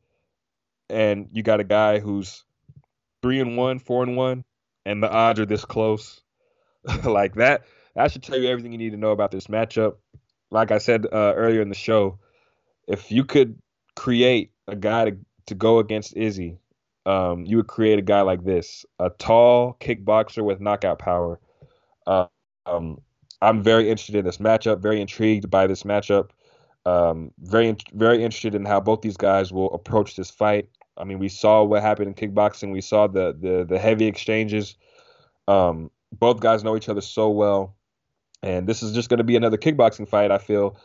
[0.89, 2.44] and you got a guy who's
[3.22, 4.44] three and one, four and one,
[4.85, 6.20] and the odds are this close.
[7.05, 7.62] like that,
[7.94, 9.97] that should tell you everything you need to know about this matchup.
[10.51, 12.19] Like I said uh, earlier in the show,
[12.89, 13.59] if you could
[13.97, 15.16] create a guy to,
[15.47, 16.59] to go against Izzy,
[17.07, 21.40] um, you would create a guy like this, a tall kickboxer with knockout power.
[22.07, 22.27] Uh,
[22.66, 23.01] um,
[23.43, 24.81] I'm very interested in this matchup.
[24.81, 26.31] Very intrigued by this matchup.
[26.86, 30.69] Um, very very interested in how both these guys will approach this fight.
[30.97, 32.73] I mean, we saw what happened in kickboxing.
[32.73, 34.77] We saw the the the heavy exchanges.
[35.48, 37.77] Um, both guys know each other so well,
[38.43, 40.31] and this is just going to be another kickboxing fight.
[40.31, 40.77] I feel,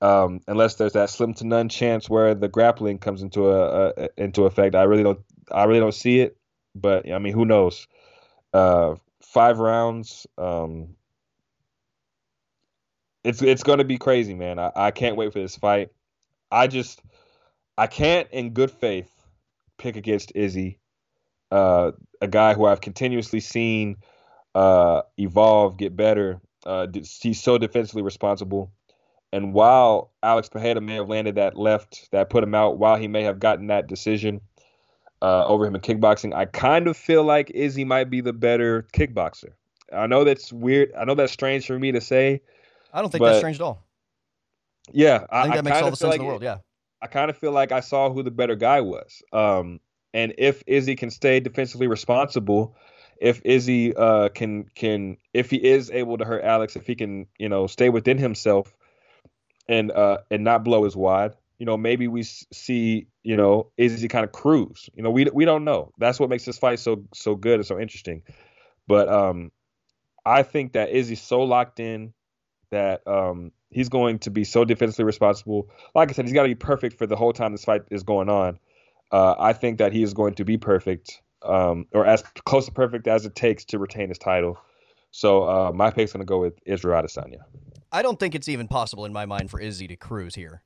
[0.00, 4.08] um, unless there's that slim to none chance where the grappling comes into a, a
[4.16, 4.74] into effect.
[4.74, 6.36] I really don't I really don't see it,
[6.74, 7.86] but I mean, who knows?
[8.52, 10.26] Uh, five rounds.
[10.38, 10.96] Um,
[13.24, 14.58] it's it's gonna be crazy, man.
[14.58, 15.90] I, I can't wait for this fight.
[16.50, 17.00] I just
[17.78, 19.10] I can't in good faith
[19.78, 20.78] pick against Izzy,
[21.50, 23.96] uh, a guy who I've continuously seen
[24.54, 26.40] uh, evolve, get better.
[26.64, 26.86] Uh,
[27.20, 28.70] he's so defensively responsible.
[29.32, 33.08] And while Alex Pereira may have landed that left that put him out, while he
[33.08, 34.40] may have gotten that decision
[35.22, 38.86] uh, over him in kickboxing, I kind of feel like Izzy might be the better
[38.92, 39.52] kickboxer.
[39.92, 40.92] I know that's weird.
[40.98, 42.42] I know that's strange for me to say,
[42.92, 43.86] I don't think that's strange at all.
[44.92, 46.42] Yeah, I, I think that I makes all the sense like in the world.
[46.42, 46.58] Yeah,
[47.00, 49.22] I kind of feel like I saw who the better guy was.
[49.32, 49.80] Um,
[50.14, 52.76] And if Izzy can stay defensively responsible,
[53.20, 57.26] if Izzy uh, can can if he is able to hurt Alex, if he can
[57.38, 58.74] you know stay within himself
[59.68, 64.08] and uh, and not blow his wad, you know maybe we see you know Izzy
[64.08, 64.90] kind of cruise.
[64.94, 65.92] You know we we don't know.
[65.98, 68.22] That's what makes this fight so so good and so interesting.
[68.86, 69.52] But um,
[70.24, 72.12] I think that Izzy's so locked in
[72.70, 75.68] that um, he's going to be so defensively responsible.
[75.94, 78.02] Like I said, he's got to be perfect for the whole time this fight is
[78.02, 78.58] going on.
[79.10, 82.72] Uh, I think that he is going to be perfect, um, or as close to
[82.72, 84.58] perfect as it takes to retain his title.
[85.10, 87.40] So uh, my pick's going to go with Israel Adesanya.
[87.92, 90.62] I don't think it's even possible in my mind for Izzy to cruise here.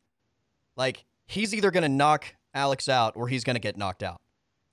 [0.76, 4.20] Like he's either going to knock Alex out or he's going to get knocked out.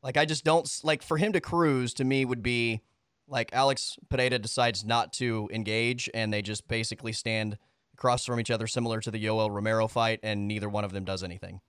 [0.04, 2.82] Like I just don't like for him to cruise to me would be
[3.28, 7.58] like Alex Pereira decides not to engage and they just basically stand
[7.94, 11.06] across from each other, similar to the Yoel Romero fight, and neither one of them
[11.06, 11.62] does anything.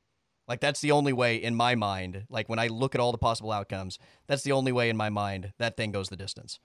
[0.46, 2.24] Like that's the only way in my mind.
[2.28, 5.10] Like when I look at all the possible outcomes, that's the only way in my
[5.10, 6.58] mind that thing goes the distance.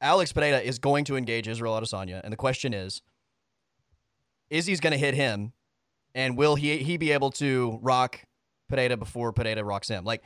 [0.00, 3.00] Alex Pereira is going to engage Israel Adesanya, and the question is,
[4.50, 5.52] Izzy's going to hit him,
[6.14, 8.20] and will he he be able to rock
[8.68, 10.04] Pereira before Pereira rocks him?
[10.04, 10.22] Like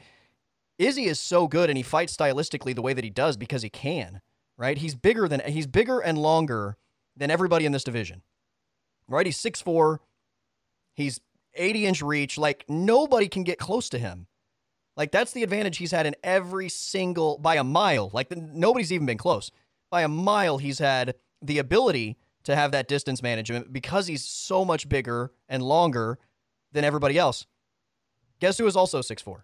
[0.79, 3.71] Izzy is so good, and he fights stylistically the way that he does because he
[3.71, 4.21] can.
[4.57, 4.77] Right?
[4.77, 6.77] He's bigger than he's bigger and longer
[7.17, 8.23] than everybody in this division
[9.11, 9.27] right?
[9.27, 9.99] He's 6'4.
[10.95, 11.21] He's
[11.55, 12.39] 80 inch reach.
[12.39, 14.27] Like nobody can get close to him.
[14.97, 18.11] Like that's the advantage he's had in every single by a mile.
[18.13, 19.51] Like the, nobody's even been close.
[19.91, 24.65] By a mile, he's had the ability to have that distance management because he's so
[24.65, 26.19] much bigger and longer
[26.73, 27.47] than everybody else.
[28.41, 29.43] Guess who is also 6'4?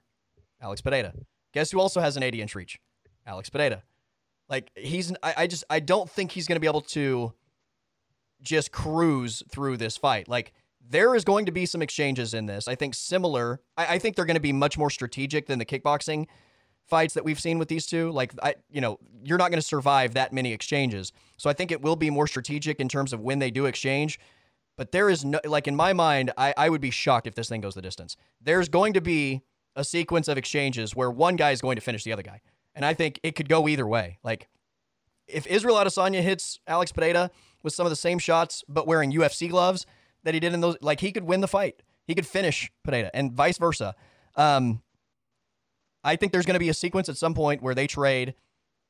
[0.60, 1.12] Alex Pereira.
[1.52, 2.78] Guess who also has an 80 inch reach?
[3.26, 3.82] Alex Pereira.
[4.48, 7.32] Like he's I, I just I don't think he's gonna be able to
[8.42, 10.28] just cruise through this fight.
[10.28, 10.52] Like
[10.88, 12.68] there is going to be some exchanges in this.
[12.68, 13.60] I think similar.
[13.76, 16.26] I, I think they're going to be much more strategic than the kickboxing
[16.86, 18.10] fights that we've seen with these two.
[18.12, 21.12] Like I, you know, you're not going to survive that many exchanges.
[21.36, 24.20] So I think it will be more strategic in terms of when they do exchange.
[24.76, 27.48] But there is no like in my mind, I, I would be shocked if this
[27.48, 28.16] thing goes the distance.
[28.40, 29.42] There's going to be
[29.74, 32.40] a sequence of exchanges where one guy is going to finish the other guy.
[32.74, 34.18] And I think it could go either way.
[34.22, 34.48] Like
[35.26, 37.30] if Israel Adesanya hits Alex Pereira,
[37.66, 39.86] with some of the same shots, but wearing UFC gloves
[40.26, 40.76] that he did in those.
[40.82, 41.82] Like he could win the fight.
[42.06, 43.94] He could finish Pereira and vice versa.
[44.34, 44.82] Um,
[46.04, 48.34] I think there's going to be a sequence at some point where they trade,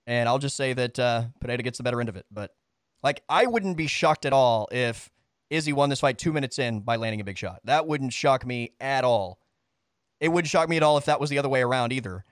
[0.07, 2.27] and I'll just say that uh, Pereira gets the better end of it.
[2.31, 2.55] But
[3.03, 5.11] like, I wouldn't be shocked at all if
[5.51, 7.61] Izzy won this fight two minutes in by landing a big shot.
[7.65, 9.39] That wouldn't shock me at all.
[10.19, 12.25] It wouldn't shock me at all if that was the other way around either.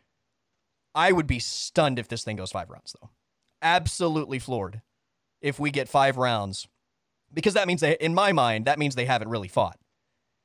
[0.94, 3.10] I would be stunned if this thing goes five rounds, though.
[3.60, 4.81] Absolutely floored
[5.43, 6.68] if we get five rounds,
[7.33, 9.79] because that means they, in my mind, that means they haven't really fought.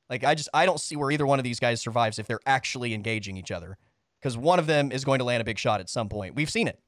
[0.09, 2.39] Like I just I don't see where either one of these guys survives if they're
[2.45, 3.77] actually engaging each other,
[4.19, 6.35] because one of them is going to land a big shot at some point.
[6.35, 6.79] We've seen it.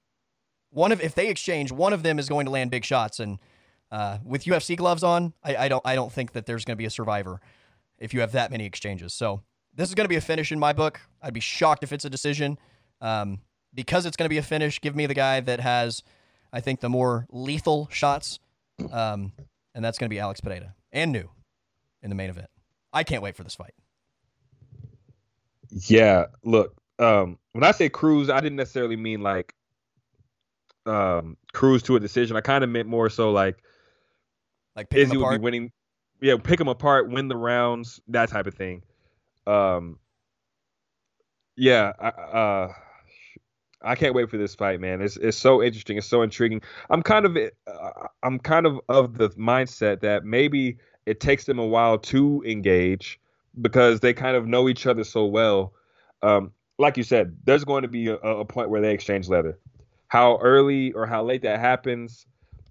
[0.71, 3.37] One of if they exchange, one of them is going to land big shots, and
[3.91, 6.81] uh, with UFC gloves on, I, I don't I don't think that there's going to
[6.81, 7.39] be a survivor
[7.99, 9.13] if you have that many exchanges.
[9.13, 9.43] So
[9.75, 10.99] this is going to be a finish in my book.
[11.21, 12.57] I'd be shocked if it's a decision.
[13.01, 13.39] Um,
[13.73, 16.03] because it's going to be a finish, give me the guy that has
[16.53, 18.39] I think, the more lethal shots.
[18.91, 19.31] Um,
[19.73, 21.29] and that's going to be Alex Pereira and New
[22.01, 22.47] in the main event.
[22.93, 23.73] I can't wait for this fight.
[25.69, 29.53] Yeah, look, um, when I say cruise, I didn't necessarily mean like
[30.85, 32.35] um, cruise to a decision.
[32.35, 33.63] I kind of meant more so like
[34.75, 35.71] like pick Izzy would be winning.
[36.21, 38.83] Yeah, pick them apart, win the rounds, that type of thing.
[39.47, 39.97] Um,
[41.55, 42.73] yeah, I, uh,
[43.83, 45.01] I can't wait for this fight, man.
[45.01, 45.97] It's it's so interesting.
[45.97, 46.61] It's so intriguing.
[46.89, 51.59] I'm kind of uh, I'm kind of of the mindset that maybe it takes them
[51.59, 53.19] a while to engage
[53.59, 55.73] because they kind of know each other so well.
[56.21, 59.57] Um, like you said, there's going to be a, a, point where they exchange leather.
[60.07, 62.25] How early or how late that happens,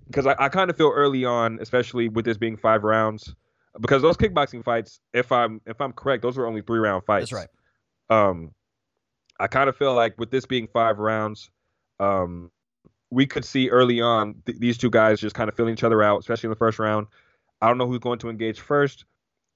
[0.06, 3.34] because I, I kind of feel early on, especially with this being five rounds,
[3.80, 7.30] because those kickboxing fights, if I'm if I'm correct, those were only three round fights.
[7.30, 7.48] That's
[8.10, 8.28] right.
[8.28, 8.52] Um,
[9.40, 11.50] I kind of feel like with this being five rounds,
[11.98, 12.50] um,
[13.10, 16.02] we could see early on th- these two guys just kind of filling each other
[16.02, 17.06] out, especially in the first round.
[17.60, 19.04] I don't know who's going to engage first,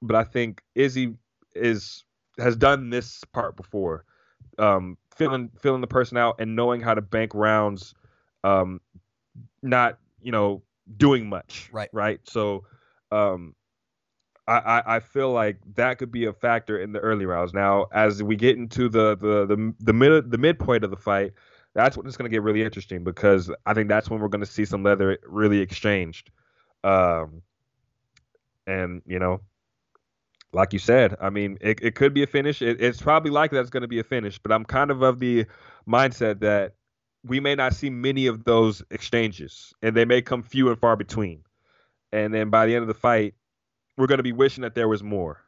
[0.02, 1.14] but I think Izzy
[1.54, 2.04] is
[2.38, 4.04] has done this part before,
[4.58, 7.94] um, filling filling the person out and knowing how to bank rounds,
[8.42, 8.80] um,
[9.62, 10.62] not you know
[10.96, 11.68] doing much.
[11.72, 11.90] Right.
[11.92, 12.20] Right.
[12.24, 12.64] So,
[13.12, 13.54] um,
[14.46, 17.54] I, I feel like that could be a factor in the early rounds.
[17.54, 21.32] Now, as we get into the the the the mid the midpoint of the fight,
[21.74, 24.44] that's when it's going to get really interesting because I think that's when we're going
[24.44, 26.30] to see some leather really exchanged.
[26.82, 27.40] Um,
[28.66, 29.40] and you know,
[30.52, 32.60] like you said, I mean, it, it could be a finish.
[32.60, 35.20] It, it's probably likely that's going to be a finish, but I'm kind of of
[35.20, 35.46] the
[35.88, 36.74] mindset that
[37.24, 40.96] we may not see many of those exchanges, and they may come few and far
[40.96, 41.40] between.
[42.12, 43.34] And then by the end of the fight,
[43.96, 45.40] we're going to be wishing that there was more.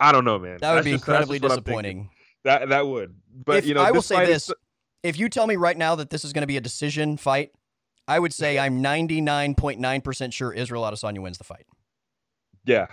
[0.00, 0.58] I don't know, man.
[0.60, 2.10] That would that's be just, incredibly disappointing.
[2.44, 3.14] That that would.
[3.44, 4.54] But if, you know, I will say this: is...
[5.02, 7.50] if you tell me right now that this is going to be a decision fight,
[8.06, 11.66] I would say I'm 99.9% sure Israel Adesanya wins the fight.
[12.64, 12.86] Yeah,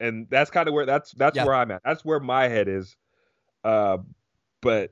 [0.00, 1.44] and that's kind of where that's that's yeah.
[1.44, 1.82] where I'm at.
[1.84, 2.94] That's where my head is.
[3.64, 3.98] Uh,
[4.60, 4.90] but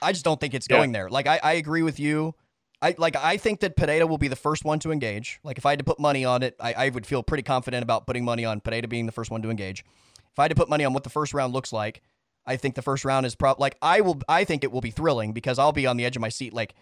[0.00, 1.08] I just don't think it's going there.
[1.08, 2.34] Like I, I agree with you.
[2.80, 5.40] I like I think that Pereira will be the first one to engage.
[5.42, 7.82] Like if I had to put money on it, I, I would feel pretty confident
[7.82, 9.84] about putting money on Pereira being the first one to engage.
[10.32, 12.02] If I had to put money on what the first round looks like,
[12.46, 14.92] I think the first round is probably like I will I think it will be
[14.92, 16.74] thrilling because I'll be on the edge of my seat like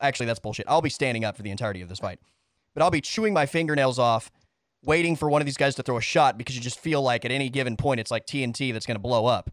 [0.00, 0.66] actually that's bullshit.
[0.68, 2.18] I'll be standing up for the entirety of this fight.
[2.72, 4.30] But I'll be chewing my fingernails off
[4.84, 7.24] waiting for one of these guys to throw a shot because you just feel like
[7.24, 9.50] at any given point it's like TNT that's going to blow up.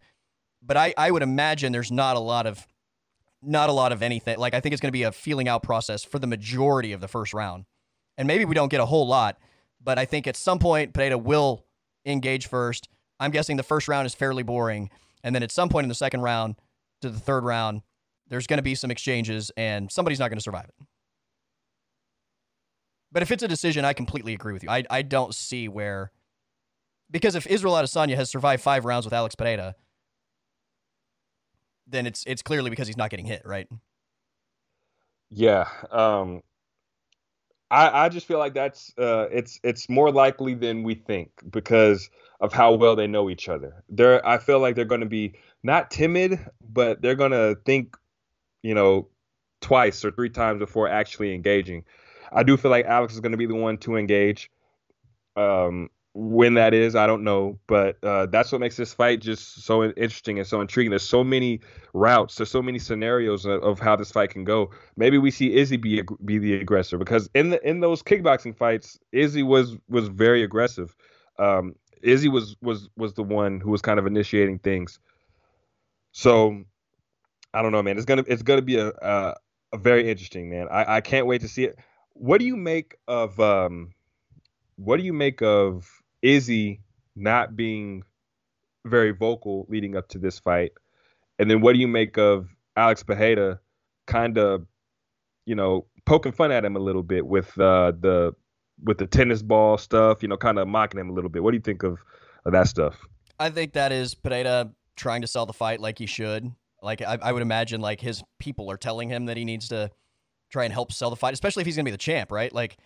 [0.61, 2.67] But I, I would imagine there's not a lot of
[3.41, 4.37] not a lot of anything.
[4.37, 7.01] Like I think it's going to be a feeling out process for the majority of
[7.01, 7.65] the first round.
[8.17, 9.37] And maybe we don't get a whole lot,
[9.83, 11.65] but I think at some point Pereira will
[12.05, 12.87] engage first.
[13.19, 14.89] I'm guessing the first round is fairly boring,
[15.23, 16.55] and then at some point in the second round
[17.01, 17.81] to the third round,
[18.27, 20.85] there's going to be some exchanges and somebody's not going to survive it.
[23.11, 24.69] But if it's a decision, I completely agree with you.
[24.69, 26.11] I, I don't see where.
[27.09, 29.75] Because if Israel Adesanya has survived five rounds with Alex Pereira,
[31.91, 33.67] then it's it's clearly because he's not getting hit, right?
[35.29, 35.67] Yeah.
[35.89, 36.41] Um,
[37.69, 42.09] I I just feel like that's uh, it's it's more likely than we think because
[42.39, 43.83] of how well they know each other.
[43.89, 47.95] They're I feel like they're going to be not timid, but they're going to think,
[48.61, 49.07] you know,
[49.61, 51.85] twice or three times before actually engaging.
[52.31, 54.49] I do feel like Alex is going to be the one to engage.
[55.35, 59.63] Um, when that is, I don't know, but uh, that's what makes this fight just
[59.63, 60.89] so interesting and so intriguing.
[60.89, 61.61] There's so many
[61.93, 64.71] routes, there's so many scenarios of, of how this fight can go.
[64.97, 68.99] Maybe we see Izzy be be the aggressor because in the in those kickboxing fights,
[69.11, 70.95] Izzy was was very aggressive.
[71.39, 74.99] Um, Izzy was was was the one who was kind of initiating things.
[76.11, 76.63] So
[77.53, 77.97] I don't know, man.
[77.97, 79.35] It's gonna it's gonna be a a,
[79.73, 80.67] a very interesting, man.
[80.69, 81.79] I, I can't wait to see it
[82.13, 83.91] what do you make of um
[84.75, 86.81] what do you make of Izzy
[87.15, 88.03] not being
[88.85, 90.71] very vocal leading up to this fight?
[91.39, 93.59] And then what do you make of Alex Pereira
[94.07, 94.65] kind of,
[95.45, 98.33] you know, poking fun at him a little bit with uh, the
[98.83, 101.43] with the tennis ball stuff, you know, kind of mocking him a little bit.
[101.43, 101.99] What do you think of,
[102.45, 102.97] of that stuff?
[103.39, 106.51] I think that is Pereira trying to sell the fight like he should.
[106.81, 109.91] Like I, I would imagine like his people are telling him that he needs to
[110.51, 112.51] try and help sell the fight, especially if he's going to be the champ, right?
[112.51, 112.77] Like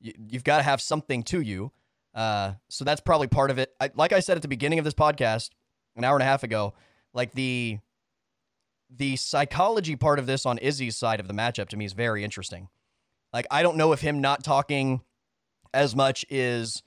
[0.00, 1.72] you, have got to have something to you.
[2.14, 3.74] Uh, so that's probably part of it.
[3.80, 5.50] I, like I said at the beginning of this podcast,
[5.96, 6.74] an hour and a half ago,
[7.12, 7.78] like the
[8.96, 12.22] the psychology part of this on Izzy's side of the matchup to me is very
[12.22, 12.68] interesting.
[13.32, 15.02] Like I don't know if him not talking
[15.72, 16.82] as much is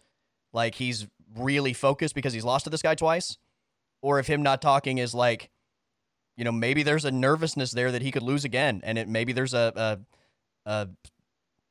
[0.54, 3.38] like he's really focused because he's lost to this guy twice,
[4.02, 5.50] or if him not talking is like,
[6.38, 9.34] you know, maybe there's a nervousness there that he could lose again, and it maybe
[9.34, 10.90] there's a, a a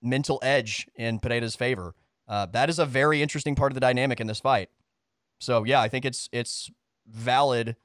[0.03, 1.95] mental edge in Pereira's favor.
[2.29, 4.69] Uh, that is a very interesting part of the dynamic in this fight.
[5.39, 6.71] So yeah, I think it's it's
[7.07, 7.77] valid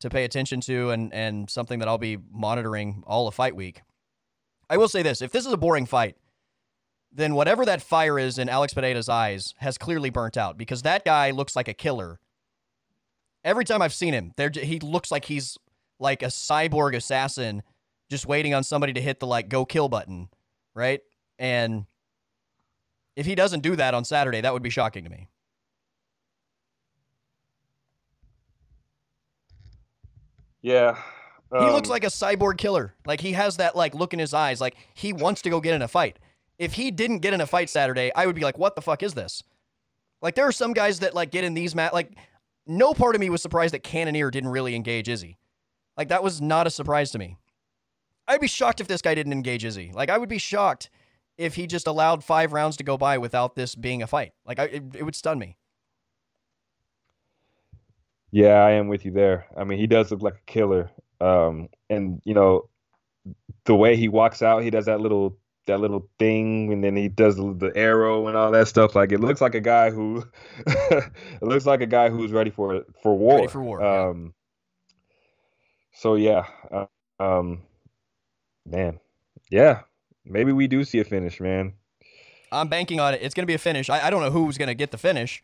[0.00, 3.82] to pay attention to and and something that I'll be monitoring all of fight week.
[4.68, 6.16] I will say this: if this is a boring fight,
[7.12, 11.04] then whatever that fire is in Alex Pereira's eyes has clearly burnt out because that
[11.04, 12.20] guy looks like a killer.
[13.44, 15.56] Every time I've seen him, there he looks like he's
[16.00, 17.62] like a cyborg assassin,
[18.10, 20.28] just waiting on somebody to hit the like go kill button
[20.78, 21.00] right?
[21.38, 21.86] And
[23.18, 25.28] if he doesn't do that on Saturday, that would be shocking to me.
[30.62, 30.96] Yeah.
[31.50, 32.94] Um, he looks like a cyborg killer.
[33.04, 35.74] Like he has that like look in his eyes like he wants to go get
[35.74, 36.20] in a fight.
[36.58, 39.02] If he didn't get in a fight Saturday, I would be like, "What the fuck
[39.02, 39.42] is this?"
[40.22, 42.12] Like there are some guys that like get in these mat like
[42.68, 45.38] no part of me was surprised that Cannonier didn't really engage Izzy.
[45.96, 47.36] Like that was not a surprise to me.
[48.28, 49.90] I'd be shocked if this guy didn't engage Izzy.
[49.92, 50.88] Like I would be shocked
[51.38, 54.32] if he just allowed five rounds to go by without this being a fight.
[54.44, 55.56] Like I, it, it would stun me.
[58.30, 59.46] Yeah, I am with you there.
[59.56, 60.90] I mean, he does look like a killer.
[61.20, 62.68] Um, and you know,
[63.64, 67.08] the way he walks out, he does that little that little thing, and then he
[67.08, 68.94] does the, the arrow and all that stuff.
[68.94, 70.24] Like it looks like a guy who,
[70.66, 71.12] it
[71.42, 73.36] looks like a guy who's ready for for war.
[73.36, 73.82] Ready for war.
[73.82, 74.30] Um, yeah.
[75.94, 76.86] So yeah, uh,
[77.18, 77.62] um,
[78.66, 79.00] man,
[79.50, 79.82] yeah,
[80.28, 81.74] maybe we do see a finish, man.
[82.50, 83.20] I'm banking on it.
[83.22, 83.90] It's going to be a finish.
[83.90, 85.42] I, I don't know who's going to get the finish,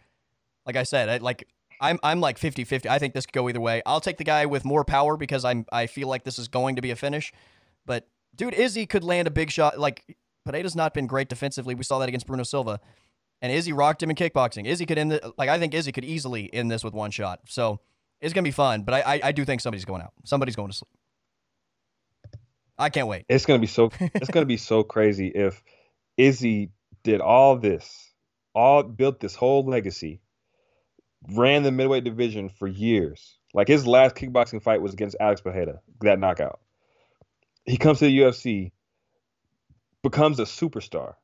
[0.66, 1.46] like I said, I, like
[1.80, 2.86] I'm I'm like 50-50.
[2.86, 3.82] I think this could go either way.
[3.86, 6.76] I'll take the guy with more power because I'm I feel like this is going
[6.76, 7.32] to be a finish.
[7.86, 9.78] But dude, Izzy could land a big shot.
[9.78, 10.16] Like
[10.46, 11.74] Pereira's not been great defensively.
[11.74, 12.80] We saw that against Bruno Silva.
[13.42, 14.66] And Izzy rocked him in kickboxing.
[14.66, 17.40] Izzy could end the, like I think Izzy could easily end this with one shot.
[17.46, 17.80] So
[18.20, 18.82] it's gonna be fun.
[18.82, 20.12] But I I, I do think somebody's going out.
[20.24, 20.88] Somebody's going to sleep.
[22.78, 23.24] I can't wait.
[23.28, 25.62] It's gonna be so it's gonna be so crazy if
[26.16, 26.70] Izzy
[27.02, 28.12] did all this,
[28.54, 30.20] all built this whole legacy,
[31.32, 33.38] ran the midweight division for years.
[33.52, 36.60] Like his last kickboxing fight was against Alex Pereira, that knockout.
[37.64, 38.72] He comes to the UFC,
[40.02, 41.14] becomes a superstar,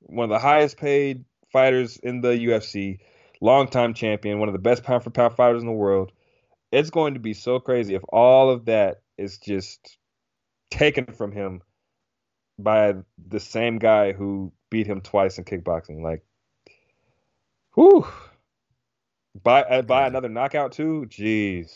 [0.00, 2.98] one of the highest paid fighters in the UFC,
[3.40, 6.12] longtime champion, one of the best pound for pound fighters in the world.
[6.70, 9.98] It's going to be so crazy if all of that is just
[10.70, 11.62] taken from him
[12.58, 12.94] by
[13.28, 16.02] the same guy who beat him twice in kickboxing.
[16.02, 16.24] Like,
[17.74, 18.06] whew.
[19.42, 21.06] By uh, by another knockout too.
[21.08, 21.70] Jeez.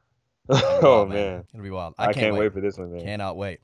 [0.48, 1.14] oh man.
[1.14, 1.44] man.
[1.52, 1.94] it'll be wild.
[1.98, 2.40] I, I, can't, wait.
[2.40, 3.04] wait for this one, man.
[3.04, 3.60] Cannot wait.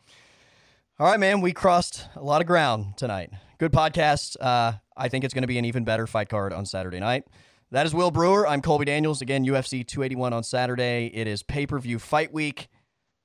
[0.99, 1.41] All right, man.
[1.41, 3.31] We crossed a lot of ground tonight.
[3.59, 4.37] Good podcast.
[4.41, 7.25] Uh, I think it's going to be an even better fight card on Saturday night.
[7.71, 8.47] That is Will Brewer.
[8.47, 9.23] I'm Colby Daniels.
[9.23, 11.11] Again, UFC 281 on Saturday.
[11.15, 12.69] It is pay per view fight week.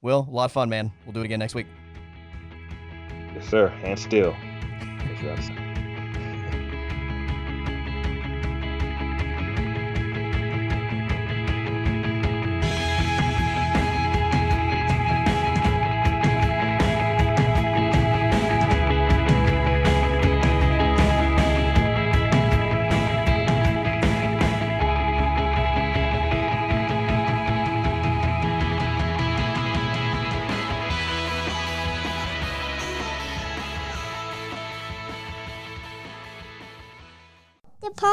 [0.02, 0.92] Will, a lot of fun, man.
[1.06, 1.68] We'll do it again next week.
[3.36, 3.68] Yes, sir.
[3.84, 4.34] And still.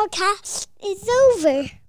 [0.09, 1.86] Podcast is over.